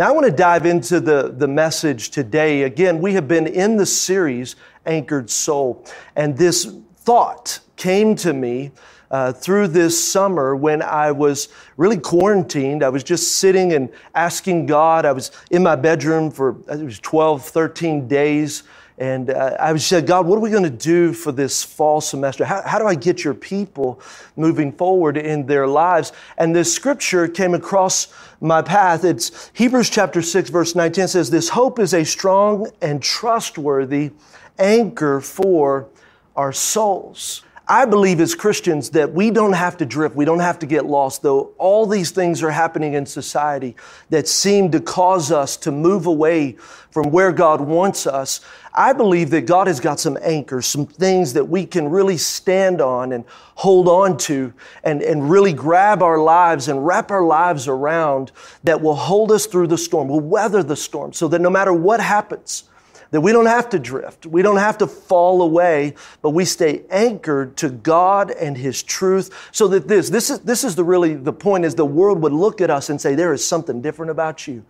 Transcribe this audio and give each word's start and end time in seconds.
Now, 0.00 0.08
I 0.08 0.12
want 0.12 0.24
to 0.24 0.32
dive 0.32 0.64
into 0.64 0.98
the, 0.98 1.30
the 1.36 1.46
message 1.46 2.08
today. 2.08 2.62
Again, 2.62 3.02
we 3.02 3.12
have 3.12 3.28
been 3.28 3.46
in 3.46 3.76
the 3.76 3.84
series 3.84 4.56
Anchored 4.86 5.28
Soul, 5.28 5.84
and 6.16 6.38
this 6.38 6.74
thought 6.96 7.60
came 7.76 8.14
to 8.16 8.32
me 8.32 8.70
uh, 9.10 9.34
through 9.34 9.68
this 9.68 10.02
summer 10.02 10.56
when 10.56 10.80
I 10.80 11.12
was 11.12 11.48
really 11.76 11.98
quarantined. 11.98 12.82
I 12.82 12.88
was 12.88 13.04
just 13.04 13.32
sitting 13.32 13.74
and 13.74 13.90
asking 14.14 14.64
God. 14.64 15.04
I 15.04 15.12
was 15.12 15.32
in 15.50 15.62
my 15.62 15.76
bedroom 15.76 16.30
for, 16.30 16.56
it 16.70 16.82
was 16.82 16.98
12, 17.00 17.44
13 17.44 18.08
days. 18.08 18.62
And 19.00 19.30
uh, 19.30 19.56
I 19.58 19.74
said, 19.78 20.06
God, 20.06 20.26
what 20.26 20.36
are 20.36 20.40
we 20.40 20.50
going 20.50 20.62
to 20.62 20.68
do 20.68 21.14
for 21.14 21.32
this 21.32 21.64
fall 21.64 22.02
semester? 22.02 22.44
How, 22.44 22.60
how 22.60 22.78
do 22.78 22.86
I 22.86 22.94
get 22.94 23.24
your 23.24 23.32
people 23.32 23.98
moving 24.36 24.70
forward 24.70 25.16
in 25.16 25.46
their 25.46 25.66
lives? 25.66 26.12
And 26.36 26.54
this 26.54 26.70
scripture 26.72 27.26
came 27.26 27.54
across 27.54 28.12
my 28.42 28.60
path. 28.60 29.04
It's 29.04 29.50
Hebrews 29.54 29.88
chapter 29.88 30.20
6, 30.20 30.50
verse 30.50 30.74
19 30.74 31.08
says, 31.08 31.30
This 31.30 31.48
hope 31.48 31.78
is 31.78 31.94
a 31.94 32.04
strong 32.04 32.70
and 32.82 33.02
trustworthy 33.02 34.10
anchor 34.58 35.22
for 35.22 35.88
our 36.36 36.52
souls. 36.52 37.42
I 37.70 37.84
believe 37.84 38.18
as 38.18 38.34
Christians 38.34 38.90
that 38.90 39.12
we 39.12 39.30
don't 39.30 39.52
have 39.52 39.76
to 39.76 39.86
drift, 39.86 40.16
we 40.16 40.24
don't 40.24 40.40
have 40.40 40.58
to 40.58 40.66
get 40.66 40.86
lost, 40.86 41.22
though 41.22 41.52
all 41.56 41.86
these 41.86 42.10
things 42.10 42.42
are 42.42 42.50
happening 42.50 42.94
in 42.94 43.06
society 43.06 43.76
that 44.08 44.26
seem 44.26 44.72
to 44.72 44.80
cause 44.80 45.30
us 45.30 45.56
to 45.58 45.70
move 45.70 46.06
away 46.06 46.56
from 46.90 47.12
where 47.12 47.30
God 47.30 47.60
wants 47.60 48.08
us. 48.08 48.40
I 48.74 48.92
believe 48.92 49.30
that 49.30 49.42
God 49.42 49.68
has 49.68 49.78
got 49.78 50.00
some 50.00 50.18
anchors, 50.20 50.66
some 50.66 50.84
things 50.84 51.32
that 51.34 51.44
we 51.44 51.64
can 51.64 51.88
really 51.88 52.16
stand 52.16 52.80
on 52.80 53.12
and 53.12 53.24
hold 53.28 53.86
on 53.86 54.18
to 54.18 54.52
and, 54.82 55.00
and 55.00 55.30
really 55.30 55.52
grab 55.52 56.02
our 56.02 56.18
lives 56.18 56.66
and 56.66 56.84
wrap 56.84 57.12
our 57.12 57.22
lives 57.22 57.68
around 57.68 58.32
that 58.64 58.80
will 58.80 58.96
hold 58.96 59.30
us 59.30 59.46
through 59.46 59.68
the 59.68 59.78
storm, 59.78 60.08
will 60.08 60.18
weather 60.18 60.64
the 60.64 60.74
storm, 60.74 61.12
so 61.12 61.28
that 61.28 61.40
no 61.40 61.50
matter 61.50 61.72
what 61.72 62.00
happens, 62.00 62.64
that 63.10 63.20
we 63.20 63.32
don't 63.32 63.46
have 63.46 63.68
to 63.70 63.78
drift, 63.78 64.26
we 64.26 64.42
don't 64.42 64.58
have 64.58 64.78
to 64.78 64.86
fall 64.86 65.42
away, 65.42 65.94
but 66.22 66.30
we 66.30 66.44
stay 66.44 66.82
anchored 66.90 67.56
to 67.56 67.70
God 67.70 68.30
and 68.30 68.56
His 68.56 68.82
truth. 68.82 69.48
So 69.52 69.68
that 69.68 69.88
this, 69.88 70.10
this 70.10 70.30
is, 70.30 70.40
this 70.40 70.64
is 70.64 70.76
the 70.76 70.84
really 70.84 71.14
the 71.14 71.32
point 71.32 71.64
is 71.64 71.74
the 71.74 71.84
world 71.84 72.22
would 72.22 72.32
look 72.32 72.60
at 72.60 72.70
us 72.70 72.90
and 72.90 73.00
say, 73.00 73.14
there 73.14 73.32
is 73.32 73.44
something 73.44 73.82
different 73.82 74.10
about 74.10 74.46
you. 74.46 74.64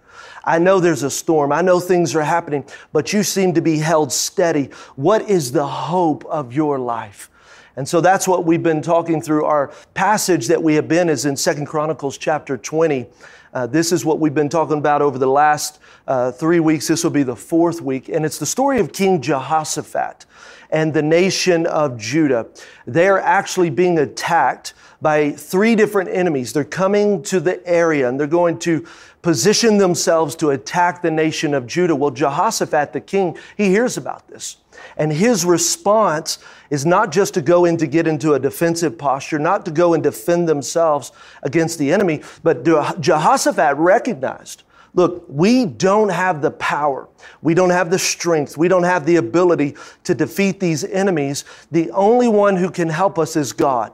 I 0.45 0.59
know 0.59 0.81
there's 0.81 1.03
a 1.03 1.11
storm. 1.11 1.53
I 1.53 1.61
know 1.61 1.81
things 1.81 2.15
are 2.15 2.23
happening, 2.23 2.65
but 2.93 3.13
you 3.13 3.23
seem 3.23 3.55
to 3.55 3.61
be 3.61 3.79
held 3.79 4.13
steady. 4.13 4.71
What 4.97 5.29
is 5.29 5.53
the 5.53 5.67
hope 5.67 6.25
of 6.27 6.53
your 6.53 6.79
life? 6.79 7.31
And 7.77 7.89
so 7.89 8.01
that's 8.01 8.27
what 8.27 8.45
we've 8.45 8.63
been 8.63 8.83
talking 8.83 9.23
through. 9.23 9.45
Our 9.45 9.69
passage 9.95 10.49
that 10.49 10.63
we 10.63 10.75
have 10.75 10.89
been 10.89 11.09
is 11.09 11.25
in 11.25 11.37
Second 11.37 11.67
Chronicles 11.67 12.19
chapter 12.19 12.59
20. 12.59 13.07
Uh, 13.53 13.67
this 13.67 13.91
is 13.91 14.05
what 14.05 14.21
we've 14.21 14.35
been 14.35 14.49
talking 14.49 14.79
about 14.79 15.03
over 15.03 15.19
the 15.19 15.27
last 15.27 15.81
uh, 16.07 16.31
three 16.31 16.61
weeks. 16.61 16.87
This 16.87 17.03
will 17.03 17.11
be 17.11 17.25
the 17.25 17.35
fourth 17.35 17.81
week. 17.81 18.09
And 18.09 18.25
it's 18.25 18.39
the 18.39 18.47
story 18.47 18.79
of 18.79 18.93
King 18.93 19.21
Jehoshaphat 19.21 20.25
and 20.71 20.95
the 20.95 21.03
nation 21.03 21.67
of 21.67 21.99
Judah. 21.99 22.47
They're 22.87 23.21
actually 23.21 23.71
being 23.71 23.99
attacked 23.99 24.75
by 25.03 25.33
three 25.33 25.75
different 25.75 26.11
enemies. 26.11 26.53
They're 26.53 26.65
coming 26.65 27.23
to 27.25 27.41
the 27.41 27.67
area 27.67 28.09
and 28.09 28.21
they're 28.21 28.27
going 28.29 28.59
to 28.61 28.87
position 29.23 29.79
themselves 29.79 30.35
to 30.37 30.51
attack 30.51 31.03
the 31.03 31.11
nation 31.11 31.55
of 31.55 31.67
Judah. 31.67 31.95
Well, 31.95 32.11
Jehoshaphat, 32.11 32.93
the 32.93 33.01
king, 33.01 33.37
he 33.57 33.67
hears 33.67 33.97
about 33.97 34.29
this. 34.29 34.57
And 34.97 35.13
his 35.13 35.45
response 35.45 36.39
is 36.71 36.87
not 36.87 37.13
just 37.13 37.35
to 37.35 37.43
go 37.43 37.67
in 37.67 37.77
to 37.79 37.87
get 37.87 38.07
into 38.07 38.33
a 38.33 38.39
defensive 38.39 38.97
posture, 38.97 39.39
not 39.39 39.65
to 39.67 39.71
go 39.71 39.93
and 39.95 40.03
defend 40.03 40.49
themselves 40.49 41.13
against 41.43 41.79
the 41.79 41.93
enemy, 41.93 42.23
but 42.43 42.65
Jehoshaphat 42.65 43.77
recognized 43.77 44.63
Look, 44.95 45.25
we 45.29 45.67
don't 45.67 46.09
have 46.09 46.43
the 46.43 46.51
power. 46.51 47.09
We 47.43 47.55
don't 47.55 47.71
have 47.71 47.91
the 47.91 47.99
strength. 47.99 48.57
We 48.57 48.69
don't 48.69 48.83
have 48.83 49.07
the 49.07 49.17
ability 49.17 49.77
to 50.05 50.15
defeat 50.15 50.59
these 50.59 50.85
enemies. 50.85 51.45
The 51.71 51.91
only 51.93 52.29
one 52.29 52.57
who 52.57 52.71
can 52.71 52.89
help 52.89 53.19
us 53.19 53.37
is 53.37 53.53
God. 53.53 53.93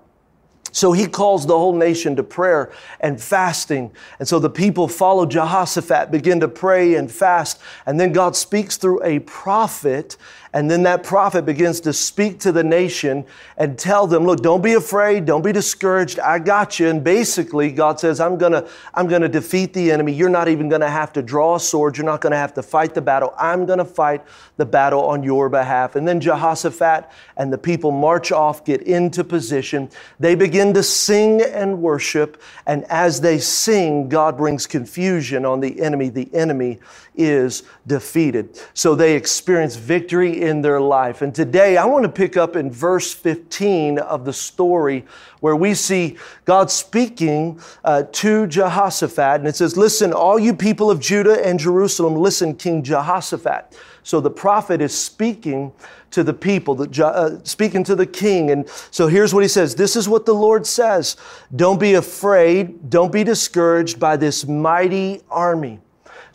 So 0.76 0.92
he 0.92 1.06
calls 1.06 1.47
the 1.47 1.59
whole 1.59 1.75
nation 1.75 2.16
to 2.16 2.22
prayer 2.22 2.70
and 3.00 3.19
fasting. 3.19 3.92
And 4.19 4.28
so 4.28 4.38
the 4.38 4.50
people 4.50 4.88
follow 4.88 5.25
Jehoshaphat, 5.25 6.10
begin 6.10 6.38
to 6.41 6.48
pray 6.48 6.97
and 6.97 7.10
fast. 7.10 7.59
And 7.87 7.98
then 7.98 8.12
God 8.12 8.37
speaks 8.37 8.76
through 8.76 9.03
a 9.03 9.20
prophet 9.20 10.19
and 10.56 10.71
then 10.71 10.84
that 10.84 11.03
prophet 11.03 11.44
begins 11.44 11.81
to 11.81 11.93
speak 11.93 12.41
to 12.41 12.50
the 12.50 12.65
nation 12.65 13.27
and 13.59 13.78
tell 13.78 14.06
them, 14.06 14.25
look, 14.25 14.41
don't 14.41 14.62
be 14.62 14.72
afraid. 14.72 15.27
Don't 15.27 15.43
be 15.43 15.53
discouraged. 15.53 16.19
I 16.19 16.39
got 16.39 16.81
you. 16.81 16.89
And 16.89 17.05
basically, 17.05 17.71
God 17.71 18.00
says, 18.00 18.21
I'm 18.21 18.39
going 18.39 18.53
to, 18.53 18.67
I'm 18.94 19.06
going 19.06 19.21
to 19.21 19.28
defeat 19.28 19.75
the 19.75 19.93
enemy. 19.93 20.15
You're 20.15 20.31
not 20.31 20.49
even 20.49 20.71
going 20.71 20.81
to 20.81 20.89
have 20.89 21.12
to 21.12 21.21
draw 21.21 21.56
a 21.56 21.61
sword. 21.61 21.99
You're 21.99 22.06
not 22.06 22.22
going 22.22 22.31
to 22.31 22.39
have 22.39 22.55
to 22.55 22.62
fight 22.62 22.94
the 22.94 23.03
battle. 23.03 23.34
I'm 23.37 23.67
going 23.67 23.81
to 23.81 23.84
fight 23.84 24.22
the 24.56 24.65
battle 24.65 25.05
on 25.05 25.22
your 25.22 25.50
behalf. 25.50 25.94
And 25.94 26.09
then 26.09 26.21
Jehoshaphat 26.21 27.11
and 27.37 27.53
the 27.53 27.59
people 27.59 27.91
march 27.91 28.33
off, 28.33 28.65
get 28.65 28.81
into 28.81 29.25
position. 29.25 29.91
They 30.19 30.37
begin 30.37 30.73
to 30.73 30.83
sing 30.83 31.43
and 31.43 31.83
worship. 31.83 32.41
And 32.67 32.84
as 32.84 33.21
they 33.21 33.41
sing, 33.41 34.09
God 34.09 34.38
brings 34.38 34.67
confusion 34.67 35.44
on 35.44 35.61
the 35.61 35.83
enemy. 35.83 36.09
The 36.09 36.34
enemy 36.34 36.78
is 37.16 37.62
defeated. 37.87 38.60
So 38.75 38.94
they 38.94 39.16
experience 39.16 39.77
victory 39.77 40.43
in 40.43 40.62
their 40.62 40.81
life. 40.81 41.22
And 41.22 41.34
today 41.34 41.77
I 41.77 41.84
want 41.84 42.04
to 42.04 42.09
pick 42.09 42.37
up 42.37 42.56
in 42.56 42.71
verse 42.71 43.12
15 43.12 43.99
of 43.99 44.25
the 44.25 44.32
story 44.32 45.04
where 45.41 45.56
we 45.56 45.75
see 45.75 46.16
God 46.44 46.71
speaking 46.71 47.60
uh, 47.84 48.05
to 48.12 48.47
Jehoshaphat. 48.47 49.41
And 49.41 49.49
it 49.49 49.56
says, 49.56 49.76
Listen, 49.76 50.12
all 50.12 50.38
you 50.38 50.55
people 50.55 50.91
of 50.91 51.00
Judah 51.00 51.44
and 51.47 51.59
Jerusalem, 51.59 52.15
listen, 52.16 52.55
King 52.55 52.82
Jehoshaphat. 52.82 53.76
So 54.03 54.21
the 54.21 54.31
prophet 54.31 54.81
is 54.81 54.97
speaking 54.97 55.72
to 56.12 56.22
the 56.22 56.32
people, 56.32 56.87
uh, 57.03 57.31
speaking 57.43 57.82
to 57.84 57.97
the 57.97 58.06
king. 58.06 58.50
And 58.50 58.69
so 58.91 59.09
here's 59.09 59.34
what 59.34 59.43
he 59.43 59.49
says 59.49 59.75
This 59.75 59.97
is 59.97 60.09
what 60.09 60.26
the 60.26 60.32
Lord 60.32 60.66
says 60.66 61.16
Don't 61.55 61.81
be 61.81 61.94
afraid, 61.94 62.88
don't 62.88 63.10
be 63.10 63.25
discouraged 63.25 63.99
by 63.99 64.16
this 64.16 64.47
mighty 64.47 65.22
army. 65.28 65.81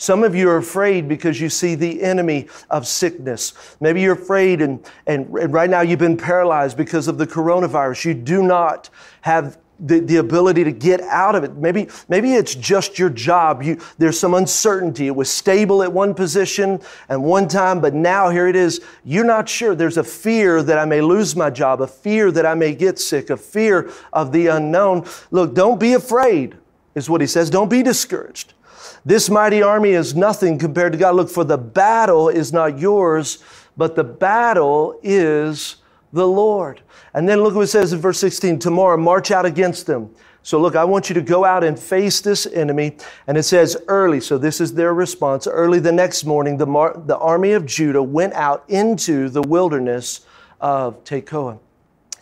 Some 0.01 0.23
of 0.23 0.33
you 0.33 0.49
are 0.49 0.57
afraid 0.57 1.07
because 1.07 1.39
you 1.39 1.47
see 1.47 1.75
the 1.75 2.01
enemy 2.01 2.47
of 2.71 2.87
sickness. 2.87 3.53
Maybe 3.79 4.01
you're 4.01 4.15
afraid 4.15 4.59
and, 4.59 4.83
and, 5.05 5.27
and 5.37 5.53
right 5.53 5.69
now 5.69 5.81
you've 5.81 5.99
been 5.99 6.17
paralyzed 6.17 6.75
because 6.75 7.07
of 7.07 7.19
the 7.19 7.27
coronavirus. 7.27 8.05
You 8.05 8.15
do 8.15 8.41
not 8.41 8.89
have 9.21 9.59
the, 9.79 9.99
the 9.99 10.15
ability 10.15 10.63
to 10.63 10.71
get 10.71 11.01
out 11.01 11.35
of 11.35 11.43
it. 11.43 11.55
Maybe, 11.55 11.87
maybe 12.09 12.33
it's 12.33 12.55
just 12.55 12.97
your 12.97 13.11
job. 13.11 13.61
You, 13.61 13.79
there's 13.99 14.19
some 14.19 14.33
uncertainty. 14.33 15.05
It 15.05 15.15
was 15.15 15.29
stable 15.29 15.83
at 15.83 15.93
one 15.93 16.15
position 16.15 16.81
and 17.07 17.23
one 17.23 17.47
time, 17.47 17.79
but 17.79 17.93
now 17.93 18.31
here 18.31 18.47
it 18.47 18.55
is. 18.55 18.81
You're 19.03 19.23
not 19.23 19.47
sure. 19.47 19.75
There's 19.75 19.97
a 19.97 20.03
fear 20.03 20.63
that 20.63 20.79
I 20.79 20.85
may 20.85 21.01
lose 21.01 21.35
my 21.35 21.51
job, 21.51 21.79
a 21.79 21.85
fear 21.85 22.31
that 22.31 22.47
I 22.47 22.55
may 22.55 22.73
get 22.73 22.97
sick, 22.97 23.29
a 23.29 23.37
fear 23.37 23.91
of 24.13 24.31
the 24.31 24.47
unknown. 24.47 25.05
Look, 25.29 25.53
don't 25.53 25.79
be 25.79 25.93
afraid, 25.93 26.55
is 26.95 27.07
what 27.07 27.21
he 27.21 27.27
says. 27.27 27.51
Don't 27.51 27.69
be 27.69 27.83
discouraged. 27.83 28.55
This 29.03 29.29
mighty 29.29 29.63
army 29.63 29.91
is 29.91 30.15
nothing 30.15 30.59
compared 30.59 30.91
to 30.91 30.97
God. 30.97 31.15
Look, 31.15 31.29
for 31.29 31.43
the 31.43 31.57
battle 31.57 32.29
is 32.29 32.53
not 32.53 32.77
yours, 32.77 33.43
but 33.75 33.95
the 33.95 34.03
battle 34.03 34.99
is 35.01 35.77
the 36.13 36.27
Lord. 36.27 36.81
And 37.13 37.27
then 37.27 37.41
look 37.41 37.55
what 37.55 37.61
it 37.61 37.67
says 37.67 37.93
in 37.93 37.99
verse 37.99 38.19
16 38.19 38.59
tomorrow, 38.59 38.97
march 38.97 39.31
out 39.31 39.45
against 39.45 39.87
them. 39.87 40.13
So 40.43 40.59
look, 40.59 40.75
I 40.75 40.83
want 40.83 41.09
you 41.09 41.13
to 41.15 41.21
go 41.21 41.45
out 41.45 41.63
and 41.63 41.79
face 41.79 42.21
this 42.21 42.47
enemy. 42.47 42.97
And 43.27 43.37
it 43.37 43.43
says 43.43 43.77
early, 43.87 44.19
so 44.19 44.37
this 44.37 44.59
is 44.59 44.73
their 44.73 44.93
response. 44.93 45.45
Early 45.45 45.79
the 45.79 45.91
next 45.91 46.23
morning, 46.23 46.57
the, 46.57 46.65
mar- 46.65 46.99
the 47.05 47.17
army 47.17 47.51
of 47.51 47.65
Judah 47.65 48.01
went 48.01 48.33
out 48.33 48.63
into 48.67 49.29
the 49.29 49.41
wilderness 49.41 50.25
of 50.59 51.03
Tekoa. 51.03 51.59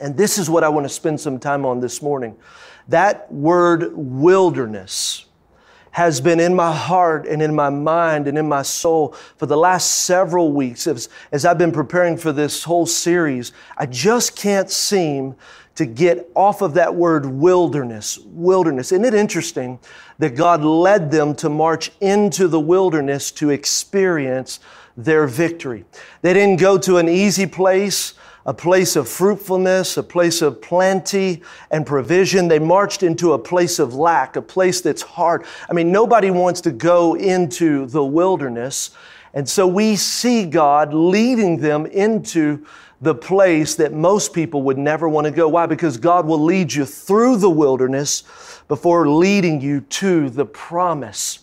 And 0.02 0.18
this 0.18 0.38
is 0.38 0.50
what 0.50 0.64
I 0.64 0.70
want 0.70 0.86
to 0.86 0.90
spend 0.90 1.20
some 1.20 1.40
time 1.40 1.66
on 1.66 1.80
this 1.80 2.02
morning. 2.02 2.36
That 2.88 3.32
word 3.32 3.92
wilderness 3.96 5.26
has 5.92 6.22
been 6.22 6.40
in 6.40 6.56
my 6.56 6.74
heart 6.74 7.26
and 7.28 7.42
in 7.42 7.56
my 7.56 7.70
mind 7.70 8.28
and 8.28 8.38
in 8.38 8.48
my 8.48 8.62
soul 8.62 9.16
for 9.38 9.46
the 9.46 9.58
last 9.58 10.04
several 10.04 10.52
weeks. 10.52 10.88
As, 10.88 11.10
as 11.32 11.46
I've 11.46 11.58
been 11.58 11.72
preparing 11.72 12.18
for 12.18 12.32
this 12.32 12.64
whole 12.64 12.86
series, 12.86 13.52
I 13.78 13.86
just 13.86 14.36
can't 14.36 14.70
seem 14.70 15.36
to 15.76 15.86
get 15.86 16.30
off 16.36 16.62
of 16.62 16.74
that 16.74 16.94
word 16.94 17.26
wilderness. 17.26 18.20
Wilderness. 18.26 18.92
Isn't 18.92 19.06
it 19.06 19.14
interesting 19.14 19.80
that 20.18 20.36
God 20.36 20.62
led 20.64 21.10
them 21.10 21.34
to 21.36 21.50
march 21.50 21.92
into 22.02 22.48
the 22.50 22.60
wilderness 22.60 23.32
to 23.32 23.50
experience 23.50 24.60
their 24.98 25.26
victory? 25.26 25.86
They 26.22 26.34
didn't 26.34 26.60
go 26.60 26.78
to 26.80 26.98
an 26.98 27.08
easy 27.08 27.46
place 27.46 28.14
a 28.46 28.54
place 28.54 28.96
of 28.96 29.08
fruitfulness, 29.08 29.98
a 29.98 30.04
place 30.04 30.42
of 30.42 30.62
plenty 30.62 31.42
and 31.72 31.86
provision. 31.86 32.48
They 32.48 32.60
marched 32.60 33.04
into 33.04 33.34
a 33.34 33.40
place 33.40 33.80
of 33.80 33.94
lack, 33.94 34.36
a 34.36 34.42
place 34.42 34.82
that's 34.82 35.02
hard. 35.02 35.46
I 35.70 35.74
mean, 35.74 35.92
nobody 35.92 36.32
wants 36.32 36.62
to 36.62 36.72
go 36.72 37.16
into 37.16 37.86
the 37.88 38.04
wilderness. 38.04 38.92
And 39.34 39.48
so 39.48 39.68
we 39.68 39.96
see 39.96 40.46
God 40.46 40.94
leading 40.94 41.58
them 41.58 41.86
into 41.86 42.66
the 43.02 43.16
place 43.16 43.76
that 43.76 43.94
most 43.94 44.34
people 44.34 44.64
would 44.64 44.78
never 44.78 45.08
want 45.08 45.26
to 45.26 45.32
go. 45.32 45.48
Why? 45.48 45.66
Because 45.66 45.98
God 45.98 46.26
will 46.26 46.44
lead 46.44 46.74
you 46.74 46.86
through 46.86 47.38
the 47.38 47.50
wilderness 47.50 48.24
before 48.68 49.08
leading 49.08 49.62
you 49.62 49.82
to 49.82 50.30
the 50.30 50.46
promise. 50.46 51.40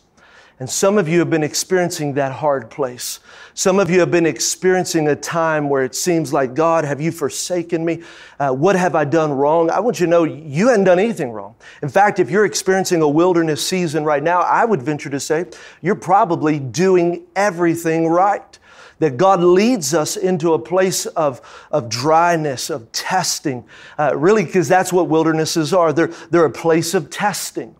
And 0.58 0.70
some 0.70 0.96
of 0.96 1.06
you 1.06 1.18
have 1.18 1.28
been 1.28 1.42
experiencing 1.42 2.14
that 2.14 2.32
hard 2.32 2.70
place. 2.70 3.20
Some 3.52 3.78
of 3.78 3.90
you 3.90 4.00
have 4.00 4.10
been 4.10 4.24
experiencing 4.24 5.06
a 5.08 5.14
time 5.14 5.68
where 5.68 5.84
it 5.84 5.94
seems 5.94 6.32
like, 6.32 6.54
God, 6.54 6.86
have 6.86 6.98
you 6.98 7.12
forsaken 7.12 7.84
me? 7.84 8.02
Uh, 8.38 8.52
what 8.52 8.74
have 8.74 8.94
I 8.94 9.04
done 9.04 9.32
wrong? 9.32 9.68
I 9.68 9.80
want 9.80 10.00
you 10.00 10.06
to 10.06 10.10
know 10.10 10.24
you 10.24 10.68
hadn't 10.68 10.84
done 10.84 10.98
anything 10.98 11.30
wrong. 11.30 11.56
In 11.82 11.90
fact, 11.90 12.18
if 12.20 12.30
you're 12.30 12.46
experiencing 12.46 13.02
a 13.02 13.08
wilderness 13.08 13.66
season 13.66 14.02
right 14.04 14.22
now, 14.22 14.40
I 14.40 14.64
would 14.64 14.80
venture 14.80 15.10
to 15.10 15.20
say 15.20 15.44
you're 15.82 15.94
probably 15.94 16.58
doing 16.58 17.26
everything 17.36 18.08
right 18.08 18.58
that 18.98 19.18
God 19.18 19.42
leads 19.42 19.92
us 19.92 20.16
into 20.16 20.54
a 20.54 20.58
place 20.58 21.04
of, 21.04 21.66
of 21.70 21.90
dryness, 21.90 22.70
of 22.70 22.90
testing, 22.92 23.62
uh, 23.98 24.16
really, 24.16 24.46
because 24.46 24.68
that's 24.68 24.90
what 24.90 25.08
wildernesses 25.08 25.74
are. 25.74 25.92
They're, 25.92 26.14
they're 26.30 26.46
a 26.46 26.50
place 26.50 26.94
of 26.94 27.10
testing 27.10 27.76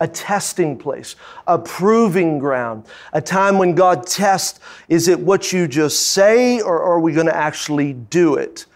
a 0.00 0.08
testing 0.08 0.76
place, 0.76 1.16
a 1.46 1.58
proving 1.58 2.38
ground, 2.38 2.84
a 3.12 3.20
time 3.20 3.58
when 3.58 3.74
God 3.74 4.06
tests 4.06 4.60
is 4.88 5.08
it 5.08 5.18
what 5.18 5.52
you 5.52 5.68
just 5.68 6.06
say 6.06 6.60
or 6.60 6.82
are 6.82 7.00
we 7.00 7.12
going 7.12 7.26
to 7.26 7.36
actually 7.36 7.92
do 7.92 8.34
it? 8.36 8.66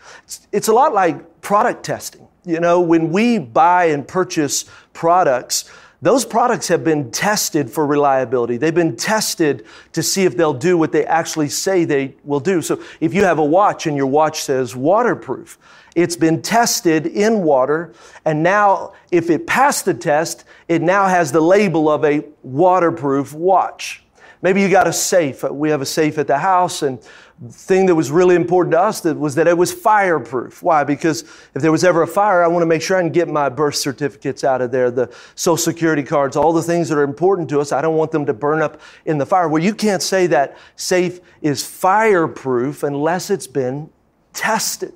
It's, 0.52 0.68
a 0.68 0.72
lot 0.72 0.92
like 0.92 1.40
product 1.40 1.84
testing. 1.84 2.26
You 2.44 2.60
know, 2.60 2.80
when 2.80 3.10
we 3.10 3.38
buy 3.38 3.86
and 3.86 4.06
purchase 4.06 4.64
products, 4.92 5.70
those 6.00 6.24
products 6.24 6.68
have 6.68 6.84
been 6.84 7.10
tested 7.10 7.70
for 7.70 7.84
reliability. 7.84 8.56
They've 8.56 8.74
been 8.74 8.96
tested 8.96 9.66
to 9.92 10.02
see 10.02 10.24
if 10.24 10.36
they'll 10.36 10.54
do 10.54 10.78
what 10.78 10.92
they 10.92 11.04
actually 11.04 11.48
say 11.48 11.84
they 11.84 12.14
will 12.24 12.40
do. 12.40 12.62
So 12.62 12.82
if 13.00 13.12
you 13.12 13.24
have 13.24 13.38
a 13.38 13.44
watch 13.44 13.86
and 13.86 13.96
your 13.96 14.06
watch 14.06 14.42
says 14.42 14.76
waterproof, 14.76 15.58
it's 15.94 16.16
been 16.16 16.42
tested 16.42 17.06
in 17.06 17.42
water, 17.42 17.92
and 18.24 18.42
now 18.42 18.92
if 19.10 19.30
it 19.30 19.46
passed 19.46 19.84
the 19.84 19.94
test, 19.94 20.44
it 20.68 20.82
now 20.82 21.06
has 21.06 21.32
the 21.32 21.40
label 21.40 21.90
of 21.90 22.04
a 22.04 22.24
waterproof 22.42 23.32
watch. 23.34 24.04
Maybe 24.40 24.62
you 24.62 24.68
got 24.68 24.86
a 24.86 24.92
safe. 24.92 25.42
We 25.42 25.70
have 25.70 25.82
a 25.82 25.86
safe 25.86 26.16
at 26.16 26.28
the 26.28 26.38
house, 26.38 26.82
and 26.82 27.00
the 27.40 27.52
thing 27.52 27.86
that 27.86 27.94
was 27.94 28.10
really 28.10 28.36
important 28.36 28.72
to 28.72 28.80
us 28.80 29.04
was 29.04 29.34
that 29.36 29.48
it 29.48 29.56
was 29.56 29.72
fireproof. 29.72 30.62
Why? 30.62 30.84
Because 30.84 31.22
if 31.54 31.62
there 31.62 31.72
was 31.72 31.84
ever 31.84 32.02
a 32.02 32.06
fire, 32.06 32.42
I 32.44 32.48
want 32.48 32.62
to 32.62 32.66
make 32.66 32.82
sure 32.82 32.96
I 32.96 33.00
can 33.00 33.12
get 33.12 33.28
my 33.28 33.48
birth 33.48 33.76
certificates 33.76 34.44
out 34.44 34.60
of 34.60 34.70
there, 34.70 34.90
the 34.90 35.12
social 35.34 35.56
security 35.56 36.02
cards, 36.02 36.36
all 36.36 36.52
the 36.52 36.62
things 36.62 36.88
that 36.88 36.98
are 36.98 37.04
important 37.04 37.48
to 37.50 37.60
us. 37.60 37.72
I 37.72 37.80
don't 37.80 37.96
want 37.96 38.12
them 38.12 38.26
to 38.26 38.34
burn 38.34 38.60
up 38.60 38.80
in 39.06 39.18
the 39.18 39.26
fire. 39.26 39.48
Well, 39.48 39.62
you 39.62 39.74
can't 39.74 40.02
say 40.02 40.26
that 40.28 40.56
safe 40.76 41.20
is 41.42 41.64
fireproof 41.64 42.82
unless 42.82 43.30
it's 43.30 43.46
been 43.48 43.90
tested. 44.32 44.94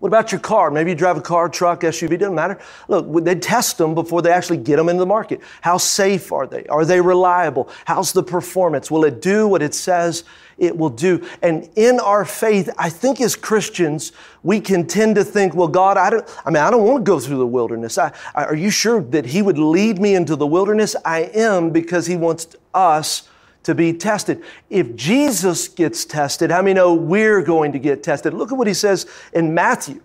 What 0.00 0.08
about 0.08 0.32
your 0.32 0.40
car? 0.40 0.70
Maybe 0.70 0.90
you 0.90 0.96
drive 0.96 1.18
a 1.18 1.20
car, 1.20 1.50
truck, 1.50 1.82
SUV, 1.82 2.18
doesn't 2.18 2.34
matter. 2.34 2.58
Look, 2.88 3.22
they 3.22 3.34
test 3.34 3.76
them 3.76 3.94
before 3.94 4.22
they 4.22 4.32
actually 4.32 4.56
get 4.56 4.76
them 4.76 4.88
into 4.88 5.00
the 5.00 5.06
market. 5.06 5.42
How 5.60 5.76
safe 5.76 6.32
are 6.32 6.46
they? 6.46 6.64
Are 6.66 6.86
they 6.86 7.02
reliable? 7.02 7.68
How's 7.84 8.12
the 8.12 8.22
performance? 8.22 8.90
Will 8.90 9.04
it 9.04 9.20
do 9.20 9.46
what 9.46 9.60
it 9.60 9.74
says 9.74 10.24
it 10.56 10.74
will 10.74 10.88
do? 10.88 11.28
And 11.42 11.68
in 11.76 12.00
our 12.00 12.24
faith, 12.24 12.70
I 12.78 12.88
think 12.88 13.20
as 13.20 13.36
Christians, 13.36 14.12
we 14.42 14.58
can 14.58 14.86
tend 14.86 15.16
to 15.16 15.24
think, 15.24 15.54
well, 15.54 15.68
God, 15.68 15.98
I 15.98 16.08
don't, 16.08 16.42
I 16.46 16.50
mean, 16.50 16.62
I 16.62 16.70
don't 16.70 16.86
want 16.86 17.04
to 17.04 17.10
go 17.10 17.20
through 17.20 17.36
the 17.36 17.46
wilderness. 17.46 17.98
I, 17.98 18.10
I, 18.34 18.46
are 18.46 18.56
you 18.56 18.70
sure 18.70 19.02
that 19.02 19.26
He 19.26 19.42
would 19.42 19.58
lead 19.58 20.00
me 20.00 20.14
into 20.14 20.34
the 20.34 20.46
wilderness? 20.46 20.96
I 21.04 21.30
am 21.34 21.68
because 21.70 22.06
He 22.06 22.16
wants 22.16 22.56
us 22.72 23.28
to 23.62 23.74
be 23.74 23.92
tested. 23.92 24.42
If 24.68 24.96
Jesus 24.96 25.68
gets 25.68 26.04
tested, 26.04 26.50
how 26.50 26.62
many 26.62 26.74
know 26.74 26.94
we're 26.94 27.42
going 27.42 27.72
to 27.72 27.78
get 27.78 28.02
tested? 28.02 28.34
Look 28.34 28.52
at 28.52 28.58
what 28.58 28.66
he 28.66 28.74
says 28.74 29.06
in 29.32 29.54
Matthew. 29.54 30.02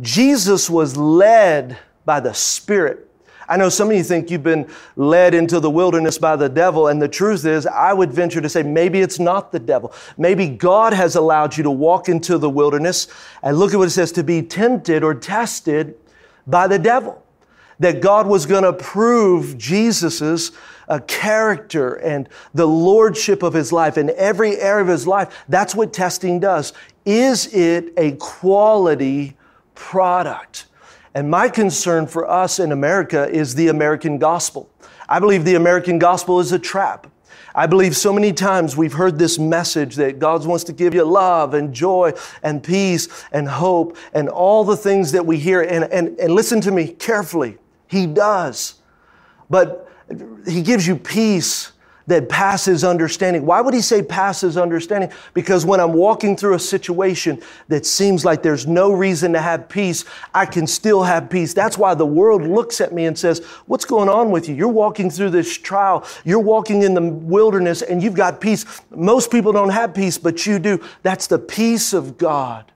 Jesus 0.00 0.70
was 0.70 0.96
led 0.96 1.78
by 2.04 2.20
the 2.20 2.32
Spirit. 2.32 3.04
I 3.48 3.56
know 3.56 3.70
some 3.70 3.90
of 3.90 3.96
you 3.96 4.04
think 4.04 4.30
you've 4.30 4.42
been 4.42 4.68
led 4.96 5.32
into 5.32 5.58
the 5.58 5.70
wilderness 5.70 6.18
by 6.18 6.36
the 6.36 6.50
devil, 6.50 6.88
and 6.88 7.00
the 7.00 7.08
truth 7.08 7.46
is, 7.46 7.66
I 7.66 7.94
would 7.94 8.12
venture 8.12 8.42
to 8.42 8.48
say 8.48 8.62
maybe 8.62 9.00
it's 9.00 9.18
not 9.18 9.52
the 9.52 9.58
devil. 9.58 9.92
Maybe 10.18 10.48
God 10.48 10.92
has 10.92 11.16
allowed 11.16 11.56
you 11.56 11.62
to 11.62 11.70
walk 11.70 12.10
into 12.10 12.36
the 12.36 12.50
wilderness, 12.50 13.08
and 13.42 13.58
look 13.58 13.72
at 13.72 13.78
what 13.78 13.88
it 13.88 13.92
says 13.92 14.12
to 14.12 14.22
be 14.22 14.42
tempted 14.42 15.02
or 15.02 15.14
tested 15.14 15.96
by 16.46 16.68
the 16.68 16.78
devil. 16.78 17.22
That 17.78 18.00
God 18.00 18.26
was 18.26 18.46
going 18.46 18.64
to 18.64 18.72
prove 18.72 19.56
Jesus's 19.56 20.52
uh, 20.88 21.00
character 21.06 21.94
and 21.94 22.28
the 22.54 22.66
lordship 22.66 23.42
of 23.42 23.52
his 23.52 23.72
life 23.72 23.98
in 23.98 24.10
every 24.16 24.56
area 24.58 24.82
of 24.82 24.88
his 24.88 25.06
life. 25.06 25.44
That's 25.48 25.74
what 25.74 25.92
testing 25.92 26.40
does. 26.40 26.72
Is 27.04 27.52
it 27.54 27.92
a 27.96 28.12
quality 28.12 29.36
product? 29.74 30.66
And 31.14 31.30
my 31.30 31.48
concern 31.48 32.06
for 32.06 32.28
us 32.28 32.58
in 32.58 32.72
America 32.72 33.28
is 33.28 33.54
the 33.54 33.68
American 33.68 34.18
gospel. 34.18 34.70
I 35.08 35.20
believe 35.20 35.44
the 35.44 35.54
American 35.54 35.98
gospel 35.98 36.40
is 36.40 36.52
a 36.52 36.58
trap. 36.58 37.06
I 37.54 37.66
believe 37.66 37.96
so 37.96 38.12
many 38.12 38.32
times 38.32 38.76
we've 38.76 38.92
heard 38.92 39.18
this 39.18 39.38
message 39.38 39.96
that 39.96 40.18
God 40.18 40.46
wants 40.46 40.64
to 40.64 40.72
give 40.72 40.94
you 40.94 41.02
love 41.04 41.54
and 41.54 41.74
joy 41.74 42.12
and 42.42 42.62
peace 42.62 43.08
and 43.32 43.48
hope 43.48 43.96
and 44.12 44.28
all 44.28 44.64
the 44.64 44.76
things 44.76 45.12
that 45.12 45.26
we 45.26 45.38
hear. 45.38 45.62
And, 45.62 45.84
and, 45.86 46.18
and 46.20 46.32
listen 46.32 46.60
to 46.60 46.70
me 46.70 46.88
carefully. 46.88 47.56
He 47.88 48.06
does. 48.06 48.74
But 49.50 49.88
he 50.46 50.62
gives 50.62 50.86
you 50.86 50.96
peace 50.96 51.72
that 52.08 52.26
passes 52.26 52.84
understanding. 52.84 53.44
Why 53.44 53.60
would 53.60 53.74
he 53.74 53.82
say 53.82 54.02
passes 54.02 54.56
understanding? 54.56 55.12
Because 55.34 55.66
when 55.66 55.78
I'm 55.78 55.92
walking 55.92 56.38
through 56.38 56.54
a 56.54 56.58
situation 56.58 57.40
that 57.68 57.84
seems 57.84 58.24
like 58.24 58.42
there's 58.42 58.66
no 58.66 58.92
reason 58.92 59.34
to 59.34 59.40
have 59.42 59.68
peace, 59.68 60.06
I 60.34 60.46
can 60.46 60.66
still 60.66 61.02
have 61.02 61.28
peace. 61.28 61.52
That's 61.52 61.76
why 61.76 61.94
the 61.94 62.06
world 62.06 62.42
looks 62.42 62.80
at 62.80 62.94
me 62.94 63.04
and 63.04 63.16
says, 63.16 63.44
What's 63.66 63.84
going 63.84 64.08
on 64.08 64.30
with 64.30 64.48
you? 64.48 64.54
You're 64.54 64.68
walking 64.68 65.10
through 65.10 65.30
this 65.30 65.56
trial. 65.56 66.06
You're 66.24 66.40
walking 66.40 66.82
in 66.82 66.94
the 66.94 67.02
wilderness 67.02 67.82
and 67.82 68.02
you've 68.02 68.14
got 68.14 68.40
peace. 68.40 68.64
Most 68.90 69.30
people 69.30 69.52
don't 69.52 69.70
have 69.70 69.92
peace, 69.92 70.16
but 70.16 70.46
you 70.46 70.58
do. 70.58 70.82
That's 71.02 71.26
the 71.26 71.38
peace 71.38 71.92
of 71.92 72.16
God. 72.16 72.72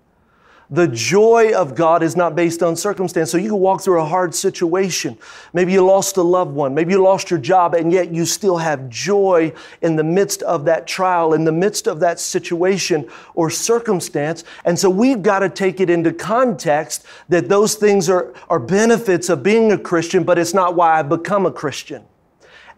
The 0.72 0.88
joy 0.88 1.52
of 1.54 1.74
God 1.74 2.02
is 2.02 2.16
not 2.16 2.34
based 2.34 2.62
on 2.62 2.76
circumstance. 2.76 3.30
So 3.30 3.36
you 3.36 3.50
can 3.50 3.58
walk 3.58 3.82
through 3.82 4.00
a 4.00 4.06
hard 4.06 4.34
situation. 4.34 5.18
Maybe 5.52 5.72
you 5.72 5.84
lost 5.84 6.16
a 6.16 6.22
loved 6.22 6.54
one. 6.54 6.74
Maybe 6.74 6.94
you 6.94 7.02
lost 7.02 7.30
your 7.30 7.38
job, 7.38 7.74
and 7.74 7.92
yet 7.92 8.10
you 8.10 8.24
still 8.24 8.56
have 8.56 8.88
joy 8.88 9.52
in 9.82 9.96
the 9.96 10.02
midst 10.02 10.40
of 10.42 10.64
that 10.64 10.86
trial, 10.86 11.34
in 11.34 11.44
the 11.44 11.52
midst 11.52 11.86
of 11.86 12.00
that 12.00 12.18
situation 12.18 13.06
or 13.34 13.50
circumstance. 13.50 14.44
And 14.64 14.78
so 14.78 14.88
we've 14.88 15.20
got 15.20 15.40
to 15.40 15.50
take 15.50 15.78
it 15.78 15.90
into 15.90 16.10
context 16.10 17.04
that 17.28 17.50
those 17.50 17.74
things 17.74 18.08
are, 18.08 18.32
are 18.48 18.58
benefits 18.58 19.28
of 19.28 19.42
being 19.42 19.72
a 19.72 19.78
Christian, 19.78 20.24
but 20.24 20.38
it's 20.38 20.54
not 20.54 20.74
why 20.74 20.98
I've 20.98 21.10
become 21.10 21.44
a 21.44 21.52
Christian. 21.52 22.02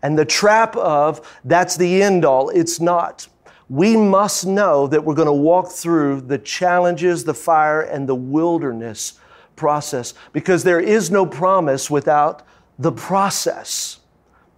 And 0.03 0.19
the 0.19 0.25
trap 0.25 0.75
of 0.77 1.41
that's 1.45 1.77
the 1.77 2.03
end 2.03 2.25
all, 2.25 2.49
it's 2.49 2.81
not 2.81 3.29
we 3.68 3.97
must 3.97 4.47
know 4.47 4.87
that 4.87 5.04
we're 5.04 5.14
going 5.14 5.26
to 5.26 5.33
walk 5.33 5.71
through 5.71 6.23
the 6.23 6.38
challenges, 6.38 7.25
the 7.25 7.35
fire, 7.35 7.80
and 7.80 8.09
the 8.09 8.14
wilderness 8.14 9.14
process 9.56 10.14
because 10.33 10.64
there 10.64 10.80
is 10.80 11.11
no 11.11 11.25
promise 11.25 11.90
without 11.90 12.42
the 12.78 12.92
process. 12.92 14.00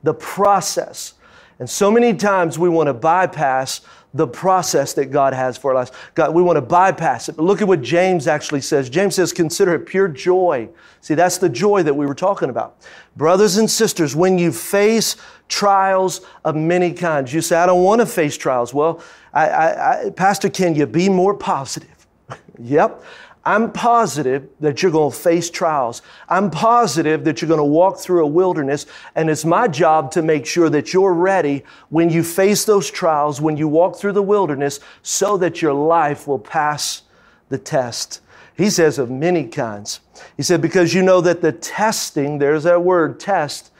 The 0.02 0.14
process. 0.14 1.14
And 1.58 1.70
so 1.70 1.90
many 1.90 2.14
times 2.14 2.58
we 2.58 2.68
want 2.68 2.88
to 2.88 2.94
bypass 2.94 3.80
the 4.14 4.26
process 4.26 4.94
that 4.94 5.06
God 5.06 5.34
has 5.34 5.58
for 5.58 5.76
us. 5.76 5.90
God, 6.14 6.34
we 6.34 6.42
want 6.42 6.56
to 6.56 6.62
bypass 6.62 7.28
it. 7.28 7.36
But 7.36 7.44
look 7.44 7.60
at 7.60 7.68
what 7.68 7.82
James 7.82 8.26
actually 8.26 8.62
says. 8.62 8.88
James 8.88 9.14
says, 9.14 9.32
consider 9.32 9.75
it 9.75 9.80
pure 9.80 10.08
joy. 10.08 10.68
See, 11.00 11.14
that's 11.14 11.38
the 11.38 11.48
joy 11.48 11.82
that 11.82 11.94
we 11.94 12.06
were 12.06 12.14
talking 12.14 12.48
about. 12.48 12.78
Brothers 13.16 13.58
and 13.58 13.70
sisters, 13.70 14.16
when 14.16 14.38
you 14.38 14.52
face 14.52 15.16
trials 15.48 16.22
of 16.44 16.56
many 16.56 16.92
kinds, 16.92 17.32
you 17.32 17.40
say, 17.40 17.56
I 17.56 17.66
don't 17.66 17.82
want 17.82 18.00
to 18.00 18.06
face 18.06 18.36
trials. 18.36 18.72
Well, 18.72 19.02
I, 19.32 19.48
I, 19.48 20.06
I, 20.06 20.10
Pastor, 20.10 20.48
can 20.48 20.75
you 20.75 20.86
be 20.86 21.08
more 21.08 21.34
positive? 21.34 22.06
yep. 22.58 23.02
I'm 23.47 23.71
positive 23.71 24.49
that 24.59 24.83
you're 24.83 24.91
going 24.91 25.12
to 25.12 25.17
face 25.17 25.50
trials. 25.50 26.03
I'm 26.29 26.50
positive 26.50 27.23
that 27.25 27.41
you're 27.41 27.49
going 27.49 27.59
to 27.59 27.65
walk 27.65 27.97
through 27.97 28.25
a 28.25 28.26
wilderness, 28.26 28.87
and 29.15 29.31
it's 29.31 29.45
my 29.45 29.69
job 29.69 30.11
to 30.12 30.23
make 30.23 30.45
sure 30.47 30.69
that 30.69 30.93
you're 30.93 31.15
ready 31.15 31.62
when 31.88 32.11
you 32.11 32.25
face 32.25 32.65
those 32.65 32.91
trials, 32.91 33.41
when 33.41 33.57
you 33.57 33.69
walk 33.69 33.97
through 33.97 34.15
the 34.15 34.23
wilderness, 34.23 34.81
so 35.03 35.37
that 35.37 35.62
your 35.62 35.73
life 35.73 36.26
will 36.26 36.41
pass 36.41 37.03
the 37.49 37.57
test. 37.57 38.21
He 38.57 38.69
says 38.69 38.99
of 38.99 39.12
many 39.12 39.47
kinds. 39.47 40.00
He 40.37 40.43
said, 40.43 40.61
because 40.61 40.93
you 40.93 41.05
know 41.05 41.21
that 41.21 41.41
the 41.41 41.53
testing, 41.53 42.38
there's 42.38 42.65
that 42.65 42.83
word, 42.83 43.21
test, 43.21 43.71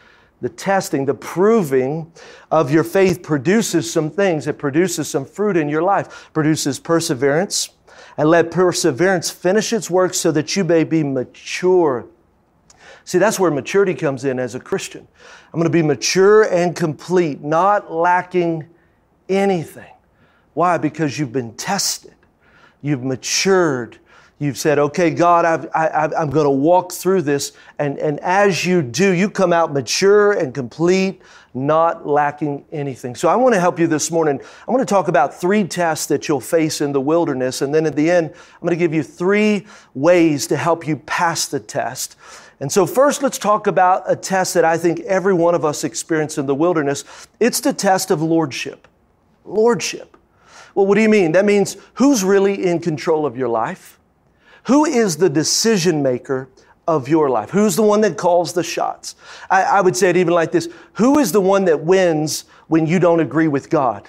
the 0.41 0.49
testing, 0.49 1.07
the 1.07 1.15
proving 1.15 2.13
of 2.53 2.71
your 2.71 2.85
faith 2.85 3.21
produces 3.21 3.93
some 3.93 4.11
things. 4.11 4.47
It 4.47 4.59
produces 4.59 5.11
some 5.11 5.25
fruit 5.25 5.57
in 5.57 5.69
your 5.69 5.83
life, 5.83 6.31
produces 6.33 6.79
perseverance 6.79 7.71
and 8.17 8.29
let 8.29 8.51
perseverance 8.51 9.31
finish 9.31 9.73
its 9.73 9.91
work 9.91 10.15
so 10.15 10.33
that 10.33 10.57
you 10.57 10.65
may 10.65 10.85
be 10.85 11.03
mature. 11.03 12.07
See, 13.05 13.19
that's 13.19 13.39
where 13.39 13.51
maturity 13.51 13.95
comes 13.95 14.25
in 14.25 14.39
as 14.39 14.55
a 14.55 14.61
Christian. 14.61 15.07
I'm 15.53 15.61
going 15.61 15.65
to 15.65 15.71
be 15.71 15.83
mature 15.83 16.43
and 16.43 16.75
complete, 16.75 17.43
not 17.43 17.93
lacking 17.93 18.69
anything. 19.29 19.93
Why? 20.55 20.79
Because 20.79 21.19
you've 21.19 21.33
been 21.33 21.55
tested, 21.55 22.15
you've 22.83 23.05
matured, 23.05 23.99
You've 24.39 24.59
said, 24.59 24.79
okay, 24.79 25.11
God, 25.11 25.47
I've, 25.47 25.67
I, 25.75 26.11
am 26.23 26.29
going 26.29 26.45
to 26.45 26.51
walk 26.51 26.93
through 26.93 27.23
this. 27.23 27.53
And, 27.79 27.99
and 27.99 28.21
as 28.21 28.67
you 28.67 28.83
do, 28.83 29.13
you 29.13 29.31
come 29.31 29.51
out 29.51 29.73
mature 29.73 30.33
and 30.33 30.53
complete, 30.53 31.23
not 31.57 32.07
lacking 32.07 32.65
anything. 32.71 33.15
So 33.15 33.29
I 33.29 33.37
want 33.37 33.55
to 33.55 33.61
help 33.61 33.79
you 33.79 33.87
this 33.87 34.11
morning. 34.11 34.41
I 34.69 34.71
want 34.71 34.87
to 34.87 34.95
talk 34.95 35.09
about 35.09 35.35
three 35.35 35.65
tests 35.65 36.07
that 36.07 36.29
you'll 36.29 36.41
face 36.41 36.83
in 36.83 36.93
the 36.93 37.01
wilderness. 37.01 37.63
And 37.63 37.75
then 37.75 37.87
at 37.87 37.97
the 37.97 38.11
end, 38.11 38.31
I'm 38.31 38.61
going 38.61 38.73
to 38.73 38.77
give 38.77 38.93
you 38.93 39.03
three 39.03 39.67
ways 39.95 40.47
to 40.49 40.57
help 40.57 40.87
you 40.87 40.99
pass 40.99 41.49
the 41.49 41.59
test. 41.59 42.17
And 42.61 42.71
so, 42.71 42.87
first, 42.87 43.23
let's 43.23 43.39
talk 43.39 43.67
about 43.67 44.05
a 44.07 44.17
test 44.17 44.55
that 44.55 44.65
I 44.65 44.79
think 44.79 45.01
every 45.01 45.35
one 45.35 45.55
of 45.55 45.65
us 45.65 45.83
experience 45.83 46.39
in 46.39 46.47
the 46.47 46.55
wilderness. 46.55 47.05
It's 47.41 47.61
the 47.61 47.73
test 47.73 48.11
of 48.11 48.23
lordship. 48.23 48.87
Lordship. 49.45 50.17
Well, 50.75 50.87
what 50.87 50.97
do 50.97 51.03
you 51.03 51.09
mean? 51.09 51.33
That 51.33 51.47
means 51.47 51.77
who's 51.95 52.23
really 52.23 52.67
in 52.67 52.81
control 52.81 53.25
of 53.25 53.37
your 53.37 53.49
life? 53.49 53.99
Who 54.65 54.85
is 54.85 55.17
the 55.17 55.31
decision 55.31 56.03
maker 56.03 56.49
of 56.87 57.09
your 57.09 57.29
life? 57.31 57.51
Who's 57.51 57.77
the 57.77 57.83
one 57.83 58.01
that 58.03 58.17
calls 58.17 58.53
the 58.53 58.63
shots? 58.63 59.17
I, 59.51 59.63
I, 59.63 59.81
would 59.81 59.97
say 59.97 60.11
it 60.11 60.17
even 60.17 60.35
like 60.35 60.53
this 60.53 60.69
Who 60.95 61.19
is 61.19 61.33
the 61.33 61.41
one 61.41 61.65
that 61.67 61.81
wins 61.81 62.45
when 62.69 62.87
you 62.87 62.99
don't 62.99 63.21
agree 63.21 63.49
with 63.49 63.71
God? 63.71 64.09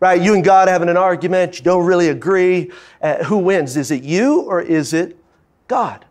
Right? 0.00 0.20
You 0.20 0.34
and 0.34 0.42
God 0.42 0.68
having 0.68 0.88
an 0.88 0.96
argument, 0.96 1.58
you 1.58 1.64
don't 1.64 1.86
really 1.86 2.08
agree. 2.08 2.72
Uh, 3.00 3.22
who 3.24 3.38
wins? 3.38 3.76
Is 3.76 3.90
it 3.90 4.02
you 4.02 4.40
or 4.40 4.60
is 4.60 4.92
it 4.92 5.16
God? 5.68 6.04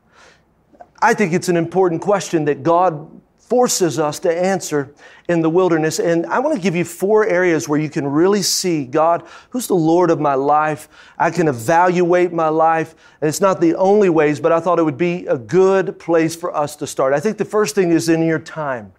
I 1.01 1.13
think 1.13 1.33
it's 1.33 1.49
an 1.49 1.57
important 1.57 2.01
question 2.01 2.45
that 2.45 2.63
God 2.63 3.20
forces 3.51 3.99
us 3.99 4.17
to 4.17 4.33
answer 4.33 4.95
in 5.27 5.41
the 5.41 5.49
wilderness. 5.49 5.99
And 5.99 6.25
I 6.27 6.39
want 6.39 6.55
to 6.55 6.61
give 6.61 6.73
you 6.73 6.85
four 6.85 7.27
areas 7.27 7.67
where 7.67 7.81
you 7.81 7.89
can 7.89 8.07
really 8.07 8.43
see 8.43 8.85
God, 8.85 9.27
who's 9.49 9.67
the 9.67 9.73
Lord 9.73 10.09
of 10.09 10.21
my 10.21 10.35
life. 10.35 10.87
I 11.19 11.31
can 11.31 11.49
evaluate 11.49 12.31
my 12.31 12.47
life. 12.47 12.95
And 13.19 13.27
it's 13.27 13.41
not 13.41 13.59
the 13.59 13.75
only 13.75 14.07
ways, 14.07 14.39
but 14.39 14.53
I 14.53 14.61
thought 14.61 14.79
it 14.79 14.83
would 14.83 14.97
be 14.97 15.25
a 15.25 15.37
good 15.37 15.99
place 15.99 16.33
for 16.33 16.55
us 16.55 16.77
to 16.77 16.87
start. 16.87 17.11
I 17.13 17.19
think 17.19 17.37
the 17.37 17.43
first 17.43 17.75
thing 17.75 17.91
is 17.91 18.07
in 18.07 18.25
your 18.25 18.39
time. 18.39 18.93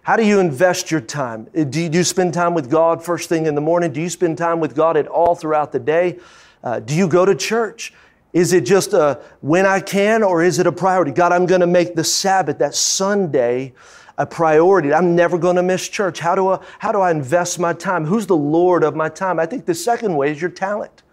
How 0.00 0.16
do 0.16 0.24
you 0.24 0.40
invest 0.40 0.90
your 0.90 1.02
time? 1.02 1.44
Do 1.68 1.82
you, 1.82 2.04
spend 2.04 2.32
time 2.32 2.54
with 2.54 2.70
God 2.70 3.04
first 3.04 3.28
thing 3.28 3.44
in 3.44 3.54
the 3.54 3.60
morning? 3.60 3.92
Do 3.92 4.00
you 4.00 4.08
spend 4.08 4.38
time 4.38 4.60
with 4.60 4.74
God 4.74 4.96
at 4.96 5.08
all 5.08 5.34
throughout 5.34 5.72
the 5.72 5.78
day? 5.78 6.18
Uh, 6.62 6.80
do 6.80 6.94
you 6.94 7.06
go 7.06 7.26
to 7.26 7.34
church? 7.34 7.92
Is 8.34 8.52
it 8.52 8.66
just 8.66 8.92
a 8.92 9.22
when 9.40 9.64
I 9.64 9.80
can 9.80 10.24
or 10.24 10.42
is 10.42 10.58
it 10.58 10.66
a 10.66 10.72
priority? 10.72 11.12
God, 11.12 11.30
I'm 11.30 11.46
going 11.46 11.60
to 11.60 11.68
make 11.68 11.94
the 11.94 12.02
Sabbath, 12.02 12.58
that 12.58 12.74
Sunday, 12.74 13.72
a 14.18 14.26
priority. 14.26 14.92
I'm 14.92 15.14
never 15.14 15.38
going 15.38 15.54
to 15.54 15.62
miss 15.62 15.88
church. 15.88 16.18
How 16.18 16.34
do 16.34 16.48
I, 16.48 16.58
how 16.80 16.90
do 16.90 17.00
I 17.00 17.12
invest 17.12 17.60
my 17.60 17.72
time? 17.72 18.04
Who's 18.04 18.26
the 18.26 18.36
Lord 18.36 18.82
of 18.82 18.96
my 18.96 19.08
time? 19.08 19.38
I 19.38 19.46
think 19.46 19.66
the 19.66 19.74
second 19.74 20.16
way 20.16 20.32
is 20.32 20.40
your 20.40 20.50
talent. 20.50 21.03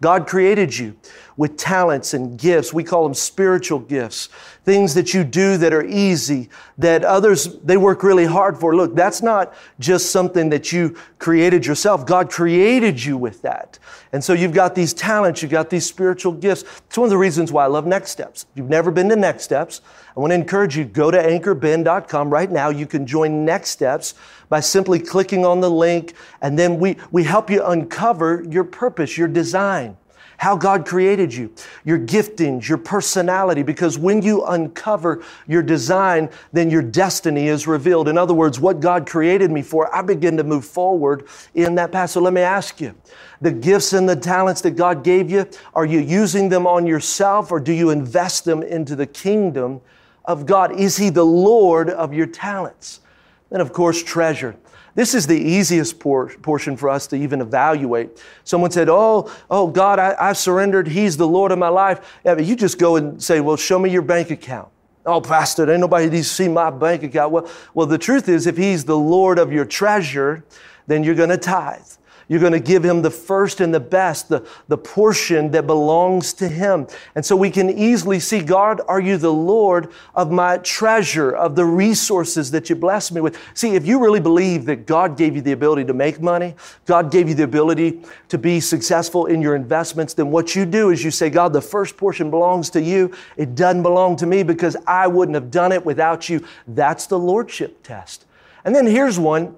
God 0.00 0.26
created 0.26 0.76
you 0.76 0.96
with 1.36 1.56
talents 1.56 2.14
and 2.14 2.38
gifts. 2.38 2.72
We 2.72 2.84
call 2.84 3.04
them 3.04 3.14
spiritual 3.14 3.78
gifts. 3.78 4.28
Things 4.64 4.94
that 4.94 5.14
you 5.14 5.24
do 5.24 5.56
that 5.56 5.72
are 5.72 5.84
easy, 5.84 6.50
that 6.78 7.04
others, 7.04 7.56
they 7.64 7.76
work 7.76 8.02
really 8.02 8.26
hard 8.26 8.58
for. 8.58 8.76
Look, 8.76 8.94
that's 8.94 9.22
not 9.22 9.54
just 9.78 10.10
something 10.10 10.50
that 10.50 10.72
you 10.72 10.96
created 11.18 11.66
yourself. 11.66 12.06
God 12.06 12.30
created 12.30 13.02
you 13.02 13.16
with 13.16 13.42
that. 13.42 13.78
And 14.12 14.22
so 14.22 14.32
you've 14.32 14.52
got 14.52 14.74
these 14.74 14.94
talents, 14.94 15.42
you've 15.42 15.50
got 15.50 15.70
these 15.70 15.86
spiritual 15.86 16.32
gifts. 16.32 16.62
It's 16.86 16.96
one 16.98 17.06
of 17.06 17.10
the 17.10 17.18
reasons 17.18 17.52
why 17.52 17.64
I 17.64 17.68
love 17.68 17.86
Next 17.86 18.10
Steps. 18.10 18.46
You've 18.54 18.68
never 18.68 18.90
been 18.90 19.08
to 19.08 19.16
Next 19.16 19.44
Steps, 19.44 19.80
I 20.18 20.20
want 20.20 20.32
to 20.32 20.34
encourage 20.34 20.76
you, 20.76 20.84
go 20.84 21.12
to 21.12 21.16
anchorben.com 21.16 22.28
right 22.28 22.50
now. 22.50 22.70
You 22.70 22.86
can 22.86 23.06
join 23.06 23.44
Next 23.44 23.70
Steps 23.70 24.14
by 24.48 24.58
simply 24.58 24.98
clicking 24.98 25.46
on 25.46 25.60
the 25.60 25.70
link, 25.70 26.14
and 26.42 26.58
then 26.58 26.80
we, 26.80 26.96
we 27.12 27.22
help 27.22 27.48
you 27.48 27.64
uncover 27.64 28.44
your 28.50 28.64
purpose, 28.64 29.16
your 29.16 29.28
design 29.28 29.96
how 30.38 30.56
God 30.56 30.86
created 30.86 31.34
you, 31.34 31.52
your 31.84 31.98
giftings, 31.98 32.68
your 32.68 32.78
personality, 32.78 33.64
because 33.64 33.98
when 33.98 34.22
you 34.22 34.44
uncover 34.44 35.24
your 35.48 35.64
design, 35.64 36.30
then 36.52 36.70
your 36.70 36.80
destiny 36.80 37.48
is 37.48 37.66
revealed. 37.66 38.06
In 38.06 38.16
other 38.16 38.34
words, 38.34 38.60
what 38.60 38.78
God 38.78 39.04
created 39.04 39.50
me 39.50 39.62
for, 39.62 39.92
I 39.92 40.00
begin 40.00 40.36
to 40.36 40.44
move 40.44 40.64
forward 40.64 41.26
in 41.54 41.74
that 41.74 41.90
path. 41.90 42.10
So 42.10 42.20
let 42.20 42.32
me 42.32 42.40
ask 42.40 42.80
you 42.80 42.94
the 43.40 43.50
gifts 43.50 43.92
and 43.92 44.08
the 44.08 44.14
talents 44.14 44.60
that 44.60 44.76
God 44.76 45.02
gave 45.02 45.28
you, 45.28 45.44
are 45.74 45.84
you 45.84 45.98
using 45.98 46.48
them 46.48 46.68
on 46.68 46.86
yourself 46.86 47.50
or 47.50 47.58
do 47.58 47.72
you 47.72 47.90
invest 47.90 48.44
them 48.44 48.62
into 48.62 48.94
the 48.94 49.06
kingdom 49.06 49.80
of 50.28 50.46
God? 50.46 50.78
Is 50.78 50.96
He 50.96 51.10
the 51.10 51.24
Lord 51.24 51.90
of 51.90 52.14
your 52.14 52.26
talents? 52.26 53.00
Then, 53.50 53.60
of 53.60 53.72
course, 53.72 54.00
treasure. 54.02 54.54
This 54.94 55.14
is 55.14 55.26
the 55.26 55.38
easiest 55.38 55.98
por- 55.98 56.28
portion 56.42 56.76
for 56.76 56.88
us 56.88 57.06
to 57.08 57.16
even 57.16 57.40
evaluate. 57.40 58.22
Someone 58.44 58.70
said, 58.70 58.88
Oh, 58.88 59.32
oh 59.50 59.66
God, 59.66 59.98
I, 59.98 60.14
I 60.18 60.32
surrendered. 60.34 60.86
He's 60.86 61.16
the 61.16 61.26
Lord 61.26 61.50
of 61.50 61.58
my 61.58 61.68
life. 61.68 62.18
Yeah, 62.24 62.38
you 62.38 62.54
just 62.54 62.78
go 62.78 62.96
and 62.96 63.22
say, 63.22 63.40
Well, 63.40 63.56
show 63.56 63.78
me 63.78 63.90
your 63.90 64.02
bank 64.02 64.30
account. 64.30 64.68
Oh, 65.06 65.20
Pastor, 65.20 65.70
ain't 65.70 65.80
nobody 65.80 66.10
to 66.10 66.24
see 66.24 66.48
my 66.48 66.70
bank 66.70 67.02
account. 67.02 67.32
Well, 67.32 67.48
well, 67.72 67.86
the 67.86 67.96
truth 67.96 68.28
is, 68.28 68.46
if 68.46 68.56
He's 68.56 68.84
the 68.84 68.98
Lord 68.98 69.38
of 69.38 69.52
your 69.52 69.64
treasure, 69.64 70.44
then 70.86 71.02
you're 71.04 71.14
going 71.14 71.30
to 71.30 71.38
tithe. 71.38 71.80
You're 72.28 72.40
going 72.40 72.52
to 72.52 72.60
give 72.60 72.84
him 72.84 73.00
the 73.00 73.10
first 73.10 73.60
and 73.60 73.72
the 73.72 73.80
best, 73.80 74.28
the, 74.28 74.46
the 74.68 74.76
portion 74.76 75.50
that 75.52 75.66
belongs 75.66 76.34
to 76.34 76.48
him. 76.48 76.86
And 77.14 77.24
so 77.24 77.34
we 77.34 77.50
can 77.50 77.70
easily 77.70 78.20
see, 78.20 78.40
God, 78.40 78.82
are 78.86 79.00
you 79.00 79.16
the 79.16 79.32
Lord 79.32 79.90
of 80.14 80.30
my 80.30 80.58
treasure, 80.58 81.30
of 81.30 81.56
the 81.56 81.64
resources 81.64 82.50
that 82.50 82.68
you 82.68 82.76
bless 82.76 83.10
me 83.10 83.22
with? 83.22 83.38
See, 83.54 83.74
if 83.74 83.86
you 83.86 83.98
really 83.98 84.20
believe 84.20 84.66
that 84.66 84.86
God 84.86 85.16
gave 85.16 85.36
you 85.36 85.40
the 85.40 85.52
ability 85.52 85.86
to 85.86 85.94
make 85.94 86.20
money, 86.20 86.54
God 86.84 87.10
gave 87.10 87.30
you 87.30 87.34
the 87.34 87.44
ability 87.44 88.02
to 88.28 88.36
be 88.36 88.60
successful 88.60 89.24
in 89.24 89.40
your 89.40 89.56
investments, 89.56 90.12
then 90.12 90.30
what 90.30 90.54
you 90.54 90.66
do 90.66 90.90
is 90.90 91.02
you 91.02 91.10
say, 91.10 91.30
God, 91.30 91.54
the 91.54 91.62
first 91.62 91.96
portion 91.96 92.30
belongs 92.30 92.68
to 92.70 92.82
you. 92.82 93.10
It 93.38 93.54
doesn't 93.54 93.82
belong 93.82 94.16
to 94.16 94.26
me 94.26 94.42
because 94.42 94.76
I 94.86 95.06
wouldn't 95.06 95.34
have 95.34 95.50
done 95.50 95.72
it 95.72 95.84
without 95.84 96.28
you. 96.28 96.44
That's 96.66 97.06
the 97.06 97.18
lordship 97.18 97.82
test. 97.82 98.26
And 98.66 98.74
then 98.74 98.86
here's 98.86 99.18
one 99.18 99.56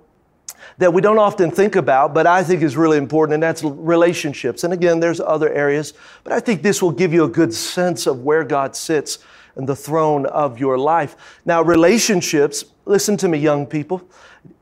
that 0.79 0.93
we 0.93 1.02
don't 1.02 1.19
often 1.19 1.50
think 1.50 1.76
about, 1.76 2.14
but 2.14 2.26
I 2.26 2.43
think 2.43 2.62
is 2.62 2.76
really 2.76 2.99
important, 2.99 3.35
and 3.35 3.43
that's 3.43 3.62
relationships. 3.62 4.64
And 4.64 4.73
again, 4.73 5.00
there's 5.00 5.21
other 5.21 5.52
areas, 5.52 5.95
but 6.25 6.33
I 6.33 6.40
think 6.40 6.62
this 6.62 6.83
will 6.83 6.93
give 6.93 7.12
you 7.12 7.25
a 7.25 7.29
good 7.29 7.52
sense 7.52 8.07
of 8.07 8.21
where 8.25 8.45
God 8.45 8.75
sits 8.76 9.19
in 9.57 9.67
the 9.67 9.76
throne 9.76 10.26
of 10.26 10.59
your 10.59 10.79
life. 10.79 11.38
Now, 11.45 11.62
relationships, 11.62 12.64
listen 12.85 13.17
to 13.19 13.29
me, 13.29 13.38
young 13.38 13.67
people. 13.67 14.02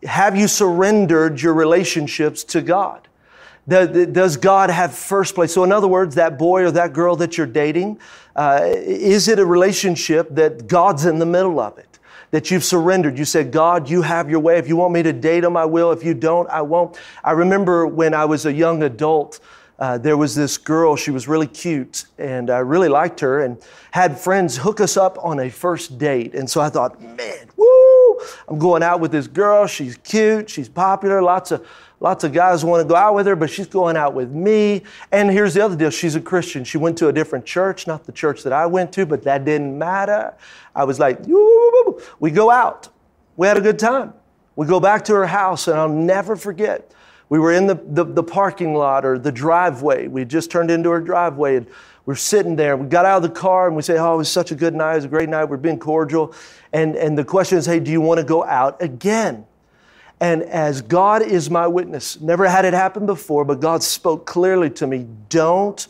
Have 0.03 0.37
you 0.37 0.49
surrendered 0.49 1.41
your 1.41 1.55
relationships 1.55 2.45
to 2.45 2.63
God? 2.63 3.09
Does 3.69 4.39
God 4.39 4.71
have 4.71 4.95
first 4.95 5.35
place? 5.35 5.53
So, 5.53 5.63
in 5.63 5.73
other 5.73 5.89
words, 5.89 6.15
that 6.15 6.39
boy 6.39 6.65
or 6.65 6.71
that 6.71 6.95
girl 6.95 7.17
that 7.17 7.37
you're 7.37 7.47
dating, 7.47 8.01
uh, 8.35 8.61
is 8.65 9.29
it 9.29 9.39
a 9.39 9.45
relationship 9.45 10.35
that 10.35 10.67
God's 10.67 11.05
in 11.05 11.19
the 11.19 11.27
middle 11.27 11.61
of 11.61 11.77
it? 11.77 11.88
That 12.31 12.51
you've 12.51 12.65
surrendered. 12.65 13.19
You 13.19 13.25
said, 13.25 13.51
God, 13.51 13.89
you 13.89 14.03
have 14.03 14.29
your 14.31 14.41
way. 14.41 14.59
If 14.59 14.69
you 14.69 14.77
want 14.77 14.93
me 14.93 15.03
to 15.03 15.13
date 15.13 15.41
them, 15.41 15.57
I 15.57 15.65
will. 15.65 15.93
If 15.93 16.05
you 16.05 16.15
don't, 16.15 16.49
I 16.51 16.63
won't. 16.63 16.99
I 17.25 17.33
remember 17.33 17.87
when 17.87 18.15
I 18.15 18.25
was 18.25 18.47
a 18.47 18.53
young 18.53 18.83
adult, 18.83 19.41
uh, 19.79 19.97
there 19.97 20.17
was 20.17 20.35
this 20.35 20.59
girl, 20.59 20.97
she 20.97 21.13
was 21.13 21.29
really 21.29 21.47
cute, 21.47 22.07
and 22.19 22.51
I 22.51 22.59
really 22.59 22.89
liked 22.89 23.21
her, 23.21 23.45
and 23.45 23.59
had 23.93 24.19
friends 24.19 24.57
hook 24.57 24.81
us 24.81 24.97
up 24.97 25.17
on 25.23 25.39
a 25.39 25.49
first 25.51 25.99
date. 25.99 26.35
And 26.35 26.51
so 26.51 26.61
I 26.61 26.69
thought, 26.69 27.01
man, 27.01 27.49
woo, 27.57 28.19
I'm 28.49 28.59
going 28.59 28.83
out 28.83 28.99
with 28.99 29.13
this 29.13 29.29
girl. 29.29 29.69
She's 29.69 29.97
cute, 29.99 30.51
she's 30.51 30.69
popular, 30.69 31.23
lots 31.23 31.53
of 31.53 31.65
Lots 32.01 32.23
of 32.23 32.33
guys 32.33 32.65
want 32.65 32.81
to 32.81 32.89
go 32.89 32.95
out 32.95 33.15
with 33.15 33.27
her, 33.27 33.35
but 33.35 33.51
she's 33.51 33.67
going 33.67 33.97
out 33.97 34.15
with 34.15 34.31
me. 34.31 34.83
And 35.11 35.31
here's 35.31 35.55
the 35.55 35.65
other 35.65 35.75
deal 35.75 35.91
she's 35.91 36.15
a 36.15 36.21
Christian. 36.21 36.63
She 36.63 36.79
went 36.79 36.97
to 36.99 37.09
a 37.09 37.13
different 37.13 37.45
church, 37.45 37.87
not 37.87 38.05
the 38.05 38.13
church 38.13 38.45
that 38.45 38.53
I 38.53 38.67
went 38.67 38.93
to, 38.93 39.05
but 39.05 39.25
that 39.25 39.45
didn't 39.45 39.77
matter. 39.77 40.35
I 40.77 40.85
was 40.85 41.01
like, 41.01 41.19
we 42.21 42.31
go 42.31 42.51
out. 42.51 42.89
We 43.37 43.47
had 43.47 43.57
a 43.57 43.61
good 43.61 43.79
time. 43.79 44.15
We 44.55 44.67
go 44.67 44.81
back 44.81 45.05
to 45.07 45.15
her 45.15 45.27
house, 45.27 45.69
and 45.69 45.79
I'll 45.79 45.89
never 45.89 46.37
forget. 46.37 46.93
We 47.29 47.39
were 47.39 47.53
in 47.53 47.67
the, 47.67 47.75
the, 47.75 48.05
the 48.05 48.23
parking 48.23 48.75
lot 48.75 49.05
or 49.05 49.19
the 49.19 49.33
driveway. 49.33 50.09
We 50.09 50.25
just 50.25 50.51
turned 50.51 50.71
into 50.71 50.91
her 50.91 51.01
driveway, 51.01 51.57
and 51.57 51.67
we're 52.07 52.15
sitting 52.15 52.57
there. 52.57 52.77
We 52.77 52.89
got 52.89 53.05
out 53.05 53.19
of 53.19 53.23
the 53.23 53.39
car 53.39 53.67
and 53.67 53.77
we 53.77 53.83
say, 53.83 53.99
Oh, 53.99 54.15
it 54.15 54.17
was 54.17 54.33
such 54.33 54.51
a 54.51 54.55
good 54.55 54.75
night. 54.75 54.93
It 54.93 54.97
was 54.97 55.05
a 55.05 55.09
great 55.09 55.29
night. 55.29 55.45
We're 55.45 55.59
being 55.59 55.79
cordial. 55.79 56.33
And, 56.73 56.97
and 56.97 57.19
the 57.19 57.25
question 57.25 57.59
is, 57.59 57.67
Hey, 57.67 57.81
do 57.81 57.91
you 57.91 58.01
want 58.01 58.17
to 58.17 58.25
go 58.25 58.45
out 58.45 58.81
again? 58.81 59.45
And 60.21 60.43
as 60.43 60.83
God 60.83 61.23
is 61.23 61.49
my 61.49 61.67
witness, 61.67 62.21
never 62.21 62.49
had 62.49 62.65
it 62.65 62.75
happen 62.75 63.07
before, 63.07 63.45
but 63.45 63.61
God 63.61 63.83
spoke 63.83 64.27
clearly 64.27 64.69
to 64.71 64.87
me 64.87 65.07
don't 65.29 65.87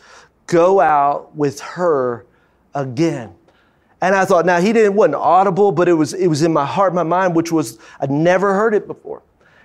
go 0.47 0.80
out 0.80 1.35
with 1.35 1.61
her 1.61 2.26
again. 2.75 3.35
And 4.00 4.14
I 4.14 4.25
thought, 4.25 4.47
now 4.47 4.61
he 4.61 4.73
didn't, 4.73 4.94
wasn't 4.94 5.16
audible, 5.16 5.73
but 5.73 5.88
it 5.88 5.94
was, 5.94 6.14
it 6.14 6.28
was 6.28 6.42
in 6.42 6.52
my 6.52 6.64
heart, 6.64 6.94
my 6.94 7.02
mind, 7.02 7.35
which 7.35 7.50
was, 7.50 7.78
I'd 8.00 8.11
never 8.11 8.54
heard 8.54 8.75
it 8.75 8.87
before. 8.87 9.23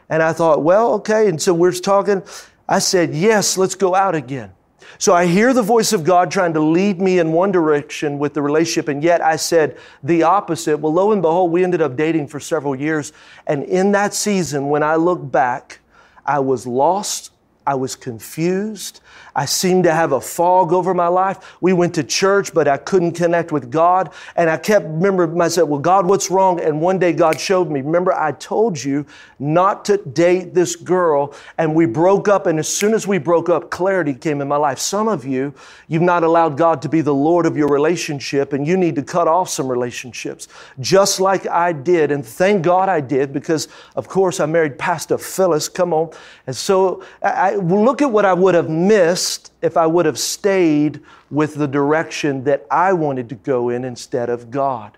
And 0.10 0.24
I 0.24 0.34
thought, 0.34 0.64
well, 0.64 0.94
okay. 0.96 1.30
And 1.30 1.42
so 1.42 1.54
we're 1.54 1.72
talking. 1.72 2.24
I 2.68 2.80
said, 2.80 3.14
yes, 3.14 3.58
let's 3.58 3.76
go 3.76 3.94
out 3.94 4.16
again. 4.16 4.52
So 4.98 5.14
I 5.14 5.26
hear 5.26 5.54
the 5.54 5.62
voice 5.62 5.94
of 5.94 6.04
God 6.04 6.32
trying 6.32 6.54
to 6.54 6.60
lead 6.60 7.02
me 7.02 7.20
in 7.20 7.32
one 7.32 7.52
direction 7.52 8.20
with 8.20 8.34
the 8.34 8.42
relationship, 8.42 8.88
and 8.88 9.04
yet 9.04 9.22
I 9.22 9.36
said 9.36 9.78
the 10.02 10.24
opposite. 10.24 10.78
Well, 10.78 10.94
lo 10.94 11.12
and 11.12 11.22
behold, 11.22 11.52
we 11.52 11.64
ended 11.64 11.82
up 11.82 11.96
dating 11.96 12.28
for 12.28 12.40
several 12.40 12.76
years. 12.76 13.12
And 13.46 13.64
in 13.64 13.92
that 13.92 14.14
season, 14.14 14.70
when 14.70 14.84
I 14.84 14.96
look 14.96 15.32
back, 15.32 15.80
I 16.26 16.40
was 16.40 16.66
lost, 16.66 17.32
I 17.66 17.76
was 17.76 17.96
confused. 17.96 19.00
I 19.36 19.46
seemed 19.46 19.86
to 19.86 19.94
have 19.94 20.12
a 20.12 20.22
fog 20.22 20.74
over 20.74 20.94
my 20.94 21.08
life. 21.08 21.56
We 21.62 21.74
went 21.74 21.96
to 21.96 22.04
church, 22.04 22.54
but 22.54 22.68
I 22.68 22.78
couldn't 22.78 23.14
connect 23.14 23.52
with 23.52 23.72
God. 23.72 24.14
And 24.36 24.50
I 24.50 24.58
kept 24.58 24.86
remember 24.86 25.26
myself, 25.28 25.70
well, 25.70 25.80
God, 25.80 26.06
what's 26.06 26.30
wrong? 26.30 26.60
And 26.60 26.82
one 26.82 27.00
day 27.00 27.14
God 27.14 27.40
showed 27.40 27.70
me, 27.72 27.82
remember, 27.82 28.14
I 28.14 28.34
told 28.34 28.82
you 28.84 29.06
not 29.40 29.86
to 29.86 29.98
date 29.98 30.54
this 30.54 30.76
girl. 30.76 31.34
And 31.58 31.74
we 31.74 31.86
broke 31.86 32.28
up. 32.28 32.48
And 32.48 32.60
as 32.60 32.68
soon 32.68 32.94
as 32.94 33.08
we 33.08 33.18
broke 33.18 33.50
up, 33.50 33.72
clarity 33.72 34.14
came 34.14 34.42
in 34.42 34.48
my 34.48 34.58
life. 34.58 34.80
Some 34.80 35.08
of 35.08 35.26
you, 35.26 35.54
you've 35.88 36.02
not 36.02 36.24
allowed 36.24 36.58
God 36.58 36.82
to 36.84 36.90
be 36.90 37.02
the 37.02 37.14
Lord 37.14 37.46
of 37.46 37.58
your 37.58 37.70
relationship, 37.70 38.54
and 38.54 38.68
you 38.68 38.78
need 38.78 38.96
to 38.96 39.04
cut 39.04 39.28
off 39.28 39.50
some 39.50 39.68
relationships, 39.68 40.48
just 40.80 41.20
like 41.20 41.48
I 41.48 41.72
did. 41.72 42.12
And 42.12 42.26
thank 42.26 42.64
God 42.64 42.90
I 42.90 43.02
did, 43.02 43.34
because 43.34 43.68
of 43.96 44.08
course 44.08 44.40
I 44.40 44.46
married 44.46 44.78
Pastor 44.78 45.18
Phyllis. 45.18 45.70
Come 45.70 45.94
on. 45.94 46.12
And 46.46 46.56
so 46.56 47.04
I, 47.22 47.53
look 47.56 48.02
at 48.02 48.12
what 48.12 48.26
I 48.26 48.34
would 48.34 48.56
have 48.56 48.70
missed 48.70 49.52
if 49.62 49.78
I 49.78 49.86
would 49.86 50.06
have 50.06 50.20
stayed 50.20 51.02
with 51.32 51.56
the 51.56 51.68
direction 51.68 52.44
that 52.44 52.66
I 52.70 52.94
wanted 52.94 53.30
to 53.30 53.36
go 53.36 53.70
in 53.70 53.84
instead 53.86 54.30
of 54.30 54.52
God. 54.52 54.98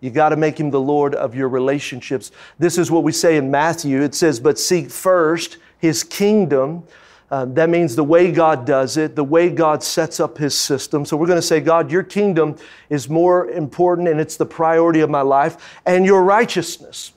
You 0.00 0.10
got 0.10 0.30
to 0.30 0.36
make 0.36 0.60
him 0.60 0.70
the 0.70 0.80
Lord 0.80 1.14
of 1.14 1.34
your 1.34 1.48
relationships. 1.48 2.30
This 2.58 2.76
is 2.76 2.90
what 2.90 3.04
we 3.04 3.12
say 3.12 3.36
in 3.36 3.50
Matthew. 3.50 4.02
It 4.02 4.14
says, 4.14 4.38
But 4.38 4.58
seek 4.58 4.90
first 4.90 5.56
his 5.78 6.04
kingdom. 6.04 6.84
Uh, 7.30 7.46
that 7.46 7.70
means 7.70 7.96
the 7.96 8.04
way 8.04 8.30
God 8.30 8.66
does 8.66 8.96
it, 8.96 9.16
the 9.16 9.24
way 9.24 9.48
God 9.48 9.82
sets 9.82 10.20
up 10.20 10.36
his 10.36 10.56
system. 10.56 11.04
So 11.04 11.16
we're 11.16 11.26
going 11.26 11.38
to 11.38 11.42
say, 11.42 11.60
God, 11.60 11.90
your 11.90 12.02
kingdom 12.02 12.56
is 12.90 13.08
more 13.08 13.48
important 13.48 14.08
and 14.08 14.20
it's 14.20 14.36
the 14.36 14.46
priority 14.46 15.00
of 15.00 15.08
my 15.10 15.22
life, 15.22 15.80
and 15.86 16.04
your 16.04 16.22
righteousness. 16.22 17.12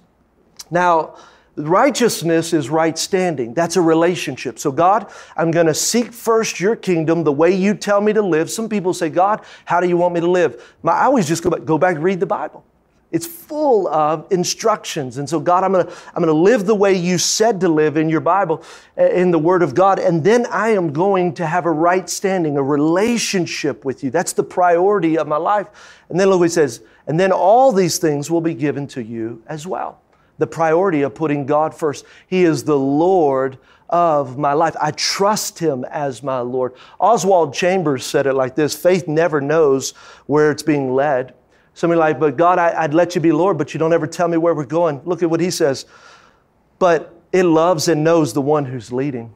Now, 0.72 1.18
Righteousness 1.58 2.54
is 2.54 2.70
right 2.70 2.96
standing. 2.96 3.56
That's 3.56 3.78
a 3.78 3.82
relationship. 3.82 4.60
So, 4.60 4.72
God, 4.72 5.12
I'm 5.36 5.50
going 5.50 5.66
to 5.66 5.74
seek 5.74 6.14
first 6.14 6.60
your 6.60 6.76
kingdom 6.76 7.24
the 7.24 7.32
way 7.32 7.56
you 7.56 7.74
tell 7.74 8.00
me 8.00 8.14
to 8.14 8.22
live. 8.22 8.52
Some 8.52 8.70
people 8.70 8.94
say, 8.94 9.10
God, 9.10 9.44
how 9.66 9.80
do 9.80 9.88
you 9.88 9.98
want 9.98 10.14
me 10.14 10.20
to 10.20 10.30
live? 10.30 10.76
My, 10.84 10.92
I 10.92 11.06
always 11.06 11.28
just 11.28 11.42
go 11.42 11.50
back, 11.50 11.66
go 11.66 11.80
back 11.80 11.96
and 11.96 12.04
read 12.04 12.20
the 12.20 12.28
Bible. 12.28 12.64
It's 13.12 13.26
full 13.26 13.88
of 13.88 14.32
instructions. 14.32 15.18
And 15.18 15.28
so, 15.28 15.40
God, 15.40 15.64
I'm 15.64 15.72
going 15.72 15.88
to 15.88 15.94
I'm 16.10 16.22
going 16.22 16.28
to 16.28 16.34
live 16.34 16.68
the 16.68 16.76
way 16.76 16.94
you 16.94 17.18
said 17.18 17.60
to 17.62 17.70
live 17.70 17.98
in 17.98 18.08
your 18.08 18.22
Bible, 18.22 18.62
in 18.96 19.32
the 19.32 19.40
Word 19.40 19.64
of 19.64 19.74
God. 19.74 19.98
And 19.98 20.24
then 20.24 20.46
I 20.52 20.70
am 20.70 20.94
going 20.94 21.34
to 21.36 21.48
have 21.48 21.66
a 21.66 21.72
right 21.72 22.08
standing, 22.08 22.58
a 22.58 22.64
relationship 22.64 23.84
with 23.84 24.04
you. 24.04 24.12
That's 24.12 24.34
the 24.34 24.44
priority 24.44 25.18
of 25.18 25.28
my 25.28 25.38
life. 25.38 25.70
And 26.10 26.20
then 26.20 26.30
look 26.30 26.44
he 26.44 26.50
says, 26.50 26.82
and 27.08 27.20
then 27.20 27.32
all 27.32 27.72
these 27.72 27.98
things 27.98 28.30
will 28.30 28.42
be 28.42 28.54
given 28.54 28.86
to 28.90 29.02
you 29.02 29.42
as 29.48 29.66
well 29.66 30.02
the 30.38 30.48
priority 30.48 31.02
of 31.02 31.16
putting 31.16 31.46
God 31.46 31.74
first. 31.74 32.06
He 32.28 32.44
is 32.44 32.64
the 32.64 32.78
Lord 32.78 33.58
of 33.90 34.38
my 34.38 34.54
life. 34.54 34.76
I 34.82 34.92
trust 34.92 35.60
Him 35.60 35.86
as 35.86 36.22
my 36.22 36.40
Lord. 36.40 36.74
Oswald 37.00 37.54
Chambers 37.54 38.06
said 38.06 38.28
it 38.28 38.34
like 38.34 38.56
this 38.56 38.76
faith 38.76 39.08
never 39.08 39.42
knows 39.42 39.92
where 40.26 40.52
it's 40.52 40.64
being 40.64 40.94
led. 40.94 41.34
Somebody 41.74 42.00
like, 42.00 42.20
but 42.20 42.38
God, 42.38 42.58
I, 42.58 42.82
would 42.82 42.94
let 42.94 43.16
you 43.16 43.22
be 43.22 43.32
Lord, 43.32 43.58
but 43.58 43.74
you 43.74 43.80
don't 43.80 43.94
ever 43.94 44.08
tell 44.08 44.28
me 44.28 44.38
where 44.38 44.56
we're 44.56 44.66
going. 44.66 45.02
Look 45.06 45.22
at 45.22 45.30
what 45.30 45.40
He 45.40 45.52
says. 45.52 45.86
But 46.80 47.14
it 47.32 47.44
loves 47.44 47.88
and 47.88 48.04
knows 48.04 48.34
the 48.34 48.42
one 48.42 48.66
who's 48.66 48.92
leading. 48.92 49.34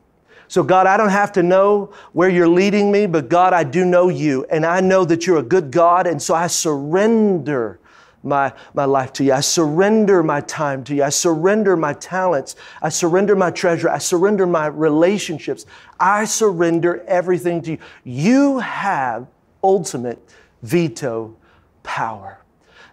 So, 0.48 0.64
God, 0.64 0.86
I 0.86 0.98
don't 0.98 1.10
have 1.10 1.32
to 1.34 1.44
know 1.44 1.94
where 2.12 2.30
you're 2.30 2.48
leading 2.48 2.92
me, 2.92 3.06
but 3.06 3.30
God, 3.30 3.54
I 3.54 3.64
do 3.64 3.86
know 3.86 4.10
you. 4.10 4.46
And 4.50 4.66
I 4.66 4.82
know 4.82 5.06
that 5.06 5.26
you're 5.26 5.38
a 5.38 5.44
good 5.44 5.72
God. 5.72 6.08
And 6.08 6.22
so 6.22 6.36
I 6.36 6.48
surrender 6.48 7.80
my, 8.24 8.54
my 8.74 8.86
life 8.86 9.14
to 9.14 9.24
you. 9.24 9.34
I 9.34 9.40
surrender 9.40 10.24
my 10.24 10.42
time 10.42 10.84
to 10.86 10.96
you. 10.96 11.04
I 11.04 11.10
surrender 11.10 11.76
my 11.76 11.94
talents. 11.94 12.56
I 12.82 12.90
surrender 12.90 13.36
my 13.36 13.52
treasure. 13.52 13.90
I 13.90 13.98
surrender 13.98 14.46
my 14.46 14.68
relationships. 14.68 15.66
I 16.00 16.26
surrender 16.26 17.04
everything 17.08 17.62
to 17.64 17.72
you. 17.72 17.78
You 18.04 18.60
have 18.60 19.28
ultimate 19.64 20.20
veto 20.62 21.36
power. 21.84 22.40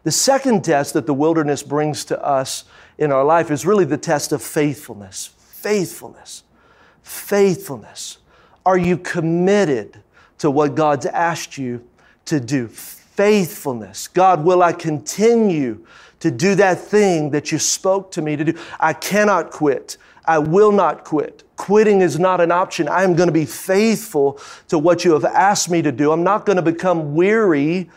The 0.04 0.12
second 0.12 0.64
test 0.64 0.94
that 0.94 1.06
the 1.06 1.14
wilderness 1.14 1.62
brings 1.62 2.04
to 2.06 2.22
us 2.24 2.64
in 2.96 3.12
our 3.12 3.24
life 3.24 3.50
is 3.50 3.66
really 3.66 3.84
the 3.84 3.98
test 3.98 4.32
of 4.32 4.42
faithfulness. 4.42 5.30
Faithfulness. 5.38 6.44
Faithfulness. 7.02 8.18
Are 8.64 8.78
you 8.78 8.96
committed 8.96 10.02
to 10.38 10.50
what 10.50 10.74
God's 10.74 11.06
asked 11.06 11.58
you 11.58 11.86
to 12.26 12.40
do? 12.40 12.70
Faithfulness. 13.18 14.06
God, 14.06 14.44
will 14.44 14.62
I 14.62 14.72
continue 14.72 15.84
to 16.20 16.30
do 16.30 16.54
that 16.54 16.78
thing 16.78 17.30
that 17.30 17.50
you 17.50 17.58
spoke 17.58 18.12
to 18.12 18.22
me 18.22 18.36
to 18.36 18.44
do? 18.44 18.58
I 18.78 18.92
cannot 18.92 19.50
quit. 19.50 19.96
I 20.24 20.38
will 20.38 20.70
not 20.70 21.02
quit. 21.02 21.42
Quitting 21.56 22.00
is 22.00 22.16
not 22.20 22.40
an 22.40 22.52
option. 22.52 22.88
I 22.88 23.02
am 23.02 23.16
going 23.16 23.26
to 23.26 23.32
be 23.32 23.44
faithful 23.44 24.38
to 24.68 24.78
what 24.78 25.04
you 25.04 25.14
have 25.14 25.24
asked 25.24 25.68
me 25.68 25.82
to 25.82 25.90
do. 25.90 26.12
I'm 26.12 26.22
not 26.22 26.46
going 26.46 26.58
to 26.58 26.62
become 26.62 27.16
weary 27.16 27.90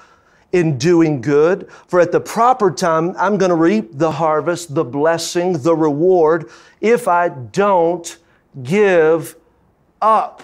in 0.54 0.80
doing 0.80 1.22
good, 1.22 1.70
for 1.88 2.00
at 2.02 2.12
the 2.12 2.20
proper 2.20 2.72
time, 2.72 3.14
I'm 3.16 3.38
going 3.38 3.52
to 3.52 3.56
reap 3.56 3.92
the 3.94 4.12
harvest, 4.12 4.74
the 4.74 4.84
blessing, 4.84 5.54
the 5.54 5.76
reward 5.76 6.50
if 6.82 7.08
I 7.08 7.30
don't 7.30 8.18
give 8.64 9.36
up. 10.02 10.42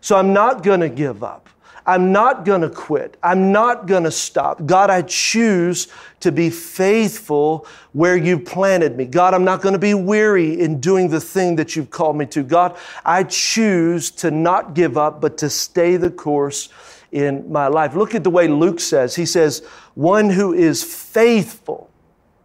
So 0.00 0.16
I'm 0.16 0.32
not 0.32 0.64
going 0.64 0.80
to 0.80 0.88
give 0.88 1.22
up. 1.22 1.43
I'm 1.86 2.12
not 2.12 2.46
going 2.46 2.62
to 2.62 2.70
quit. 2.70 3.18
I'm 3.22 3.52
not 3.52 3.86
going 3.86 4.04
to 4.04 4.10
stop. 4.10 4.64
God, 4.64 4.88
I 4.88 5.02
choose 5.02 5.88
to 6.20 6.32
be 6.32 6.48
faithful 6.48 7.66
where 7.92 8.16
you 8.16 8.38
planted 8.38 8.96
me. 8.96 9.04
God, 9.04 9.34
I'm 9.34 9.44
not 9.44 9.60
going 9.60 9.74
to 9.74 9.78
be 9.78 9.92
weary 9.92 10.58
in 10.58 10.80
doing 10.80 11.10
the 11.10 11.20
thing 11.20 11.56
that 11.56 11.76
you've 11.76 11.90
called 11.90 12.16
me 12.16 12.24
to. 12.26 12.42
God, 12.42 12.78
I 13.04 13.24
choose 13.24 14.10
to 14.12 14.30
not 14.30 14.72
give 14.72 14.96
up, 14.96 15.20
but 15.20 15.36
to 15.38 15.50
stay 15.50 15.96
the 15.98 16.10
course 16.10 16.70
in 17.12 17.52
my 17.52 17.66
life. 17.66 17.94
Look 17.94 18.14
at 18.14 18.24
the 18.24 18.30
way 18.30 18.48
Luke 18.48 18.80
says. 18.80 19.14
He 19.14 19.26
says, 19.26 19.64
one 19.94 20.30
who 20.30 20.54
is 20.54 20.82
faithful. 20.82 21.90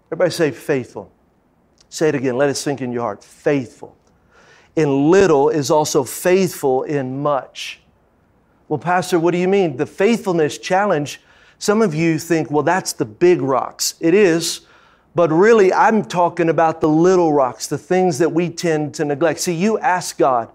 Everybody 0.07 0.31
say 0.31 0.51
faithful. 0.51 1.11
Say 1.87 2.09
it 2.09 2.15
again. 2.15 2.37
Let 2.37 2.49
it 2.49 2.55
sink 2.55 2.81
in 2.81 2.91
your 2.91 3.03
heart. 3.03 3.23
Faithful. 3.23 3.95
In 4.75 5.09
little 5.09 5.49
is 5.49 5.71
also 5.71 6.03
faithful 6.03 6.83
in 6.83 7.21
much. 7.21 7.81
Well, 8.69 8.77
Pastor, 8.77 9.19
what 9.19 9.31
do 9.31 9.39
you 9.39 9.47
mean? 9.47 9.77
The 9.77 9.87
faithfulness 9.87 10.59
challenge, 10.59 11.19
some 11.57 11.81
of 11.81 11.95
you 11.95 12.19
think, 12.19 12.51
well, 12.51 12.61
that's 12.61 12.93
the 12.93 13.03
big 13.03 13.41
rocks. 13.41 13.95
It 13.99 14.13
is, 14.13 14.61
but 15.15 15.31
really, 15.31 15.73
I'm 15.73 16.05
talking 16.05 16.49
about 16.49 16.79
the 16.79 16.87
little 16.87 17.33
rocks, 17.33 17.65
the 17.65 17.79
things 17.79 18.19
that 18.19 18.31
we 18.31 18.47
tend 18.51 18.93
to 18.93 19.05
neglect. 19.05 19.39
See, 19.39 19.55
you 19.55 19.79
ask 19.79 20.19
God, 20.19 20.51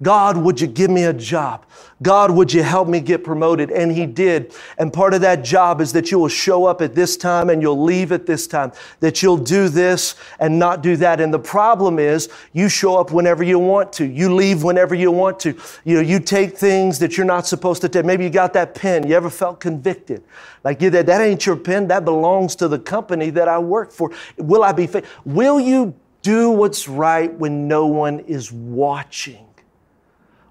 God, 0.00 0.36
would 0.36 0.60
you 0.60 0.68
give 0.68 0.90
me 0.90 1.04
a 1.04 1.12
job? 1.12 1.66
God, 2.00 2.30
would 2.30 2.52
you 2.52 2.62
help 2.62 2.86
me 2.86 3.00
get 3.00 3.24
promoted? 3.24 3.72
And 3.72 3.90
He 3.90 4.06
did. 4.06 4.54
And 4.78 4.92
part 4.92 5.14
of 5.14 5.20
that 5.22 5.42
job 5.42 5.80
is 5.80 5.92
that 5.94 6.12
you 6.12 6.20
will 6.20 6.28
show 6.28 6.64
up 6.66 6.80
at 6.80 6.94
this 6.94 7.16
time 7.16 7.50
and 7.50 7.60
you'll 7.60 7.82
leave 7.82 8.12
at 8.12 8.24
this 8.24 8.46
time, 8.46 8.70
that 9.00 9.20
you'll 9.20 9.36
do 9.36 9.68
this 9.68 10.14
and 10.38 10.56
not 10.56 10.82
do 10.82 10.96
that. 10.98 11.20
And 11.20 11.34
the 11.34 11.40
problem 11.40 11.98
is 11.98 12.28
you 12.52 12.68
show 12.68 12.96
up 12.96 13.10
whenever 13.10 13.42
you 13.42 13.58
want 13.58 13.92
to. 13.94 14.06
You 14.06 14.32
leave 14.32 14.62
whenever 14.62 14.94
you 14.94 15.10
want 15.10 15.40
to. 15.40 15.58
You 15.84 15.96
know, 15.96 16.00
you 16.00 16.20
take 16.20 16.56
things 16.56 17.00
that 17.00 17.16
you're 17.16 17.26
not 17.26 17.48
supposed 17.48 17.82
to 17.82 17.88
take. 17.88 18.04
Maybe 18.04 18.22
you 18.22 18.30
got 18.30 18.52
that 18.52 18.76
pen. 18.76 19.04
You 19.04 19.16
ever 19.16 19.30
felt 19.30 19.58
convicted? 19.58 20.22
Like, 20.62 20.80
yeah, 20.80 20.90
that, 20.90 21.06
that 21.06 21.20
ain't 21.20 21.44
your 21.44 21.56
pen. 21.56 21.88
That 21.88 22.04
belongs 22.04 22.54
to 22.56 22.68
the 22.68 22.78
company 22.78 23.30
that 23.30 23.48
I 23.48 23.58
work 23.58 23.90
for. 23.90 24.12
Will 24.36 24.62
I 24.62 24.70
be 24.70 24.86
faithful? 24.86 25.10
Will 25.24 25.58
you 25.58 25.96
do 26.22 26.50
what's 26.50 26.88
right 26.88 27.32
when 27.34 27.66
no 27.66 27.86
one 27.88 28.20
is 28.20 28.52
watching? 28.52 29.47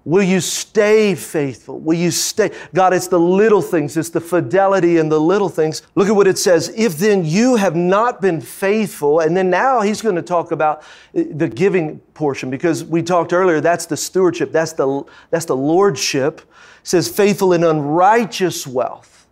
Will 0.08 0.22
you 0.22 0.40
stay 0.40 1.14
faithful? 1.14 1.80
Will 1.80 1.98
you 1.98 2.10
stay? 2.10 2.50
God, 2.72 2.94
it's 2.94 3.08
the 3.08 3.20
little 3.20 3.60
things, 3.60 3.94
it's 3.94 4.08
the 4.08 4.22
fidelity 4.22 4.96
in 4.96 5.10
the 5.10 5.20
little 5.20 5.50
things. 5.50 5.82
Look 5.96 6.08
at 6.08 6.16
what 6.16 6.26
it 6.26 6.38
says. 6.38 6.72
If 6.74 6.96
then 6.96 7.26
you 7.26 7.56
have 7.56 7.76
not 7.76 8.22
been 8.22 8.40
faithful, 8.40 9.20
and 9.20 9.36
then 9.36 9.50
now 9.50 9.82
he's 9.82 10.00
going 10.00 10.14
to 10.14 10.22
talk 10.22 10.50
about 10.50 10.78
uh, 11.14 11.24
the 11.32 11.46
giving 11.46 11.98
portion 12.14 12.48
because 12.48 12.82
we 12.86 13.02
talked 13.02 13.34
earlier, 13.34 13.60
that's 13.60 13.84
the 13.84 13.98
stewardship, 13.98 14.50
that's 14.50 14.72
the, 14.72 15.04
that's 15.28 15.44
the 15.44 15.56
lordship. 15.56 16.40
It 16.40 16.88
says 16.88 17.06
faithful 17.06 17.52
in 17.52 17.62
unrighteous 17.62 18.66
wealth. 18.66 19.26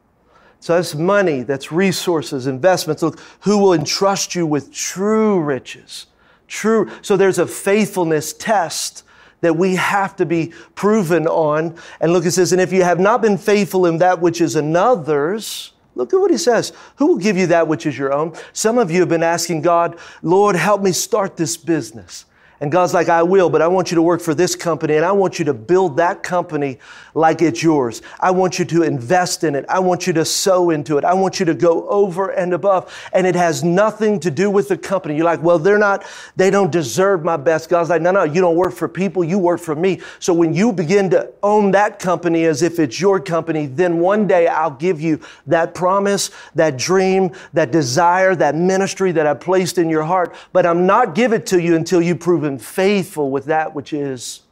So 0.60 0.74
that's 0.74 0.94
money, 0.94 1.42
that's 1.42 1.72
resources, 1.72 2.46
investments. 2.46 3.02
Look, 3.02 3.18
who 3.40 3.56
will 3.56 3.72
entrust 3.72 4.34
you 4.34 4.46
with 4.46 4.74
true 4.74 5.40
riches? 5.40 6.04
True. 6.48 6.90
So 7.00 7.16
there's 7.16 7.38
a 7.38 7.46
faithfulness 7.46 8.34
test 8.34 9.04
that 9.40 9.56
we 9.56 9.76
have 9.76 10.16
to 10.16 10.26
be 10.26 10.52
proven 10.74 11.26
on. 11.26 11.76
And 12.00 12.12
look, 12.12 12.24
it 12.24 12.32
says, 12.32 12.52
and 12.52 12.60
if 12.60 12.72
you 12.72 12.82
have 12.82 13.00
not 13.00 13.22
been 13.22 13.38
faithful 13.38 13.86
in 13.86 13.98
that 13.98 14.20
which 14.20 14.40
is 14.40 14.56
another's, 14.56 15.72
Look 15.96 16.12
at 16.12 16.20
what 16.20 16.30
he 16.30 16.36
says. 16.36 16.74
Who 16.96 17.06
will 17.06 17.16
give 17.16 17.38
you 17.38 17.46
that 17.48 17.66
which 17.66 17.86
is 17.86 17.98
your 17.98 18.12
own? 18.12 18.34
Some 18.52 18.76
of 18.76 18.90
you 18.90 19.00
have 19.00 19.08
been 19.08 19.22
asking 19.22 19.62
God, 19.62 19.98
Lord, 20.22 20.54
help 20.54 20.82
me 20.82 20.92
start 20.92 21.38
this 21.38 21.56
business. 21.56 22.26
And 22.60 22.72
God's 22.72 22.94
like, 22.94 23.08
I 23.08 23.22
will, 23.22 23.50
but 23.50 23.60
I 23.60 23.68
want 23.68 23.90
you 23.90 23.96
to 23.96 24.02
work 24.02 24.22
for 24.22 24.34
this 24.34 24.56
company 24.56 24.96
and 24.96 25.04
I 25.04 25.12
want 25.12 25.38
you 25.38 25.44
to 25.44 25.54
build 25.54 25.98
that 25.98 26.22
company 26.22 26.78
like 27.14 27.42
it's 27.42 27.62
yours. 27.62 28.00
I 28.18 28.30
want 28.30 28.58
you 28.58 28.64
to 28.66 28.82
invest 28.82 29.44
in 29.44 29.54
it. 29.54 29.66
I 29.68 29.78
want 29.78 30.06
you 30.06 30.14
to 30.14 30.24
sow 30.24 30.70
into 30.70 30.96
it. 30.96 31.04
I 31.04 31.12
want 31.12 31.38
you 31.38 31.46
to 31.46 31.54
go 31.54 31.86
over 31.88 32.30
and 32.30 32.54
above. 32.54 32.94
And 33.12 33.26
it 33.26 33.34
has 33.34 33.62
nothing 33.62 34.20
to 34.20 34.30
do 34.30 34.50
with 34.50 34.68
the 34.68 34.78
company. 34.78 35.16
You're 35.16 35.26
like, 35.26 35.42
well, 35.42 35.58
they're 35.58 35.78
not, 35.78 36.06
they 36.36 36.50
don't 36.50 36.72
deserve 36.72 37.24
my 37.24 37.36
best. 37.36 37.68
God's 37.68 37.90
like, 37.90 38.00
no, 38.00 38.10
no, 38.10 38.24
you 38.24 38.40
don't 38.40 38.56
work 38.56 38.72
for 38.72 38.88
people, 38.88 39.22
you 39.22 39.38
work 39.38 39.60
for 39.60 39.74
me. 39.74 40.00
So 40.18 40.32
when 40.32 40.54
you 40.54 40.72
begin 40.72 41.10
to 41.10 41.30
own 41.42 41.72
that 41.72 41.98
company 41.98 42.44
as 42.44 42.62
if 42.62 42.78
it's 42.78 42.98
your 43.00 43.20
company, 43.20 43.66
then 43.66 43.98
one 43.98 44.26
day 44.26 44.46
I'll 44.46 44.70
give 44.70 45.00
you 45.00 45.20
that 45.46 45.74
promise, 45.74 46.30
that 46.54 46.78
dream, 46.78 47.32
that 47.52 47.70
desire, 47.70 48.34
that 48.36 48.54
ministry 48.54 49.12
that 49.12 49.26
I 49.26 49.34
placed 49.34 49.76
in 49.76 49.90
your 49.90 50.04
heart. 50.04 50.34
But 50.54 50.64
I'm 50.64 50.86
not 50.86 51.14
give 51.14 51.34
it 51.34 51.44
to 51.46 51.60
you 51.60 51.76
until 51.76 52.00
you 52.00 52.16
prove 52.16 52.45
proven 52.46 52.58
faithful 52.58 53.30
with 53.30 53.46
that 53.46 53.74
which 53.74 53.92
is 53.92 54.42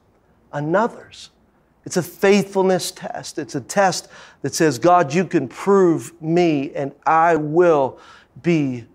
another's. 0.53 1.31
It's 1.85 1.97
a 1.97 2.03
faithfulness 2.03 2.91
test. 2.91 3.39
It's 3.39 3.55
a 3.55 3.61
test 3.61 4.09
that 4.43 4.53
says, 4.53 4.81
God, 4.81 5.15
you 5.15 5.25
can 5.25 5.47
prove 5.47 6.21
me 6.21 6.75
and 6.75 6.93
I 7.07 7.37
will 7.37 8.01
be 8.43 8.87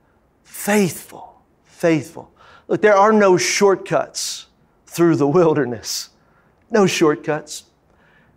faithful. 0.43 1.41
Faithful. 1.63 2.29
Look, 2.67 2.81
there 2.81 2.95
are 2.95 3.13
no 3.13 3.37
shortcuts 3.37 4.47
through 4.85 5.15
the 5.15 5.27
wilderness. 5.27 6.09
No 6.69 6.85
shortcuts. 6.85 7.63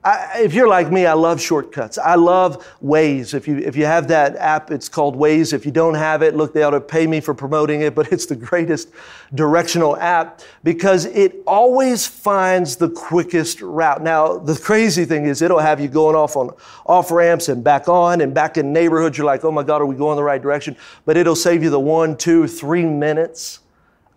I, 0.04 0.40
if 0.40 0.52
you're 0.52 0.66
like 0.66 0.90
me, 0.90 1.06
I 1.06 1.12
love 1.12 1.40
shortcuts. 1.40 1.96
I 1.96 2.16
love 2.16 2.66
Waze. 2.82 3.34
If 3.34 3.46
you, 3.46 3.58
if 3.58 3.76
you 3.76 3.84
have 3.84 4.08
that 4.08 4.34
app, 4.34 4.72
it's 4.72 4.88
called 4.88 5.16
Waze. 5.16 5.52
If 5.52 5.64
you 5.64 5.70
don't 5.70 5.94
have 5.94 6.22
it, 6.22 6.34
look, 6.34 6.52
they 6.52 6.64
ought 6.64 6.70
to 6.70 6.80
pay 6.80 7.06
me 7.06 7.20
for 7.20 7.34
promoting 7.34 7.82
it, 7.82 7.94
but 7.94 8.12
it's 8.12 8.26
the 8.26 8.34
greatest 8.34 8.90
directional 9.32 9.96
app 9.96 10.40
because 10.64 11.04
it 11.06 11.36
always 11.46 12.04
finds 12.04 12.74
the 12.74 12.90
quickest 12.90 13.60
route. 13.60 14.02
Now, 14.02 14.38
the 14.38 14.58
crazy 14.58 15.04
thing 15.04 15.26
is 15.26 15.40
it'll 15.40 15.60
have 15.60 15.80
you 15.80 15.88
going 15.88 16.16
off 16.16 16.36
on 16.36 16.50
off 16.84 17.12
ramps 17.12 17.48
and 17.48 17.62
back 17.62 17.88
on 17.88 18.22
and 18.22 18.34
back 18.34 18.56
in 18.56 18.72
neighborhoods. 18.72 19.16
You're 19.16 19.26
like, 19.26 19.44
oh 19.44 19.52
my 19.52 19.62
God, 19.62 19.80
are 19.80 19.86
we 19.86 19.94
going 19.94 20.16
the 20.16 20.24
right 20.24 20.42
direction? 20.42 20.76
But 21.04 21.16
it'll 21.16 21.36
save 21.36 21.62
you 21.62 21.70
the 21.70 21.80
one, 21.80 22.16
two, 22.16 22.48
three 22.48 22.84
minutes. 22.84 23.60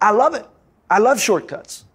I 0.02 0.12
love 0.12 0.34
it. 0.34 0.48
I 0.89 0.98
love 0.98 1.19
shortcuts. 1.19 1.86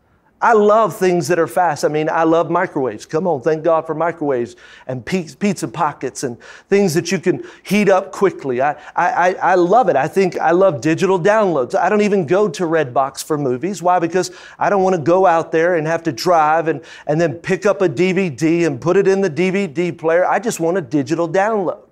I 0.42 0.55
love 0.55 0.96
things 0.96 1.29
that 1.29 1.38
are 1.38 1.46
fast. 1.46 1.85
I 1.85 1.88
mean, 1.88 2.09
I 2.09 2.22
love 2.22 2.50
microwaves. 2.50 3.05
Come 3.05 3.26
on, 3.26 3.42
thank 3.42 3.62
God 3.62 3.87
for 3.87 3.94
microwaves 3.94 4.57
and 4.87 5.05
pizza 5.05 5.68
pockets 5.68 6.22
and 6.22 6.40
things 6.68 6.94
that 6.94 7.12
you 7.12 7.18
can 7.18 7.44
heat 7.62 7.90
up 7.90 8.11
quickly. 8.11 8.62
I, 8.62 8.76
I, 8.96 9.35
I 9.35 9.55
love 9.57 9.90
it. 9.90 9.96
I 9.96 10.09
think 10.09 10.38
I 10.38 10.53
love 10.53 10.81
digital 10.81 11.20
downloads. 11.20 11.74
I 11.74 11.90
don't 11.90 12.00
even 12.00 12.26
go 12.26 12.48
to 12.48 12.64
Redbox 12.64 13.22
for 13.22 13.37
movies. 13.37 13.83
Why? 13.83 13.98
Because 13.98 14.31
I 14.59 14.70
don't 14.70 14.83
want 14.83 14.96
to 14.96 15.03
go 15.03 15.26
out 15.26 15.53
there 15.53 15.76
and 15.76 15.87
have 15.87 16.03
to 16.05 16.12
drive 16.12 16.68
and, 16.68 16.83
and 17.07 17.20
then 17.20 17.35
pick 17.35 17.66
up 17.66 17.83
a 17.83 17.88
DVD 17.88 18.66
and 18.66 18.81
put 18.81 18.96
it 18.96 19.07
in 19.07 19.20
the 19.20 19.31
DVD 19.31 19.96
player. 19.96 20.24
I 20.24 20.38
just 20.38 20.59
want 20.59 20.79
a 20.79 20.83
digital 20.83 21.29
download. 21.29 21.89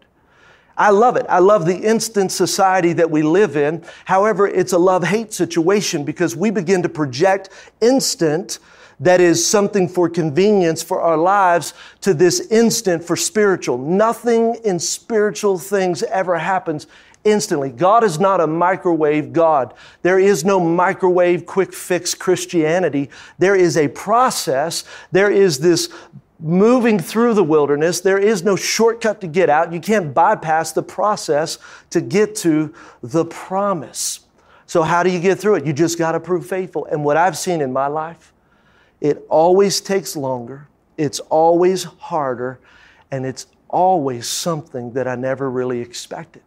I 0.78 0.90
love 0.90 1.16
it. 1.16 1.26
I 1.28 1.40
love 1.40 1.66
the 1.66 1.76
instant 1.76 2.30
society 2.30 2.92
that 2.94 3.10
we 3.10 3.22
live 3.22 3.56
in. 3.56 3.84
However, 4.04 4.46
it's 4.46 4.72
a 4.72 4.78
love 4.78 5.04
hate 5.04 5.32
situation 5.32 6.04
because 6.04 6.36
we 6.36 6.50
begin 6.50 6.82
to 6.82 6.88
project 6.88 7.50
instant 7.80 8.60
that 9.00 9.20
is 9.20 9.44
something 9.44 9.88
for 9.88 10.08
convenience 10.08 10.82
for 10.82 11.00
our 11.00 11.16
lives 11.16 11.74
to 12.00 12.14
this 12.14 12.40
instant 12.50 13.02
for 13.04 13.16
spiritual. 13.16 13.78
Nothing 13.78 14.56
in 14.64 14.78
spiritual 14.78 15.58
things 15.58 16.02
ever 16.04 16.38
happens 16.38 16.86
instantly. 17.24 17.70
God 17.70 18.04
is 18.04 18.18
not 18.18 18.40
a 18.40 18.46
microwave 18.46 19.32
God. 19.32 19.74
There 20.02 20.18
is 20.18 20.44
no 20.44 20.60
microwave 20.60 21.46
quick 21.46 21.72
fix 21.72 22.14
Christianity. 22.14 23.10
There 23.38 23.56
is 23.56 23.76
a 23.76 23.88
process. 23.88 24.84
There 25.12 25.30
is 25.30 25.58
this 25.58 25.92
moving 26.40 26.98
through 26.98 27.35
the 27.35 27.44
wilderness. 27.44 28.01
There 28.01 28.18
is 28.18 28.42
no 28.42 28.57
shortcut 28.57 29.20
to 29.20 29.27
get 29.27 29.51
out. 29.51 29.72
You 29.72 29.81
can't 29.81 30.14
bypass 30.14 30.72
the 30.72 30.83
process 30.83 31.59
to 31.90 32.01
get 32.01 32.35
to 32.37 32.74
the 33.03 33.24
promise. 33.24 34.20
So, 34.66 34.83
how 34.83 35.03
do 35.03 35.11
you 35.11 35.18
get 35.18 35.38
through 35.38 35.57
it? 35.57 35.66
You 35.66 35.72
just 35.72 35.98
got 35.98 36.12
to 36.12 36.20
prove 36.20 36.46
faithful. 36.46 36.87
And 36.87 37.05
what 37.05 37.16
I've 37.16 37.38
seen 37.38 37.61
in 37.61 37.72
my 37.72 37.87
life, 37.87 38.33
it 39.01 39.24
always 39.29 39.81
takes 39.81 40.16
longer, 40.16 40.68
it's 40.96 41.20
always 41.20 41.85
harder, 41.85 42.61
and 43.11 43.24
it's 43.24 43.46
always 43.68 44.27
something 44.27 44.92
that 44.92 45.09
I 45.09 45.14
never 45.14 45.51
really 45.51 45.81
expected. 45.81 46.42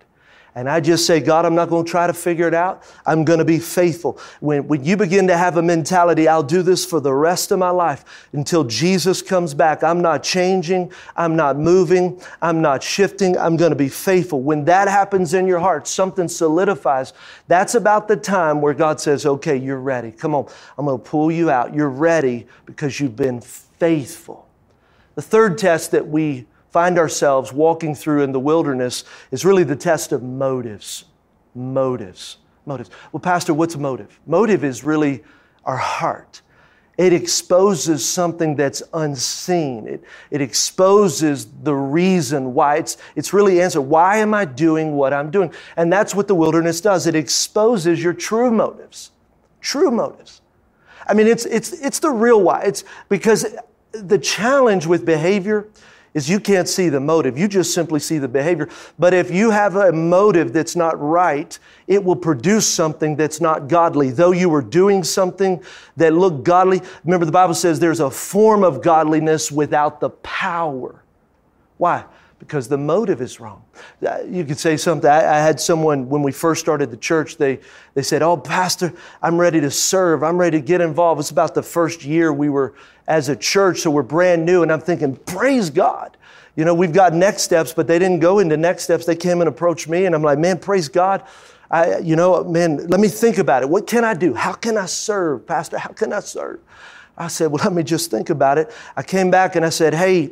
And 0.54 0.70
I 0.70 0.82
just 0.82 1.06
say, 1.06 1.22
God, 1.22 1.46
I'm 1.46 1.56
not 1.56 1.70
going 1.70 1.86
to 1.86 1.90
try 1.90 2.08
to 2.08 2.14
figure 2.14 2.46
it 2.46 2.54
out. 2.54 2.84
I'm 3.06 3.24
going 3.24 3.40
to 3.40 3.46
be 3.46 3.58
faithful. 3.58 4.20
When, 4.42 4.68
when 4.68 4.84
you 4.84 4.98
begin 4.98 5.28
to 5.28 5.38
have 5.38 5.56
a 5.56 5.62
mentality, 5.62 6.28
I'll 6.28 6.44
do 6.44 6.62
this 6.62 6.86
for 6.86 7.00
the 7.00 7.14
rest 7.14 7.52
of 7.52 7.60
my 7.60 7.70
life 7.70 8.28
until 8.34 8.66
Jesus 8.66 9.22
comes 9.22 9.54
back. 9.54 9.82
I'm 9.82 10.02
not 10.02 10.24
changing. 10.24 10.92
I'm 11.16 11.38
not 11.38 11.58
moving. 11.58 12.22
I'm 12.42 12.62
not 12.62 12.84
shifting. 12.84 13.38
I'm 13.38 13.56
going 13.56 13.70
to 13.70 13.78
be 13.78 13.88
faithful. 13.88 14.42
When 14.42 14.66
that 14.66 14.90
happens 14.90 15.34
in 15.34 15.48
your 15.48 15.60
heart, 15.60 15.88
something 15.88 16.28
solidifies. 16.28 17.14
That's 17.48 17.76
about 17.76 18.10
the 18.10 18.18
time 18.18 18.60
where 18.60 18.74
God 18.74 19.00
says, 19.00 19.26
okay, 19.26 19.56
you're 19.56 19.80
ready. 19.80 20.12
Come 20.12 20.36
on. 20.36 20.48
I'm 20.78 20.86
going 20.86 20.98
to 20.98 21.04
pull 21.04 21.32
you 21.32 21.50
out. 21.50 21.74
You're 21.74 21.90
ready 21.90 22.46
because 22.66 23.00
you've 23.00 23.16
been 23.16 23.40
faithful. 23.40 24.50
The 25.16 25.22
third 25.22 25.58
test 25.58 25.92
that 25.92 26.08
we 26.08 26.46
find 26.72 26.98
ourselves 26.98 27.54
walking 27.54 27.94
through 27.94 28.24
in 28.24 28.32
the 28.32 28.40
wilderness 28.40 29.04
is 29.32 29.46
really 29.46 29.64
the 29.64 29.76
test 29.76 30.12
of 30.12 30.24
motives. 30.24 31.06
Motives. 31.54 32.38
Motives. 32.66 32.90
Well, 33.12 33.20
Pastor, 33.20 33.54
what's 33.54 33.76
a 33.76 33.80
motive? 33.80 34.20
Motive 34.26 34.64
is 34.64 34.84
really 34.84 35.24
our 35.66 35.78
heart. 35.78 36.42
It 36.98 37.14
exposes 37.14 38.08
something 38.08 38.56
that's 38.56 38.84
unseen. 38.94 39.88
It, 39.88 40.04
it 40.30 40.42
exposes 40.42 41.48
the 41.64 41.74
reason 41.74 42.54
why. 42.54 42.78
It's, 42.78 42.98
it's 43.16 43.34
really 43.34 43.62
answer. 43.62 43.82
Why 43.82 44.18
am 44.18 44.34
I 44.34 44.46
doing 44.46 44.96
what 44.96 45.14
I'm 45.14 45.32
doing? 45.32 45.54
And 45.78 45.92
that's 45.92 46.14
what 46.14 46.28
the 46.28 46.36
wilderness 46.36 46.80
does. 46.80 47.08
It 47.08 47.16
exposes 47.16 48.04
your 48.04 48.14
true 48.14 48.52
motives. 48.52 49.12
True 49.62 49.90
motives. 49.90 50.42
I 51.08 51.14
mean, 51.14 51.28
it's, 51.28 51.46
it's, 51.46 51.74
it's 51.74 52.00
the 52.00 52.12
real 52.12 52.42
why. 52.42 52.62
It's 52.64 52.84
because 53.10 53.56
the 53.92 54.20
challenge 54.20 54.86
with 54.86 55.06
behavior 55.06 55.68
is 56.14 56.30
you 56.30 56.40
can't 56.40 56.68
see 56.68 56.90
the 56.90 57.00
motive. 57.00 57.38
You 57.38 57.48
just 57.48 57.74
simply 57.74 58.00
see 58.00 58.18
the 58.18 58.28
behavior. 58.28 58.68
But 59.00 59.14
if 59.14 59.32
you 59.32 59.52
have 59.52 59.76
a 59.76 59.92
motive 59.92 60.52
that's 60.52 60.76
not 60.76 61.00
right, 61.00 61.58
it 61.88 62.04
will 62.04 62.16
produce 62.16 62.68
something 62.68 63.16
that's 63.16 63.40
not 63.40 63.70
godly. 63.70 64.12
Though 64.12 64.32
you 64.32 64.50
were 64.50 64.62
doing 64.62 65.04
something 65.04 65.64
that 65.98 66.14
looked 66.14 66.44
godly, 66.44 66.82
remember 67.06 67.26
the 67.26 67.32
Bible 67.32 67.54
says 67.54 67.80
there's 67.80 68.02
a 68.02 68.12
form 68.12 68.64
of 68.64 68.82
godliness 68.82 69.52
without 69.52 70.00
the 70.00 70.10
power. 70.10 71.02
Why? 71.78 72.04
Because 72.42 72.68
the 72.68 72.78
motive 72.78 73.22
is 73.22 73.40
wrong. 73.40 73.64
Uh, 74.06 74.18
you 74.28 74.44
could 74.44 74.58
say 74.58 74.76
something. 74.76 75.08
I, 75.10 75.36
I 75.36 75.38
had 75.38 75.60
someone, 75.60 76.10
when 76.10 76.24
we 76.24 76.32
first 76.32 76.60
started 76.60 76.90
the 76.90 76.98
church, 76.98 77.38
they, 77.38 77.60
they 77.94 78.02
said, 78.02 78.24
Oh, 78.24 78.36
Pastor, 78.36 78.94
I'm 79.22 79.40
ready 79.40 79.62
to 79.62 79.70
serve. 79.70 80.24
I'm 80.24 80.40
ready 80.40 80.60
to 80.60 80.66
get 80.66 80.82
involved. 80.82 81.20
It's 81.20 81.30
about 81.30 81.54
the 81.54 81.62
first 81.62 82.04
year 82.04 82.34
we 82.34 82.50
were 82.50 82.74
as 83.08 83.30
a 83.30 83.36
church, 83.36 83.82
so 83.82 83.92
we're 83.92 84.02
brand 84.02 84.44
new. 84.44 84.64
And 84.64 84.72
I'm 84.72 84.82
thinking, 84.82 85.16
praise 85.18 85.70
God. 85.70 86.18
You 86.56 86.66
know, 86.66 86.74
we've 86.74 86.92
got 86.92 87.14
next 87.14 87.44
steps, 87.44 87.74
but 87.74 87.86
they 87.86 88.00
didn't 88.00 88.22
go 88.22 88.40
into 88.40 88.58
next 88.58 88.84
steps. 88.86 89.06
They 89.06 89.16
came 89.16 89.40
and 89.40 89.48
approached 89.48 89.88
me, 89.88 90.06
and 90.06 90.16
I'm 90.16 90.24
like, 90.24 90.40
man, 90.40 90.58
praise 90.58 90.90
God. 90.90 91.24
I, 91.70 92.00
you 92.00 92.16
know, 92.16 92.44
man, 92.44 92.88
let 92.88 93.00
me 93.00 93.08
think 93.08 93.38
about 93.38 93.62
it. 93.62 93.70
What 93.70 93.86
can 93.86 94.04
I 94.04 94.16
do? 94.16 94.34
How 94.34 94.54
can 94.54 94.78
I 94.78 94.88
serve, 94.88 95.46
Pastor? 95.46 95.78
How 95.78 95.92
can 95.92 96.12
I 96.12 96.22
serve? 96.22 96.60
I 97.18 97.28
said, 97.28 97.52
well, 97.52 97.64
let 97.64 97.72
me 97.72 97.84
just 97.84 98.10
think 98.10 98.32
about 98.32 98.58
it. 98.58 98.74
I 98.98 99.04
came 99.04 99.30
back 99.30 99.56
and 99.56 99.64
I 99.64 99.70
said, 99.70 99.94
hey, 99.94 100.32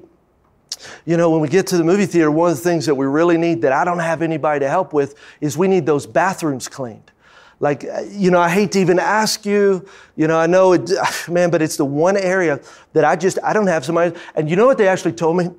you 1.05 1.17
know, 1.17 1.29
when 1.29 1.41
we 1.41 1.47
get 1.47 1.67
to 1.67 1.77
the 1.77 1.84
movie 1.84 2.05
theater, 2.05 2.32
one 2.32 2.51
of 2.51 2.58
the 2.58 2.63
things 2.63 2.86
that 2.86 2.95
we 2.95 3.05
really 3.05 3.38
need 3.38 3.62
that 3.62 3.71
I 3.71 3.84
don't 3.84 3.99
have 3.99 4.21
anybody 4.21 4.62
to 4.62 4.69
help 4.69 4.93
with 4.93 5.15
is 5.41 5.58
we 5.58 5.67
need 5.67 5.86
those 5.86 6.05
bathrooms 6.05 6.67
cleaned. 6.67 7.12
Like, 7.60 7.84
uh, 7.84 8.01
you 8.10 8.32
know, 8.32 8.39
I 8.39 8.49
hate 8.49 8.71
to 8.73 8.79
even 8.79 8.99
ask 8.99 9.45
you, 9.45 9.86
you 10.15 10.27
know, 10.27 10.39
I 10.39 10.47
know 10.47 10.73
it, 10.73 10.89
man, 11.29 11.49
but 11.49 11.62
it's 11.62 11.77
the 11.77 11.86
one 11.86 12.15
area 12.15 12.62
that 12.93 13.03
I 13.03 13.15
just, 13.15 13.38
I 13.43 13.53
don't 13.53 13.67
have 13.67 13.84
somebody. 13.84 14.15
And 14.36 14.49
you 14.49 14.55
know 14.55 14.65
what 14.65 14.77
they 14.77 14.88
actually 14.88 15.13
told 15.13 15.38
me? 15.38 15.49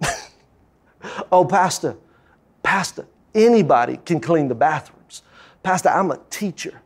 oh, 1.33 1.45
Pastor, 1.45 1.97
Pastor, 2.63 3.07
anybody 3.35 3.99
can 4.05 4.21
clean 4.21 4.49
the 4.49 4.55
bathrooms. 4.55 5.23
Pastor, 5.63 5.91
I'm 5.91 6.11
a 6.11 6.19
teacher. 6.31 6.81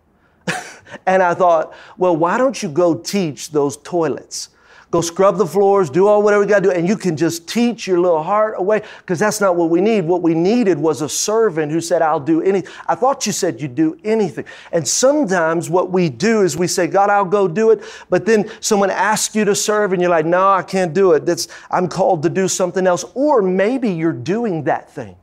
and 1.07 1.23
I 1.23 1.35
thought, 1.35 1.75
well, 1.97 2.17
why 2.17 2.37
don't 2.37 2.61
you 2.63 2.69
go 2.69 2.97
teach 2.97 3.51
those 3.51 3.77
toilets? 3.79 4.49
Go 4.95 5.01
scrub 5.01 5.39
the 5.39 5.47
floors, 5.47 5.91
do 5.91 6.07
all 6.07 6.23
whatever 6.23 6.45
you 6.45 6.49
got 6.49 6.63
to 6.63 6.69
do, 6.69 6.71
and 6.71 6.87
you 6.87 6.97
can 6.97 7.17
just 7.17 7.49
teach 7.49 7.85
your 7.89 7.99
little 7.99 8.23
heart 8.23 8.55
away 8.59 8.81
because 8.99 9.19
that's 9.19 9.41
not 9.41 9.57
what 9.57 9.69
we 9.69 9.81
need. 9.81 10.05
What 10.05 10.23
we 10.23 10.37
needed 10.37 10.79
was 10.79 11.03
a 11.03 11.09
servant 11.09 11.73
who 11.73 11.81
said, 11.81 12.01
I'll 12.01 12.21
do 12.21 12.41
anything. 12.43 12.73
I 12.87 12.95
thought 12.95 13.27
you 13.27 13.33
said 13.33 13.61
you'd 13.61 13.75
do 13.75 13.99
anything. 14.05 14.45
And 14.71 14.87
sometimes 14.87 15.69
what 15.69 15.91
we 15.91 16.09
do 16.09 16.43
is 16.43 16.57
we 16.57 16.69
say, 16.69 16.87
God, 16.87 17.11
I'll 17.11 17.25
go 17.25 17.49
do 17.49 17.73
it. 17.73 17.83
But 18.09 18.25
then 18.25 18.49
someone 18.61 18.89
asks 18.89 19.35
you 19.35 19.45
to 19.47 19.57
serve 19.57 19.93
and 19.93 20.01
you're 20.01 20.13
like, 20.13 20.27
no, 20.27 20.49
I 20.49 20.63
can't 20.63 20.95
do 20.95 21.11
it. 21.15 21.27
That's, 21.27 21.49
I'm 21.73 21.89
called 21.89 22.23
to 22.23 22.29
do 22.29 22.47
something 22.47 22.87
else. 22.87 23.05
Or 23.15 23.43
maybe 23.43 23.91
you're 23.91 24.13
doing 24.13 24.63
that 24.63 24.93
thing. 24.93 25.17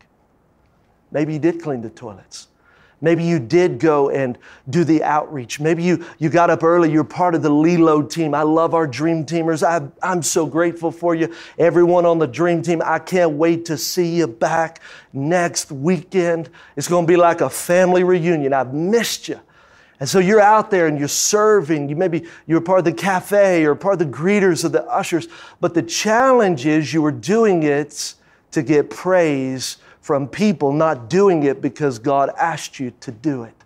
Maybe 1.11 1.31
you 1.31 1.39
did 1.39 1.61
clean 1.61 1.79
the 1.79 1.91
toilets. 1.91 2.49
Maybe 3.01 3.23
you 3.23 3.39
did 3.39 3.79
go 3.79 4.11
and 4.11 4.37
do 4.69 4.83
the 4.83 5.03
outreach. 5.03 5.59
Maybe 5.59 5.81
you, 5.83 6.05
you 6.19 6.29
got 6.29 6.51
up 6.51 6.63
early. 6.63 6.91
You're 6.91 7.03
part 7.03 7.33
of 7.33 7.41
the 7.41 7.49
Lelo 7.49 8.07
team. 8.07 8.35
I 8.35 8.43
love 8.43 8.75
our 8.75 8.85
dream 8.85 9.25
teamers. 9.25 9.63
I, 9.63 9.87
I'm 10.07 10.21
so 10.21 10.45
grateful 10.45 10.91
for 10.91 11.15
you. 11.15 11.33
Everyone 11.57 12.05
on 12.05 12.19
the 12.19 12.27
dream 12.27 12.61
team, 12.61 12.81
I 12.85 12.99
can't 12.99 13.31
wait 13.33 13.65
to 13.65 13.77
see 13.77 14.15
you 14.15 14.27
back 14.27 14.81
next 15.13 15.71
weekend. 15.71 16.49
It's 16.75 16.87
going 16.87 17.07
to 17.07 17.11
be 17.11 17.17
like 17.17 17.41
a 17.41 17.49
family 17.49 18.03
reunion. 18.03 18.53
I've 18.53 18.73
missed 18.73 19.27
you. 19.27 19.39
And 19.99 20.09
so 20.09 20.17
you're 20.17 20.41
out 20.41 20.71
there 20.71 20.87
and 20.87 20.97
you're 20.97 21.07
serving. 21.07 21.89
You 21.89 21.95
maybe 21.95 22.25
you're 22.47 22.61
part 22.61 22.79
of 22.79 22.85
the 22.85 22.93
cafe 22.93 23.65
or 23.65 23.75
part 23.75 23.93
of 23.93 23.99
the 23.99 24.17
greeters 24.17 24.65
or 24.65 24.69
the 24.69 24.83
ushers. 24.85 25.27
But 25.59 25.75
the 25.75 25.83
challenge 25.83 26.65
is 26.65 26.91
you 26.93 27.03
were 27.03 27.11
doing 27.11 27.63
it 27.63 28.15
to 28.51 28.63
get 28.63 28.89
praise 28.89 29.77
from 30.01 30.27
people 30.27 30.73
not 30.73 31.09
doing 31.09 31.43
it 31.43 31.61
because 31.61 31.99
God 31.99 32.31
asked 32.37 32.79
you 32.79 32.91
to 33.01 33.11
do 33.11 33.43
it 33.43 33.60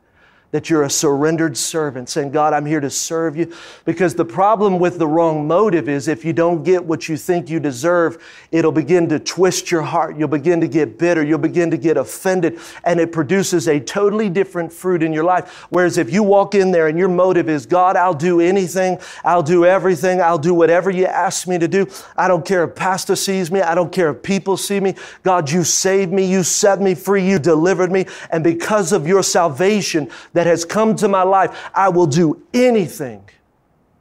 that 0.55 0.69
you're 0.69 0.83
a 0.83 0.89
surrendered 0.89 1.57
servant, 1.57 2.07
saying, 2.07 2.31
God, 2.31 2.53
I'm 2.53 2.65
here 2.65 2.79
to 2.79 2.89
serve 2.89 3.35
you. 3.35 3.53
Because 3.83 4.15
the 4.15 4.23
problem 4.23 4.79
with 4.79 4.97
the 4.97 5.05
wrong 5.05 5.45
motive 5.45 5.89
is 5.89 6.07
if 6.07 6.23
you 6.23 6.31
don't 6.31 6.63
get 6.63 6.85
what 6.85 7.09
you 7.09 7.17
think 7.17 7.49
you 7.49 7.59
deserve, 7.59 8.23
it'll 8.51 8.71
begin 8.71 9.09
to 9.09 9.19
twist 9.19 9.69
your 9.69 9.81
heart. 9.81 10.17
You'll 10.17 10.29
begin 10.29 10.61
to 10.61 10.69
get 10.69 10.97
bitter. 10.97 11.25
You'll 11.25 11.39
begin 11.39 11.71
to 11.71 11.77
get 11.77 11.97
offended, 11.97 12.57
and 12.85 13.01
it 13.01 13.11
produces 13.11 13.67
a 13.67 13.81
totally 13.81 14.29
different 14.29 14.71
fruit 14.71 15.03
in 15.03 15.11
your 15.11 15.25
life. 15.25 15.65
Whereas 15.71 15.97
if 15.97 16.13
you 16.13 16.23
walk 16.23 16.55
in 16.55 16.71
there 16.71 16.87
and 16.87 16.97
your 16.97 17.09
motive 17.09 17.49
is, 17.49 17.65
God, 17.65 17.97
I'll 17.97 18.13
do 18.13 18.39
anything, 18.39 18.97
I'll 19.25 19.43
do 19.43 19.65
everything, 19.65 20.21
I'll 20.21 20.39
do 20.39 20.53
whatever 20.53 20.89
you 20.89 21.05
ask 21.05 21.49
me 21.49 21.57
to 21.57 21.67
do. 21.67 21.85
I 22.15 22.29
don't 22.29 22.45
care 22.45 22.63
if 22.63 22.75
pastor 22.75 23.17
sees 23.17 23.51
me, 23.51 23.59
I 23.59 23.75
don't 23.75 23.91
care 23.91 24.11
if 24.11 24.23
people 24.23 24.55
see 24.55 24.79
me. 24.79 24.95
God, 25.23 25.51
you 25.51 25.65
saved 25.65 26.13
me, 26.13 26.25
you 26.25 26.43
set 26.43 26.79
me 26.79 26.95
free, 26.95 27.27
you 27.27 27.39
delivered 27.39 27.91
me. 27.91 28.05
And 28.29 28.41
because 28.41 28.93
of 28.93 29.05
your 29.05 29.21
salvation, 29.21 30.09
that 30.31 30.44
that 30.45 30.51
has 30.51 30.63
come 30.63 30.95
to 30.95 31.07
my 31.07 31.23
life, 31.23 31.71
I 31.73 31.89
will 31.89 32.05
do 32.05 32.43
anything. 32.53 33.27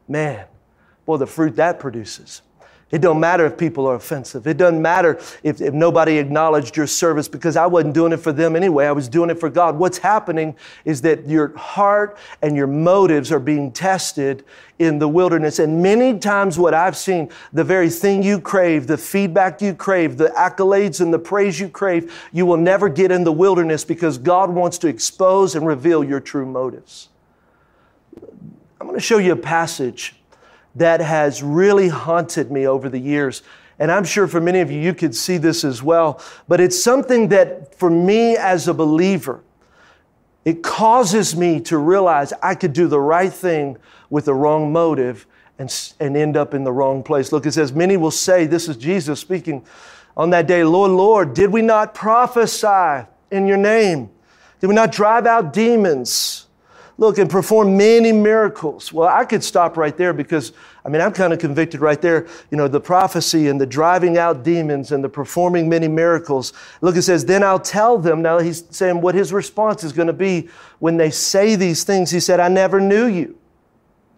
Man, 0.06 0.44
boy, 1.06 1.16
the 1.16 1.26
fruit 1.26 1.56
that 1.56 1.80
produces. 1.80 2.42
It 2.94 3.00
don't 3.00 3.18
matter 3.18 3.44
if 3.44 3.58
people 3.58 3.88
are 3.88 3.96
offensive. 3.96 4.46
It 4.46 4.56
doesn't 4.56 4.80
matter 4.80 5.18
if, 5.42 5.60
if 5.60 5.74
nobody 5.74 6.16
acknowledged 6.16 6.76
your 6.76 6.86
service 6.86 7.26
because 7.26 7.56
I 7.56 7.66
wasn't 7.66 7.92
doing 7.92 8.12
it 8.12 8.18
for 8.18 8.30
them 8.30 8.54
anyway. 8.54 8.86
I 8.86 8.92
was 8.92 9.08
doing 9.08 9.30
it 9.30 9.40
for 9.40 9.50
God. 9.50 9.76
What's 9.76 9.98
happening 9.98 10.54
is 10.84 11.02
that 11.02 11.26
your 11.26 11.56
heart 11.56 12.16
and 12.40 12.56
your 12.56 12.68
motives 12.68 13.32
are 13.32 13.40
being 13.40 13.72
tested 13.72 14.44
in 14.78 15.00
the 15.00 15.08
wilderness. 15.08 15.58
And 15.58 15.82
many 15.82 16.20
times 16.20 16.56
what 16.56 16.72
I've 16.72 16.96
seen, 16.96 17.30
the 17.52 17.64
very 17.64 17.90
thing 17.90 18.22
you 18.22 18.40
crave, 18.40 18.86
the 18.86 18.96
feedback 18.96 19.60
you 19.60 19.74
crave, 19.74 20.16
the 20.16 20.28
accolades 20.28 21.00
and 21.00 21.12
the 21.12 21.18
praise 21.18 21.58
you 21.58 21.68
crave, 21.68 22.14
you 22.30 22.46
will 22.46 22.58
never 22.58 22.88
get 22.88 23.10
in 23.10 23.24
the 23.24 23.32
wilderness 23.32 23.84
because 23.84 24.18
God 24.18 24.50
wants 24.50 24.78
to 24.78 24.86
expose 24.86 25.56
and 25.56 25.66
reveal 25.66 26.04
your 26.04 26.20
true 26.20 26.46
motives. 26.46 27.08
I'm 28.80 28.86
going 28.86 28.94
to 28.94 29.00
show 29.00 29.18
you 29.18 29.32
a 29.32 29.36
passage 29.36 30.14
that 30.76 31.00
has 31.00 31.42
really 31.42 31.88
haunted 31.88 32.50
me 32.50 32.66
over 32.66 32.88
the 32.88 32.98
years. 32.98 33.42
And 33.78 33.90
I'm 33.90 34.04
sure 34.04 34.28
for 34.28 34.40
many 34.40 34.60
of 34.60 34.70
you, 34.70 34.80
you 34.80 34.94
could 34.94 35.14
see 35.14 35.36
this 35.36 35.64
as 35.64 35.82
well. 35.82 36.20
But 36.48 36.60
it's 36.60 36.80
something 36.80 37.28
that 37.28 37.74
for 37.74 37.90
me 37.90 38.36
as 38.36 38.68
a 38.68 38.74
believer, 38.74 39.42
it 40.44 40.62
causes 40.62 41.36
me 41.36 41.60
to 41.60 41.78
realize 41.78 42.32
I 42.42 42.54
could 42.54 42.72
do 42.72 42.86
the 42.86 43.00
right 43.00 43.32
thing 43.32 43.78
with 44.10 44.26
the 44.26 44.34
wrong 44.34 44.72
motive 44.72 45.26
and, 45.58 45.94
and 46.00 46.16
end 46.16 46.36
up 46.36 46.54
in 46.54 46.64
the 46.64 46.72
wrong 46.72 47.02
place. 47.02 47.32
Look, 47.32 47.46
it 47.46 47.52
says, 47.52 47.72
Many 47.72 47.96
will 47.96 48.10
say, 48.10 48.46
This 48.46 48.68
is 48.68 48.76
Jesus 48.76 49.20
speaking 49.20 49.64
on 50.16 50.30
that 50.30 50.46
day, 50.46 50.62
Lord, 50.62 50.92
Lord, 50.92 51.34
did 51.34 51.50
we 51.50 51.62
not 51.62 51.94
prophesy 51.94 53.06
in 53.30 53.46
your 53.46 53.56
name? 53.56 54.10
Did 54.60 54.68
we 54.68 54.74
not 54.74 54.92
drive 54.92 55.26
out 55.26 55.52
demons? 55.52 56.43
Look 56.96 57.18
and 57.18 57.28
perform 57.28 57.76
many 57.76 58.12
miracles. 58.12 58.92
Well, 58.92 59.08
I 59.08 59.24
could 59.24 59.42
stop 59.42 59.76
right 59.76 59.96
there 59.96 60.12
because, 60.12 60.52
I 60.84 60.88
mean, 60.88 61.00
I'm 61.02 61.12
kind 61.12 61.32
of 61.32 61.38
convicted 61.38 61.80
right 61.80 62.00
there. 62.00 62.26
You 62.50 62.56
know, 62.56 62.68
the 62.68 62.80
prophecy 62.80 63.48
and 63.48 63.60
the 63.60 63.66
driving 63.66 64.16
out 64.16 64.44
demons 64.44 64.92
and 64.92 65.02
the 65.02 65.08
performing 65.08 65.68
many 65.68 65.88
miracles. 65.88 66.52
Look, 66.80 66.96
it 66.96 67.02
says, 67.02 67.24
then 67.24 67.42
I'll 67.42 67.58
tell 67.58 67.98
them. 67.98 68.22
Now 68.22 68.38
he's 68.38 68.64
saying 68.70 69.00
what 69.00 69.14
his 69.14 69.32
response 69.32 69.82
is 69.82 69.92
going 69.92 70.06
to 70.06 70.12
be 70.12 70.48
when 70.78 70.96
they 70.96 71.10
say 71.10 71.56
these 71.56 71.84
things. 71.84 72.10
He 72.10 72.20
said, 72.20 72.40
I 72.40 72.48
never 72.48 72.80
knew 72.80 73.06
you. 73.06 73.38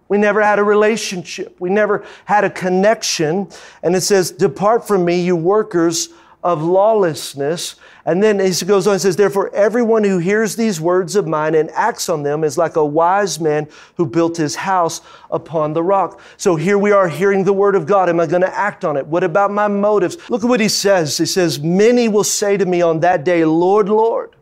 We 0.08 0.18
never 0.18 0.40
had 0.40 0.58
a 0.58 0.64
relationship. 0.64 1.56
We 1.60 1.70
never 1.70 2.04
had 2.26 2.44
a 2.44 2.50
connection. 2.50 3.48
And 3.82 3.96
it 3.96 4.02
says, 4.02 4.30
Depart 4.30 4.86
from 4.86 5.04
me, 5.04 5.20
you 5.20 5.34
workers 5.34 6.10
of 6.46 6.62
lawlessness. 6.62 7.74
And 8.04 8.22
then 8.22 8.38
he 8.38 8.64
goes 8.64 8.86
on 8.86 8.92
and 8.92 9.02
says, 9.02 9.16
Therefore, 9.16 9.52
everyone 9.52 10.04
who 10.04 10.18
hears 10.18 10.54
these 10.54 10.80
words 10.80 11.16
of 11.16 11.26
mine 11.26 11.56
and 11.56 11.68
acts 11.72 12.08
on 12.08 12.22
them 12.22 12.44
is 12.44 12.56
like 12.56 12.76
a 12.76 12.84
wise 12.84 13.40
man 13.40 13.66
who 13.96 14.06
built 14.06 14.36
his 14.36 14.54
house 14.54 15.00
upon 15.28 15.72
the 15.72 15.82
rock. 15.82 16.20
So 16.36 16.54
here 16.54 16.78
we 16.78 16.92
are 16.92 17.08
hearing 17.08 17.42
the 17.42 17.52
word 17.52 17.74
of 17.74 17.84
God. 17.84 18.08
Am 18.08 18.20
I 18.20 18.26
going 18.26 18.42
to 18.42 18.56
act 18.56 18.84
on 18.84 18.96
it? 18.96 19.04
What 19.08 19.24
about 19.24 19.50
my 19.50 19.66
motives? 19.66 20.16
Look 20.30 20.44
at 20.44 20.48
what 20.48 20.60
he 20.60 20.68
says. 20.68 21.18
He 21.18 21.26
says, 21.26 21.58
Many 21.58 22.06
will 22.06 22.24
say 22.24 22.56
to 22.56 22.64
me 22.64 22.80
on 22.80 23.00
that 23.00 23.24
day, 23.24 23.44
Lord, 23.44 23.88
Lord. 23.88 24.36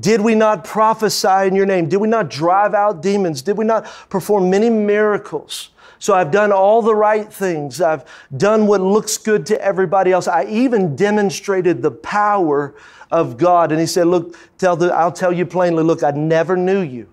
Did 0.00 0.20
we 0.20 0.34
not 0.34 0.64
prophesy 0.64 1.46
in 1.46 1.54
your 1.54 1.66
name? 1.66 1.88
Did 1.88 1.98
we 1.98 2.08
not 2.08 2.28
drive 2.28 2.74
out 2.74 3.02
demons? 3.02 3.40
Did 3.42 3.56
we 3.56 3.64
not 3.64 3.86
perform 4.08 4.50
many 4.50 4.70
miracles? 4.70 5.70
So 6.00 6.14
I've 6.14 6.30
done 6.30 6.50
all 6.50 6.80
the 6.80 6.94
right 6.94 7.30
things. 7.30 7.82
I've 7.82 8.06
done 8.34 8.66
what 8.66 8.80
looks 8.80 9.18
good 9.18 9.44
to 9.46 9.62
everybody 9.62 10.12
else. 10.12 10.26
I 10.26 10.44
even 10.46 10.96
demonstrated 10.96 11.82
the 11.82 11.90
power 11.90 12.74
of 13.10 13.36
God. 13.36 13.70
And 13.70 13.78
he 13.78 13.86
said, 13.86 14.06
Look, 14.06 14.34
tell 14.56 14.76
the, 14.76 14.92
I'll 14.94 15.12
tell 15.12 15.30
you 15.30 15.44
plainly, 15.44 15.84
look, 15.84 16.02
I 16.02 16.10
never 16.10 16.56
knew 16.56 16.80
you. 16.80 17.10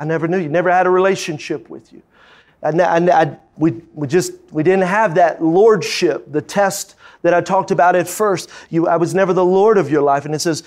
I 0.00 0.06
never 0.06 0.26
knew 0.26 0.38
you, 0.38 0.48
never 0.48 0.70
had 0.70 0.86
a 0.86 0.90
relationship 0.90 1.68
with 1.68 1.92
you. 1.92 2.02
And 2.62 2.80
I, 2.80 3.22
I, 3.22 3.38
we, 3.58 3.82
we 3.92 4.08
just, 4.08 4.32
we 4.50 4.62
didn't 4.62 4.86
have 4.86 5.16
that 5.16 5.44
lordship, 5.44 6.32
the 6.32 6.40
test 6.40 6.94
that 7.20 7.34
I 7.34 7.42
talked 7.42 7.70
about 7.70 7.94
at 7.94 8.08
first. 8.08 8.48
You, 8.70 8.88
I 8.88 8.96
was 8.96 9.14
never 9.14 9.34
the 9.34 9.44
Lord 9.44 9.76
of 9.76 9.90
your 9.90 10.00
life. 10.00 10.24
And 10.24 10.34
it 10.34 10.40
says, 10.40 10.62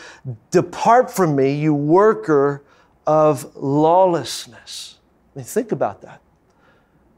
Depart 0.51 1.09
from 1.09 1.35
me, 1.35 1.55
you 1.55 1.73
worker 1.73 2.61
of 3.07 3.55
lawlessness. 3.55 4.99
I 5.35 5.39
mean, 5.39 5.45
think 5.45 5.71
about 5.71 6.01
that 6.03 6.21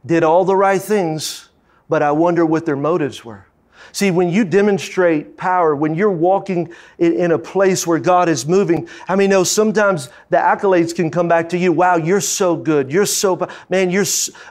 did 0.05 0.23
all 0.23 0.45
the 0.45 0.55
right 0.55 0.81
things, 0.81 1.49
but 1.87 2.01
I 2.01 2.11
wonder 2.11 2.45
what 2.45 2.65
their 2.65 2.75
motives 2.75 3.25
were. 3.25 3.48
See, 3.91 4.11
when 4.11 4.29
you 4.29 4.43
demonstrate 4.43 5.37
power, 5.37 5.75
when 5.75 5.95
you're 5.95 6.11
walking 6.11 6.73
in, 6.97 7.13
in, 7.13 7.31
a 7.31 7.39
place 7.39 7.85
where 7.85 7.99
God 7.99 8.29
is 8.29 8.45
moving, 8.45 8.87
I 9.07 9.15
mean, 9.15 9.29
no, 9.29 9.43
sometimes 9.43 10.09
the 10.29 10.37
accolades 10.37 10.95
can 10.95 11.09
come 11.11 11.27
back 11.27 11.49
to 11.49 11.57
you. 11.57 11.71
Wow, 11.71 11.97
you're 11.97 12.21
so 12.21 12.55
good. 12.55 12.91
You're 12.91 13.05
so, 13.05 13.47
man, 13.69 13.89
you're, 13.89 14.05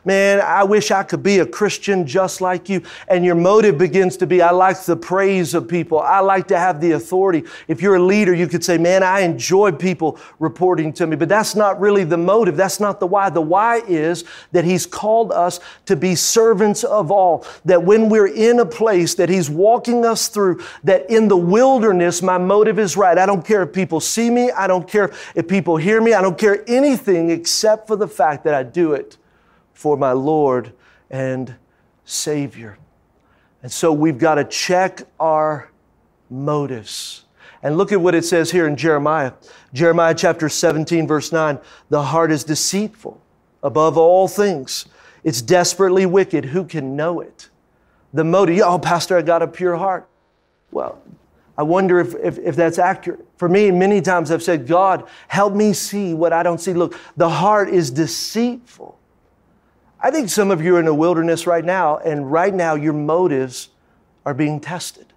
man, 0.05 0.41
I 0.41 0.65
wish 0.65 0.91
I 0.91 1.03
could 1.03 1.23
be 1.23 1.39
a 1.39 1.47
Christian 1.47 2.07
just 2.07 2.41
like 2.41 2.69
you. 2.69 2.83
And 3.09 3.25
your 3.25 3.35
motive 3.35 3.79
begins 3.79 4.17
to 4.19 4.27
be, 4.27 4.43
I 4.43 4.51
like 4.51 4.83
the 4.85 4.97
praise 4.97 5.55
of 5.55 5.69
people. 5.69 5.99
I 5.99 6.21
like 6.21 6.49
to 6.49 6.59
have 6.59 6.81
the 6.81 6.93
authority. 6.93 7.45
If 7.67 7.83
you're 7.83 7.97
a 7.97 8.03
leader, 8.03 8.35
you 8.35 8.47
could 8.47 8.65
say, 8.65 8.79
man, 8.79 9.03
I 9.03 9.21
enjoy 9.21 9.73
people 9.73 10.19
reporting 10.39 10.93
to 10.95 11.07
me. 11.07 11.17
But 11.17 11.29
that's 11.29 11.55
not 11.55 11.81
really 11.81 12.05
the 12.05 12.17
motive. 12.17 12.57
That's 12.57 12.81
not 12.81 13.01
the 13.01 13.07
why. 13.07 13.31
The 13.31 13.41
why 13.41 13.83
is 13.89 14.25
that 14.53 14.65
He's 14.65 14.87
called 14.87 15.33
us 15.33 15.61
to 15.87 15.97
be 15.97 16.15
servants 16.15 16.85
of 16.85 17.11
all. 17.11 17.45
That 17.65 17.83
when 17.83 18.09
we're 18.09 18.29
in 18.29 18.61
a 18.61 18.67
place 18.67 19.15
that 19.17 19.28
He's 19.29 19.51
walking 19.51 20.05
us 20.05 20.29
through, 20.29 20.63
that 20.85 21.11
in 21.11 21.29
the 21.29 21.37
wilderness, 21.37 22.23
my 22.23 22.39
motive 22.39 22.79
is 22.79 22.97
right. 22.97 23.17
I 23.17 23.27
don't 23.27 23.45
care 23.45 23.63
if 23.63 23.73
people 23.73 24.01
see 24.01 24.31
me. 24.31 24.51
I 24.51 24.67
don't 24.67 24.89
care 24.89 25.13
if 25.35 25.49
people 25.49 25.77
hear 25.77 26.01
me. 26.01 26.15
I 26.15 26.23
don't 26.23 26.39
care 26.39 26.65
anything 26.67 27.31
except 27.31 27.87
for 27.87 27.97
the 27.97 28.09
fact 28.09 28.45
that 28.45 28.55
I 28.55 28.63
do 28.63 28.93
it 28.93 29.17
for 29.73 29.97
my 29.97 30.13
Lord 30.13 30.73
and 31.11 31.55
Savior. 32.05 32.79
And 33.63 33.71
so 33.71 33.93
we've 33.93 34.19
got 34.19 34.37
to 34.37 34.45
check 34.45 35.03
our 35.19 35.71
motives. 36.31 37.25
And 37.63 37.77
look 37.77 37.91
at 37.91 38.01
what 38.01 38.15
it 38.15 38.25
says 38.25 38.51
here 38.51 38.67
in 38.67 38.77
Jeremiah. 38.77 39.33
Jeremiah 39.73 40.15
chapter 40.15 40.49
17, 40.49 41.07
verse 41.07 41.33
9. 41.33 41.59
The 41.91 42.03
heart 42.03 42.31
is 42.31 42.45
deceitful 42.45 43.21
above 43.63 43.99
all 43.99 44.29
things. 44.29 44.87
It's 45.25 45.43
desperately 45.43 46.07
wicked. 46.07 46.47
Who 46.47 46.65
can 46.65 46.95
know 46.95 47.21
it? 47.21 47.48
The 48.13 48.25
motive. 48.25 48.61
Oh, 48.65 48.79
Pastor, 48.79 49.17
I 49.17 49.23
got 49.23 49.43
a 49.43 49.47
pure 49.47 49.77
heart. 49.77 50.09
Well, 50.71 51.01
I 51.57 51.63
wonder 51.63 51.99
if, 51.99 52.15
if, 52.15 52.39
if, 52.39 52.57
that's 52.57 52.79
accurate. 52.79 53.27
For 53.37 53.49
me, 53.49 53.71
many 53.71 54.01
times 54.01 54.31
I've 54.31 54.43
said, 54.43 54.67
God, 54.67 55.09
help 55.27 55.55
me 55.55 55.73
see 55.73 56.15
what 56.15 56.33
I 56.33 56.43
don't 56.45 56.61
see. 56.61 56.73
Look, 56.73 56.97
the 57.17 57.29
heart 57.29 57.69
is 57.69 57.91
deceitful. 57.91 58.97
I 60.01 60.13
think 60.13 60.29
some 60.29 60.53
of 60.53 60.63
you 60.63 60.77
are 60.77 60.81
in 60.81 60.87
a 60.87 60.95
wilderness 60.95 61.47
right 61.47 61.65
now, 61.65 61.99
and 61.99 62.31
right 62.31 62.55
now 62.55 62.77
your 62.77 62.93
motives 62.93 63.71
are 64.25 64.35
being 64.35 64.61
tested. 64.61 65.13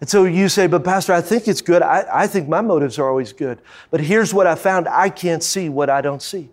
And 0.00 0.10
so 0.10 0.24
you 0.24 0.48
say, 0.48 0.66
but 0.66 0.82
Pastor, 0.82 1.12
I 1.12 1.20
think 1.20 1.46
it's 1.46 1.62
good. 1.62 1.80
I, 1.80 2.04
I 2.12 2.26
think 2.26 2.48
my 2.48 2.60
motives 2.60 2.98
are 2.98 3.08
always 3.08 3.32
good. 3.32 3.60
But 3.90 4.00
here's 4.00 4.34
what 4.34 4.46
I 4.46 4.56
found 4.56 4.88
I 4.88 5.08
can't 5.08 5.42
see 5.42 5.68
what 5.68 5.88
I 5.88 6.00
don't 6.00 6.20
see. 6.20 6.50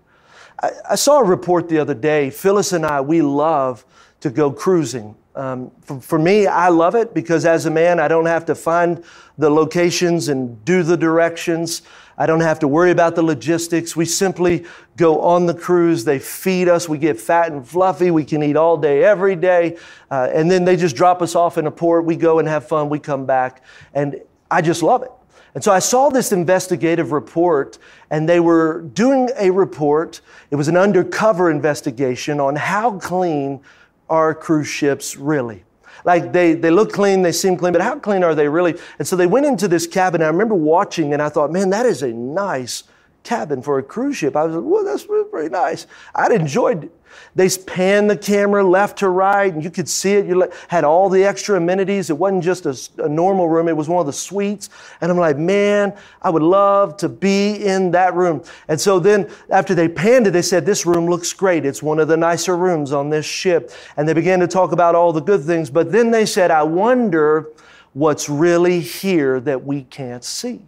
I, 0.62 0.72
I 0.92 0.96
saw 0.96 1.20
a 1.20 1.24
report 1.24 1.68
the 1.68 1.80
other 1.80 1.96
day. 1.96 2.30
Phyllis 2.30 2.72
and 2.74 2.86
I, 2.86 3.02
we 3.02 3.24
love 3.24 3.86
to 4.22 4.30
go 4.30 4.52
cruising 4.52 5.16
Um, 5.36 5.72
for, 5.82 6.00
for, 6.00 6.20
me, 6.20 6.46
I 6.46 6.70
love 6.70 6.94
it 6.94 7.14
because 7.14 7.46
as 7.46 7.66
a 7.66 7.72
man, 7.72 8.00
I 8.00 8.08
don't 8.08 8.28
have 8.28 8.46
to 8.46 8.56
find 8.56 9.04
the 9.38 9.50
locations 9.50 10.28
and 10.28 10.64
do 10.64 10.84
the 10.84 10.96
directions. 10.96 11.82
I 12.18 12.28
don't 12.28 12.42
have 12.42 12.60
to 12.60 12.68
worry 12.68 12.92
about 12.92 13.16
the 13.16 13.24
logistics. 13.24 13.96
We 13.96 14.06
simply 14.06 14.66
go 14.96 15.22
on 15.22 15.48
the 15.48 15.54
cruise. 15.56 16.06
They 16.06 16.20
feed 16.20 16.70
us. 16.70 16.88
We 16.88 17.00
get 17.00 17.20
fat 17.20 17.52
and 17.52 17.68
fluffy. 17.68 18.12
We 18.12 18.26
can 18.26 18.44
eat 18.44 18.56
all 18.56 18.78
day, 18.78 19.04
every 19.04 19.36
day. 19.36 19.78
Uh, 20.12 20.30
and 20.32 20.52
then 20.52 20.66
they 20.66 20.76
just 20.76 20.96
drop 20.96 21.24
us 21.24 21.36
off 21.36 21.58
in 21.58 21.66
a 21.66 21.72
port. 21.72 22.06
We 22.06 22.16
go 22.16 22.38
and 22.38 22.48
have 22.48 22.68
fun. 22.68 22.90
We 22.90 23.00
come 23.00 23.26
back. 23.26 23.64
And 23.96 24.22
I 24.52 24.62
just 24.62 24.84
love 24.84 25.02
it. 25.02 25.12
And 25.56 25.64
so 25.64 25.72
I 25.72 25.80
saw 25.80 26.10
this 26.10 26.32
investigative 26.32 27.12
report, 27.12 27.78
and 28.10 28.28
they 28.28 28.40
were 28.40 28.82
doing 28.82 29.30
a 29.38 29.52
report. 29.52 30.22
It 30.50 30.56
was 30.56 30.68
an 30.68 30.78
undercover 30.78 31.52
investigation 31.52 32.40
on 32.40 32.56
how 32.56 32.98
clean 32.98 33.62
are 34.10 34.34
cruise 34.34 34.68
ships 34.68 35.16
really. 35.16 35.64
Like 36.06 36.34
they, 36.34 36.54
they 36.54 36.70
look 36.70 36.92
clean, 36.92 37.22
they 37.22 37.32
seem 37.32 37.58
clean, 37.58 37.74
but 37.74 37.82
how 37.82 37.98
clean 37.98 38.24
are 38.24 38.36
they 38.36 38.48
really? 38.48 38.78
And 39.00 39.08
so 39.08 39.16
they 39.16 39.28
went 39.28 39.46
into 39.46 39.68
this 39.68 39.88
cabin. 39.88 40.22
I 40.22 40.28
remember 40.28 40.56
watching 40.56 41.14
and 41.14 41.22
I 41.22 41.30
thought, 41.30 41.52
man, 41.52 41.70
that 41.70 41.86
is 41.86 42.02
a 42.02 42.12
nice 42.12 42.84
cabin 43.24 43.62
for 43.62 43.80
a 43.80 43.84
cruise 43.84 44.18
ship. 44.18 44.36
I 44.36 44.44
was 44.44 44.56
like, 44.56 44.66
well, 44.66 44.84
that's 44.84 45.06
pretty 45.32 45.50
nice. 45.50 45.88
I'd 46.14 46.32
enjoyed 46.32 46.92
they 47.36 47.50
panned 47.50 48.10
the 48.10 48.18
camera 48.18 48.64
left 48.64 49.00
to 49.00 49.10
right, 49.10 49.54
and 49.54 49.64
you 49.64 49.72
could 49.72 49.90
see 49.90 50.14
it. 50.14 50.26
You 50.26 50.52
had 50.68 50.84
all 50.84 51.10
the 51.10 51.24
extra 51.24 51.58
amenities. 51.58 52.10
It 52.10 52.18
wasn't 52.18 52.44
just 52.44 52.66
a, 52.66 53.04
a, 53.04 53.10
normal 53.10 53.48
room, 53.50 53.68
it 53.68 53.76
was 53.76 53.90
one 53.90 54.00
of 54.00 54.06
the 54.06 54.14
suites. 54.14 54.70
And 55.02 55.12
I'm 55.12 55.18
like, 55.18 55.38
man, 55.38 55.96
I 56.22 56.30
would 56.30 56.44
love 56.44 56.98
to 56.98 57.10
be 57.10 57.56
in 57.66 57.92
that 57.92 58.14
room. 58.14 58.44
And 58.68 58.80
so 58.80 59.00
then, 59.00 59.30
after 59.50 59.74
they 59.74 59.88
panned 59.88 60.28
it, 60.28 60.32
they 60.32 60.42
said, 60.42 60.66
This 60.66 60.86
room 60.86 61.08
looks 61.08 61.34
great. 61.34 61.66
It's 61.66 61.82
one 61.82 62.00
of 62.00 62.08
the 62.08 62.18
nicer 62.18 62.56
rooms 62.56 62.92
on 62.92 63.10
this 63.10 63.26
ship. 63.26 63.72
And 63.98 64.08
they 64.08 64.14
began 64.14 64.40
to 64.40 64.48
talk 64.48 64.72
about 64.72 64.96
all 64.96 65.12
the 65.14 65.22
good 65.22 65.44
things. 65.44 65.70
But 65.70 65.92
then 65.92 66.12
they 66.12 66.26
said, 66.26 66.52
I 66.52 66.64
wonder 66.64 67.50
what's 67.94 68.30
really 68.30 68.80
here 68.80 69.40
that 69.42 69.64
we 69.64 69.84
can't 69.84 70.24
see. 70.24 70.62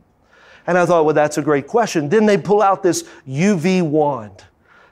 And 0.68 0.78
I 0.78 0.86
thought, 0.86 1.06
well, 1.06 1.14
that's 1.14 1.38
a 1.38 1.42
great 1.42 1.68
question. 1.68 2.10
Then 2.10 2.26
they 2.26 2.38
pull 2.38 2.62
out 2.62 2.82
this 2.82 3.04
UV 3.28 3.84
wand. 3.84 4.44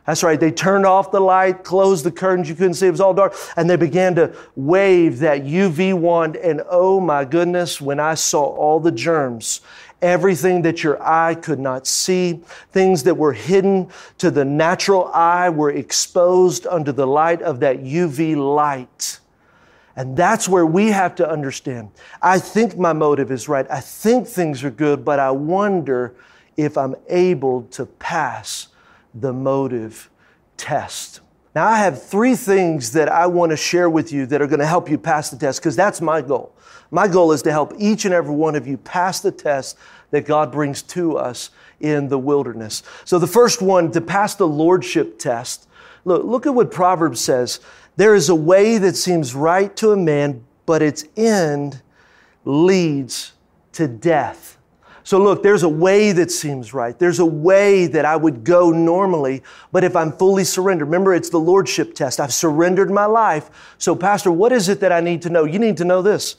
That's 0.06 0.22
right. 0.22 0.40
They 0.40 0.52
turned 0.52 0.86
off 0.86 1.12
the 1.12 1.22
light, 1.22 1.64
closed 1.64 2.04
the 2.04 2.12
curtains. 2.12 2.50
You 2.50 2.56
couldn't 2.56 2.74
see. 2.74 2.88
It 2.88 2.92
was 2.92 3.00
all 3.00 3.14
dark. 3.14 3.36
And 3.56 3.70
they 3.70 3.78
began 3.78 4.16
to 4.16 4.36
wave 4.56 5.20
that 5.20 5.44
UV 5.44 5.94
wand. 5.94 6.36
And 6.36 6.62
oh 6.70 7.00
my 7.00 7.24
goodness, 7.24 7.80
when 7.80 8.00
I 8.00 8.16
saw 8.16 8.44
all 8.44 8.82
the 8.82 8.92
germs, 8.92 9.62
everything 10.02 10.62
that 10.64 10.84
your 10.84 11.02
eye 11.02 11.36
could 11.36 11.60
not 11.60 11.88
see, 11.88 12.42
things 12.72 13.04
that 13.04 13.16
were 13.16 13.32
hidden 13.32 13.88
to 14.18 14.30
the 14.30 14.44
natural 14.44 15.10
eye 15.14 15.50
were 15.50 15.72
exposed 15.72 16.68
under 16.68 16.92
the 16.92 17.08
light 17.08 17.42
of 17.42 17.62
that 17.62 17.78
UV 17.82 18.36
light. 18.36 19.20
And 19.96 20.18
that's 20.18 20.50
where 20.50 20.66
we 20.66 20.88
have 20.88 21.16
to 21.16 21.30
understand. 21.30 21.92
I 22.22 22.40
think 22.40 22.78
my 22.78 22.92
motive 22.92 23.32
is 23.32 23.48
right. 23.48 23.70
I 23.70 23.80
think 23.80 24.28
things 24.28 24.64
are 24.64 24.72
good, 24.72 25.06
but 25.06 25.20
I 25.20 25.32
wonder 25.32 26.16
if 26.58 26.78
I'm 26.78 26.96
able 27.08 27.64
to 27.72 27.86
pass 27.86 28.68
the 29.14 29.34
motive 29.34 30.10
test. 30.58 31.22
Now, 31.56 31.68
I 31.68 31.78
have 31.78 32.02
three 32.02 32.36
things 32.36 32.94
that 32.94 33.10
I 33.10 33.28
want 33.28 33.52
to 33.52 33.58
share 33.58 33.90
with 33.90 34.12
you 34.12 34.26
that 34.28 34.42
are 34.42 34.48
going 34.48 34.60
to 34.60 34.66
help 34.66 34.90
you 34.90 34.98
pass 34.98 35.30
the 35.30 35.38
test 35.38 35.60
because 35.60 35.76
that's 35.76 36.02
my 36.02 36.22
goal. 36.22 36.56
My 36.90 37.08
goal 37.08 37.32
is 37.32 37.44
to 37.44 37.52
help 37.52 37.74
each 37.78 38.06
and 38.06 38.14
every 38.14 38.34
one 38.34 38.56
of 38.56 38.68
you 38.68 38.78
pass 38.78 39.20
the 39.20 39.32
test 39.32 39.78
that 40.12 40.26
God 40.26 40.52
brings 40.52 40.82
to 40.84 41.18
us 41.18 41.52
in 41.80 42.08
the 42.08 42.18
wilderness. 42.18 42.82
So, 43.06 43.20
the 43.20 43.28
first 43.28 43.62
one, 43.62 43.92
to 43.92 44.02
pass 44.02 44.36
the 44.36 44.48
lordship 44.48 45.20
test, 45.20 45.68
look, 46.06 46.24
look 46.24 46.46
at 46.48 46.56
what 46.56 46.72
Proverbs 46.72 47.22
says. 47.22 47.60
There 47.96 48.16
is 48.16 48.30
a 48.30 48.36
way 48.36 48.80
that 48.80 48.96
seems 48.96 49.36
right 49.36 49.76
to 49.78 49.92
a 49.92 49.98
man, 49.98 50.44
but 50.66 50.82
its 50.82 51.06
end 51.16 51.82
leads 52.46 53.34
to 53.74 53.88
death. 53.88 54.53
So, 55.06 55.22
look, 55.22 55.44
there's 55.44 55.64
a 55.64 55.70
way 55.70 56.14
that 56.14 56.32
seems 56.32 56.74
right. 56.74 56.98
There's 56.98 57.20
a 57.20 57.26
way 57.26 57.88
that 57.88 58.06
I 58.06 58.16
would 58.16 58.46
go 58.46 58.72
normally, 58.72 59.44
but 59.72 59.84
if 59.84 59.98
I'm 59.98 60.14
fully 60.14 60.46
surrendered, 60.46 60.88
remember, 60.88 61.14
it's 61.14 61.30
the 61.30 61.40
Lordship 61.40 61.94
test. 61.94 62.22
I've 62.22 62.34
surrendered 62.34 62.90
my 62.90 63.06
life. 63.06 63.50
So, 63.78 63.96
Pastor, 63.96 64.32
what 64.32 64.54
is 64.54 64.70
it 64.70 64.80
that 64.80 64.94
I 64.94 65.02
need 65.02 65.22
to 65.24 65.30
know? 65.30 65.44
You 65.44 65.60
need 65.60 65.78
to 65.78 65.86
know 65.86 66.02
this 66.02 66.38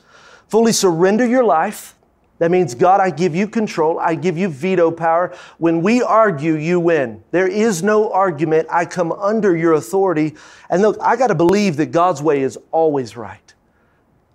fully 0.49 0.73
surrender 0.73 1.27
your 1.27 1.45
life. 1.45 1.95
That 2.39 2.51
means, 2.51 2.75
God, 2.75 3.01
I 3.01 3.11
give 3.11 3.35
you 3.35 3.47
control. 3.47 3.99
I 3.99 4.15
give 4.17 4.37
you 4.37 4.49
veto 4.49 4.91
power. 4.91 5.35
When 5.59 5.83
we 5.83 6.03
argue, 6.03 6.55
you 6.57 6.81
win. 6.81 7.23
There 7.31 7.47
is 7.47 7.83
no 7.83 8.13
argument. 8.13 8.67
I 8.71 8.87
come 8.87 9.13
under 9.13 9.57
your 9.57 9.75
authority. 9.75 10.35
And 10.69 10.83
look, 10.83 10.97
I 11.01 11.17
got 11.17 11.29
to 11.29 11.35
believe 11.35 11.77
that 11.77 11.87
God's 11.87 12.23
way 12.23 12.43
is 12.43 12.59
always 12.73 13.17
right. 13.17 13.55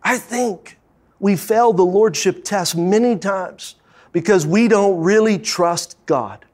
I 0.02 0.18
think 0.18 0.78
we 1.20 1.36
failed 1.36 1.78
the 1.78 1.86
Lordship 1.86 2.46
test 2.46 2.78
many 2.78 3.18
times 3.18 3.76
because 4.12 4.46
we 4.46 4.68
don't 4.68 5.00
really 5.02 5.38
trust 5.38 5.98
God. 6.06 6.46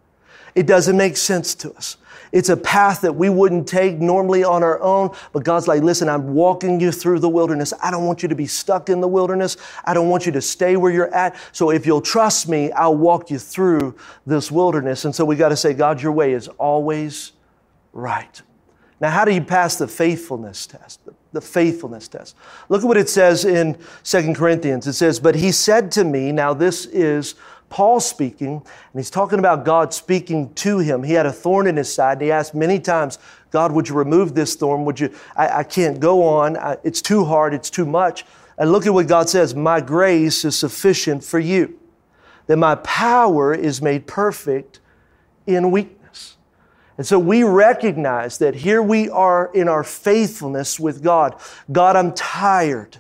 It 0.56 0.68
doesn't 0.68 0.96
make 0.96 1.18
sense 1.18 1.54
to 1.56 1.74
us. 1.74 1.98
It's 2.32 2.50
a 2.50 2.58
path 2.58 3.02
that 3.02 3.14
we 3.14 3.30
wouldn't 3.30 3.68
take 3.68 4.00
normally 4.00 4.44
on 4.44 4.62
our 4.62 4.82
own, 4.82 5.16
but 5.32 5.44
God's 5.44 5.68
like, 5.68 5.84
listen, 5.84 6.10
I'm 6.10 6.34
walking 6.34 6.80
you 6.80 6.92
through 6.92 7.20
the 7.20 7.30
wilderness. 7.30 7.74
I 7.82 7.92
don't 7.92 8.06
want 8.06 8.24
you 8.24 8.30
to 8.30 8.36
be 8.36 8.48
stuck 8.48 8.90
in 8.90 9.00
the 9.00 9.08
wilderness. 9.08 9.56
I 9.86 9.94
don't 9.94 10.10
want 10.10 10.26
you 10.26 10.32
to 10.34 10.42
stay 10.42 10.76
where 10.76 10.92
you're 10.92 11.14
at. 11.14 11.36
So 11.54 11.72
if 11.72 11.86
you'll 11.86 12.02
trust 12.02 12.50
me, 12.50 12.72
I'll 12.74 12.96
walk 12.96 13.32
you 13.32 13.40
through 13.40 13.96
this 14.26 14.52
wilderness. 14.52 15.06
And 15.06 15.16
so 15.16 15.24
we 15.24 15.38
got 15.38 15.50
to 15.50 15.56
say, 15.56 15.74
God, 15.74 16.02
your 16.02 16.12
way 16.12 16.34
is 16.34 16.48
always 16.48 17.32
right. 17.94 18.42
Now, 19.00 19.12
how 19.12 19.24
do 19.24 19.34
you 19.34 19.42
pass 19.42 19.78
the 19.78 19.88
faithfulness 19.88 20.68
test? 20.68 21.02
The 21.36 21.42
faithfulness 21.42 22.08
test. 22.08 22.34
Look 22.70 22.82
at 22.82 22.88
what 22.88 22.96
it 22.96 23.10
says 23.10 23.44
in 23.44 23.78
Second 24.04 24.38
Corinthians. 24.38 24.88
It 24.88 24.94
says, 24.94 25.20
But 25.20 25.36
he 25.36 25.52
said 25.52 25.92
to 25.92 26.06
me, 26.06 26.32
now 26.32 26.54
this 26.54 26.86
is 26.86 27.36
Paul 27.68 28.00
speaking, 28.00 28.54
and 28.54 28.66
he's 28.96 29.10
talking 29.10 29.38
about 29.38 29.66
God 29.66 29.94
speaking 29.94 30.54
to 30.54 30.78
him. 30.80 31.04
He 31.04 31.12
had 31.12 31.26
a 31.26 31.34
thorn 31.34 31.68
in 31.68 31.76
his 31.76 31.94
side, 31.94 32.14
and 32.14 32.22
he 32.22 32.32
asked 32.32 32.56
many 32.56 32.80
times, 32.80 33.20
God, 33.52 33.74
would 33.74 33.90
you 33.90 33.96
remove 33.96 34.34
this 34.34 34.56
thorn? 34.56 34.86
Would 34.86 34.98
you, 34.98 35.14
I, 35.36 35.60
I 35.60 35.64
can't 35.64 36.00
go 36.00 36.24
on. 36.24 36.56
I, 36.56 36.78
it's 36.86 37.02
too 37.02 37.26
hard. 37.26 37.54
It's 37.54 37.70
too 37.70 37.86
much. 37.86 38.26
And 38.58 38.72
look 38.72 38.88
at 38.88 38.94
what 38.94 39.08
God 39.08 39.28
says, 39.28 39.54
My 39.54 39.82
grace 39.82 40.46
is 40.46 40.58
sufficient 40.58 41.22
for 41.22 41.40
you, 41.40 41.78
that 42.48 42.56
my 42.56 42.76
power 42.76 43.54
is 43.54 43.82
made 43.82 44.08
perfect 44.08 44.80
in 45.46 45.70
weakness. 45.70 46.05
And 46.98 47.06
so 47.06 47.20
we 47.20 47.44
recognize 47.44 48.38
that 48.38 48.56
here 48.56 48.82
we 48.82 49.10
are 49.10 49.52
in 49.54 49.68
our 49.68 49.84
faithfulness 49.84 50.80
with 50.80 51.04
God. 51.04 51.36
God, 51.72 51.96
I'm 51.96 52.14
tired. 52.14 52.98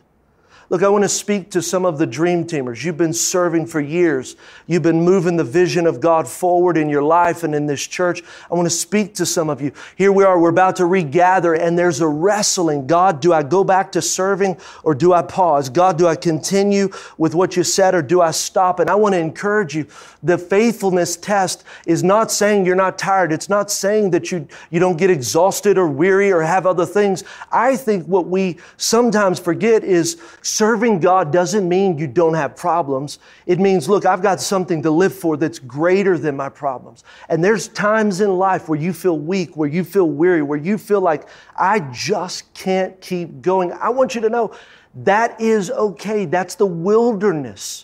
Look, 0.69 0.81
I 0.81 0.89
want 0.89 1.03
to 1.03 1.09
speak 1.09 1.51
to 1.51 1.61
some 1.61 1.85
of 1.85 1.99
the 1.99 2.07
dream 2.07 2.43
teamers. 2.43 2.83
You've 2.83 2.97
been 2.97 3.13
serving 3.13 3.67
for 3.67 3.79
years. 3.79 4.35
You've 4.65 4.81
been 4.81 5.01
moving 5.01 5.37
the 5.37 5.43
vision 5.43 5.85
of 5.85 5.99
God 5.99 6.27
forward 6.27 6.75
in 6.75 6.89
your 6.89 7.03
life 7.03 7.43
and 7.43 7.53
in 7.53 7.67
this 7.67 7.85
church. 7.85 8.23
I 8.49 8.55
want 8.55 8.65
to 8.65 8.75
speak 8.75 9.13
to 9.15 9.27
some 9.27 9.47
of 9.47 9.61
you. 9.61 9.71
Here 9.95 10.11
we 10.11 10.23
are, 10.23 10.39
we're 10.39 10.49
about 10.49 10.77
to 10.77 10.85
regather, 10.87 11.53
and 11.53 11.77
there's 11.77 12.01
a 12.01 12.07
wrestling. 12.07 12.87
God, 12.87 13.19
do 13.19 13.31
I 13.31 13.43
go 13.43 13.63
back 13.63 13.91
to 13.91 14.01
serving 14.01 14.57
or 14.83 14.95
do 14.95 15.13
I 15.13 15.21
pause? 15.21 15.69
God, 15.69 15.99
do 15.99 16.07
I 16.07 16.15
continue 16.15 16.89
with 17.19 17.35
what 17.35 17.55
you 17.55 17.63
said 17.63 17.93
or 17.93 18.01
do 18.01 18.21
I 18.21 18.31
stop? 18.31 18.79
And 18.79 18.89
I 18.89 18.95
want 18.95 19.13
to 19.13 19.19
encourage 19.19 19.75
you. 19.75 19.85
The 20.23 20.39
faithfulness 20.39 21.15
test 21.15 21.63
is 21.85 22.03
not 22.03 22.31
saying 22.31 22.65
you're 22.65 22.75
not 22.75 22.97
tired. 22.97 23.31
It's 23.31 23.49
not 23.49 23.69
saying 23.69 24.09
that 24.11 24.31
you, 24.31 24.47
you 24.71 24.79
don't 24.79 24.97
get 24.97 25.11
exhausted 25.11 25.77
or 25.77 25.87
weary 25.87 26.31
or 26.31 26.41
have 26.41 26.65
other 26.65 26.87
things. 26.87 27.23
I 27.51 27.75
think 27.75 28.07
what 28.07 28.25
we 28.25 28.57
sometimes 28.77 29.39
forget 29.39 29.83
is 29.83 30.19
Serving 30.55 31.01
God 31.01 31.33
doesn't 31.33 31.67
mean 31.67 31.97
you 31.97 32.07
don't 32.07 32.33
have 32.33 32.55
problems. 32.55 33.19
It 33.45 33.59
means, 33.59 33.89
look, 33.89 34.05
I've 34.05 34.21
got 34.21 34.39
something 34.39 34.81
to 34.83 34.89
live 34.89 35.13
for 35.13 35.35
that's 35.35 35.59
greater 35.59 36.17
than 36.17 36.37
my 36.37 36.47
problems. 36.47 37.03
And 37.27 37.43
there's 37.43 37.67
times 37.67 38.21
in 38.21 38.37
life 38.37 38.69
where 38.69 38.79
you 38.79 38.93
feel 38.93 39.19
weak, 39.19 39.57
where 39.57 39.67
you 39.67 39.83
feel 39.83 40.09
weary, 40.09 40.41
where 40.43 40.57
you 40.57 40.77
feel 40.77 41.01
like, 41.01 41.27
I 41.57 41.81
just 41.91 42.53
can't 42.53 43.01
keep 43.01 43.41
going. 43.41 43.73
I 43.73 43.89
want 43.89 44.15
you 44.15 44.21
to 44.21 44.29
know 44.29 44.55
that 45.03 45.41
is 45.41 45.71
okay. 45.71 46.23
That's 46.23 46.55
the 46.55 46.65
wilderness. 46.65 47.83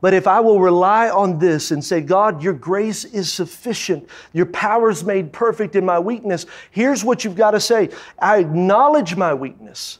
But 0.00 0.14
if 0.14 0.28
I 0.28 0.38
will 0.38 0.60
rely 0.60 1.10
on 1.10 1.40
this 1.40 1.72
and 1.72 1.84
say, 1.84 2.00
God, 2.00 2.44
your 2.44 2.52
grace 2.52 3.04
is 3.04 3.32
sufficient, 3.32 4.08
your 4.32 4.46
power 4.46 4.88
is 4.88 5.02
made 5.02 5.32
perfect 5.32 5.74
in 5.74 5.84
my 5.84 5.98
weakness, 5.98 6.46
here's 6.70 7.02
what 7.02 7.24
you've 7.24 7.34
got 7.34 7.50
to 7.50 7.60
say 7.60 7.88
I 8.20 8.38
acknowledge 8.38 9.16
my 9.16 9.34
weakness. 9.34 9.98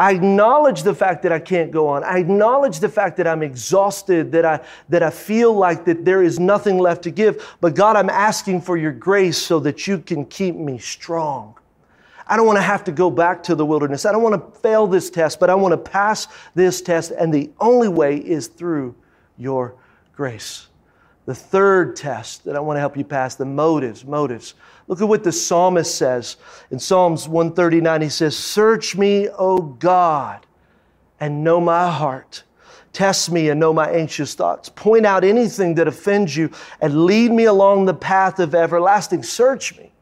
I 0.00 0.12
acknowledge 0.12 0.82
the 0.82 0.94
fact 0.94 1.22
that 1.24 1.30
I 1.30 1.38
can't 1.38 1.70
go 1.70 1.86
on. 1.86 2.04
I 2.04 2.20
acknowledge 2.20 2.80
the 2.80 2.88
fact 2.88 3.18
that 3.18 3.26
I'm 3.26 3.42
exhausted, 3.42 4.32
that 4.32 4.46
I, 4.46 4.60
that 4.88 5.02
I 5.02 5.10
feel 5.10 5.52
like 5.52 5.84
that 5.84 6.06
there 6.06 6.22
is 6.22 6.40
nothing 6.40 6.78
left 6.78 7.02
to 7.02 7.10
give. 7.10 7.46
But 7.60 7.74
God, 7.74 7.96
I'm 7.96 8.08
asking 8.08 8.62
for 8.62 8.78
your 8.78 8.92
grace 8.92 9.36
so 9.36 9.60
that 9.60 9.86
you 9.86 9.98
can 9.98 10.24
keep 10.24 10.56
me 10.56 10.78
strong. 10.78 11.54
I 12.26 12.38
don't 12.38 12.46
want 12.46 12.56
to 12.56 12.62
have 12.62 12.82
to 12.84 12.92
go 12.92 13.10
back 13.10 13.42
to 13.42 13.54
the 13.54 13.66
wilderness. 13.66 14.06
I 14.06 14.12
don't 14.12 14.22
want 14.22 14.54
to 14.54 14.60
fail 14.60 14.86
this 14.86 15.10
test, 15.10 15.38
but 15.38 15.50
I 15.50 15.54
want 15.54 15.72
to 15.72 15.90
pass 15.90 16.28
this 16.54 16.80
test. 16.80 17.10
And 17.10 17.34
the 17.34 17.50
only 17.60 17.88
way 17.88 18.16
is 18.16 18.46
through 18.46 18.94
your 19.36 19.74
grace. 20.16 20.69
The 21.30 21.36
third 21.36 21.94
test 21.94 22.42
that 22.46 22.56
I 22.56 22.58
want 22.58 22.74
to 22.74 22.80
help 22.80 22.96
you 22.96 23.04
pass 23.04 23.36
the 23.36 23.44
motives, 23.44 24.04
motives. 24.04 24.54
Look 24.88 25.00
at 25.00 25.06
what 25.06 25.22
the 25.22 25.30
psalmist 25.30 25.94
says 25.94 26.36
in 26.72 26.80
Psalms 26.80 27.28
139. 27.28 28.02
He 28.02 28.08
says, 28.08 28.36
Search 28.36 28.96
me, 28.96 29.28
O 29.38 29.58
God, 29.58 30.44
and 31.20 31.44
know 31.44 31.60
my 31.60 31.88
heart. 31.88 32.42
Test 32.92 33.30
me 33.30 33.48
and 33.48 33.60
know 33.60 33.72
my 33.72 33.88
anxious 33.88 34.34
thoughts. 34.34 34.70
Point 34.70 35.06
out 35.06 35.22
anything 35.22 35.76
that 35.76 35.86
offends 35.86 36.36
you 36.36 36.50
and 36.80 37.04
lead 37.04 37.30
me 37.30 37.44
along 37.44 37.84
the 37.84 37.94
path 37.94 38.40
of 38.40 38.52
everlasting. 38.52 39.22
Search 39.22 39.78
me. 39.78 39.92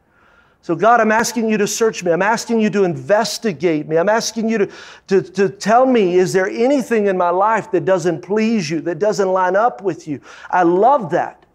So, 0.61 0.75
God, 0.75 0.99
I'm 0.99 1.11
asking 1.11 1.49
you 1.49 1.57
to 1.57 1.67
search 1.67 2.03
me. 2.03 2.11
I'm 2.11 2.21
asking 2.21 2.59
you 2.59 2.69
to 2.71 2.83
investigate 2.83 3.87
me. 3.87 3.97
I'm 3.97 4.09
asking 4.09 4.49
you 4.49 4.57
to, 4.57 4.69
to, 5.07 5.21
to 5.21 5.49
tell 5.49 5.85
me, 5.85 6.15
is 6.15 6.33
there 6.33 6.49
anything 6.49 7.07
in 7.07 7.17
my 7.17 7.29
life 7.29 7.71
that 7.71 7.85
doesn't 7.85 8.21
please 8.21 8.69
you, 8.69 8.81
that 8.81 8.99
doesn't 8.99 9.29
line 9.29 9.55
up 9.55 9.81
with 9.81 10.07
you? 10.07 10.19
I 10.49 10.63
love 10.63 11.11
that. 11.11 11.45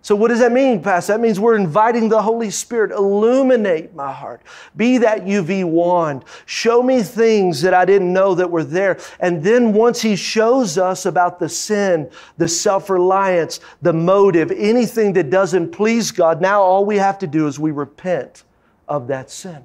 So, 0.00 0.14
what 0.14 0.28
does 0.28 0.40
that 0.40 0.52
mean, 0.52 0.82
Pastor? 0.82 1.14
That 1.14 1.20
means 1.20 1.40
we're 1.40 1.56
inviting 1.56 2.10
the 2.10 2.20
Holy 2.20 2.50
Spirit, 2.50 2.90
illuminate 2.90 3.94
my 3.94 4.12
heart. 4.12 4.42
Be 4.76 4.98
that 4.98 5.24
UV 5.24 5.64
wand. 5.64 6.24
Show 6.44 6.82
me 6.82 7.02
things 7.02 7.62
that 7.62 7.72
I 7.72 7.86
didn't 7.86 8.12
know 8.12 8.34
that 8.34 8.50
were 8.50 8.64
there. 8.64 8.98
And 9.20 9.42
then 9.42 9.72
once 9.72 10.02
He 10.02 10.14
shows 10.14 10.76
us 10.76 11.06
about 11.06 11.38
the 11.38 11.48
sin, 11.48 12.10
the 12.36 12.48
self 12.48 12.90
reliance, 12.90 13.60
the 13.80 13.94
motive, 13.94 14.50
anything 14.50 15.14
that 15.14 15.30
doesn't 15.30 15.70
please 15.70 16.10
God, 16.10 16.42
now 16.42 16.60
all 16.60 16.84
we 16.84 16.96
have 16.96 17.18
to 17.20 17.26
do 17.26 17.46
is 17.46 17.58
we 17.58 17.70
repent 17.70 18.44
of 18.88 19.08
that 19.08 19.30
sin. 19.30 19.64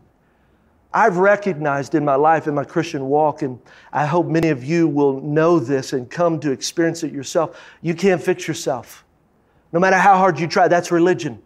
I've 0.91 1.17
recognized 1.17 1.93
in 1.93 2.03
my 2.03 2.15
life, 2.15 2.47
in 2.47 2.55
my 2.55 2.63
Christian 2.63 3.05
walk, 3.05 3.43
and 3.43 3.59
I 3.93 4.05
hope 4.05 4.25
many 4.25 4.49
of 4.49 4.63
you 4.63 4.87
will 4.87 5.21
know 5.21 5.59
this 5.59 5.93
and 5.93 6.09
come 6.09 6.39
to 6.39 6.51
experience 6.51 7.03
it 7.03 7.11
yourself. 7.11 7.61
You 7.81 7.93
can't 7.93 8.21
fix 8.21 8.47
yourself. 8.47 9.05
No 9.71 9.79
matter 9.79 9.97
how 9.97 10.17
hard 10.17 10.39
you 10.39 10.47
try, 10.47 10.67
that's 10.67 10.91
religion. 10.91 11.41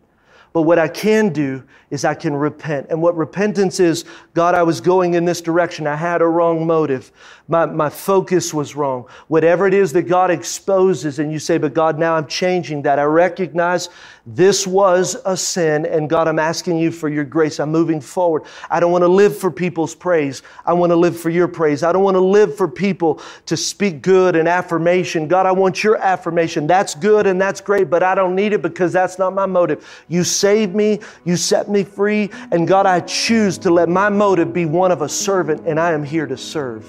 But 0.53 0.61
what 0.61 0.79
I 0.79 0.87
can 0.87 1.33
do 1.33 1.63
is 1.93 2.03
I 2.03 2.15
can 2.15 2.35
repent. 2.35 2.87
And 2.89 3.03
what 3.03 3.15
repentance 3.15 3.79
is, 3.79 4.03
God, 4.33 4.55
I 4.55 4.63
was 4.63 4.81
going 4.81 5.13
in 5.13 5.25
this 5.25 5.41
direction. 5.41 5.85
I 5.85 5.95
had 5.95 6.23
a 6.23 6.27
wrong 6.27 6.65
motive. 6.65 7.11
My, 7.47 7.67
my 7.67 7.89
focus 7.89 8.51
was 8.51 8.75
wrong. 8.75 9.05
Whatever 9.27 9.67
it 9.67 9.75
is 9.75 9.93
that 9.93 10.03
God 10.03 10.31
exposes, 10.31 11.19
and 11.19 11.31
you 11.31 11.37
say, 11.37 11.59
but 11.59 11.75
God, 11.75 11.99
now 11.99 12.15
I'm 12.15 12.25
changing 12.25 12.81
that. 12.81 12.97
I 12.97 13.03
recognize 13.03 13.89
this 14.25 14.65
was 14.65 15.17
a 15.25 15.37
sin, 15.37 15.85
and 15.85 16.09
God, 16.09 16.27
I'm 16.27 16.39
asking 16.39 16.77
you 16.77 16.89
for 16.89 17.09
your 17.09 17.25
grace. 17.25 17.59
I'm 17.59 17.71
moving 17.71 18.01
forward. 18.01 18.43
I 18.71 18.79
don't 18.79 18.91
want 18.91 19.03
to 19.03 19.09
live 19.09 19.37
for 19.37 19.51
people's 19.51 19.93
praise. 19.93 20.41
I 20.65 20.73
want 20.73 20.91
to 20.91 20.95
live 20.95 21.19
for 21.19 21.29
your 21.29 21.47
praise. 21.47 21.83
I 21.83 21.91
don't 21.91 22.03
want 22.03 22.15
to 22.15 22.21
live 22.21 22.55
for 22.55 22.67
people 22.67 23.21
to 23.45 23.55
speak 23.55 24.01
good 24.01 24.35
and 24.35 24.47
affirmation. 24.47 25.27
God, 25.27 25.45
I 25.45 25.51
want 25.51 25.83
your 25.83 25.97
affirmation. 25.97 26.65
That's 26.65 26.95
good 26.95 27.27
and 27.27 27.39
that's 27.39 27.61
great, 27.61 27.89
but 27.89 28.01
I 28.01 28.15
don't 28.15 28.33
need 28.33 28.53
it 28.53 28.63
because 28.63 28.93
that's 28.93 29.19
not 29.19 29.33
my 29.35 29.45
motive. 29.45 29.85
You 30.07 30.23
saved 30.23 30.73
me, 30.73 31.01
you 31.25 31.35
set 31.35 31.69
me 31.69 31.82
free, 31.83 32.29
and 32.51 32.67
God, 32.67 32.85
I 32.85 32.99
choose 33.01 33.57
to 33.59 33.71
let 33.71 33.89
my 33.89 34.09
motive 34.09 34.53
be 34.53 34.65
one 34.65 34.91
of 34.91 35.01
a 35.01 35.09
servant, 35.09 35.67
and 35.67 35.79
I 35.79 35.91
am 35.91 36.03
here 36.03 36.25
to 36.25 36.37
serve 36.37 36.85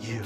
you. 0.00 0.22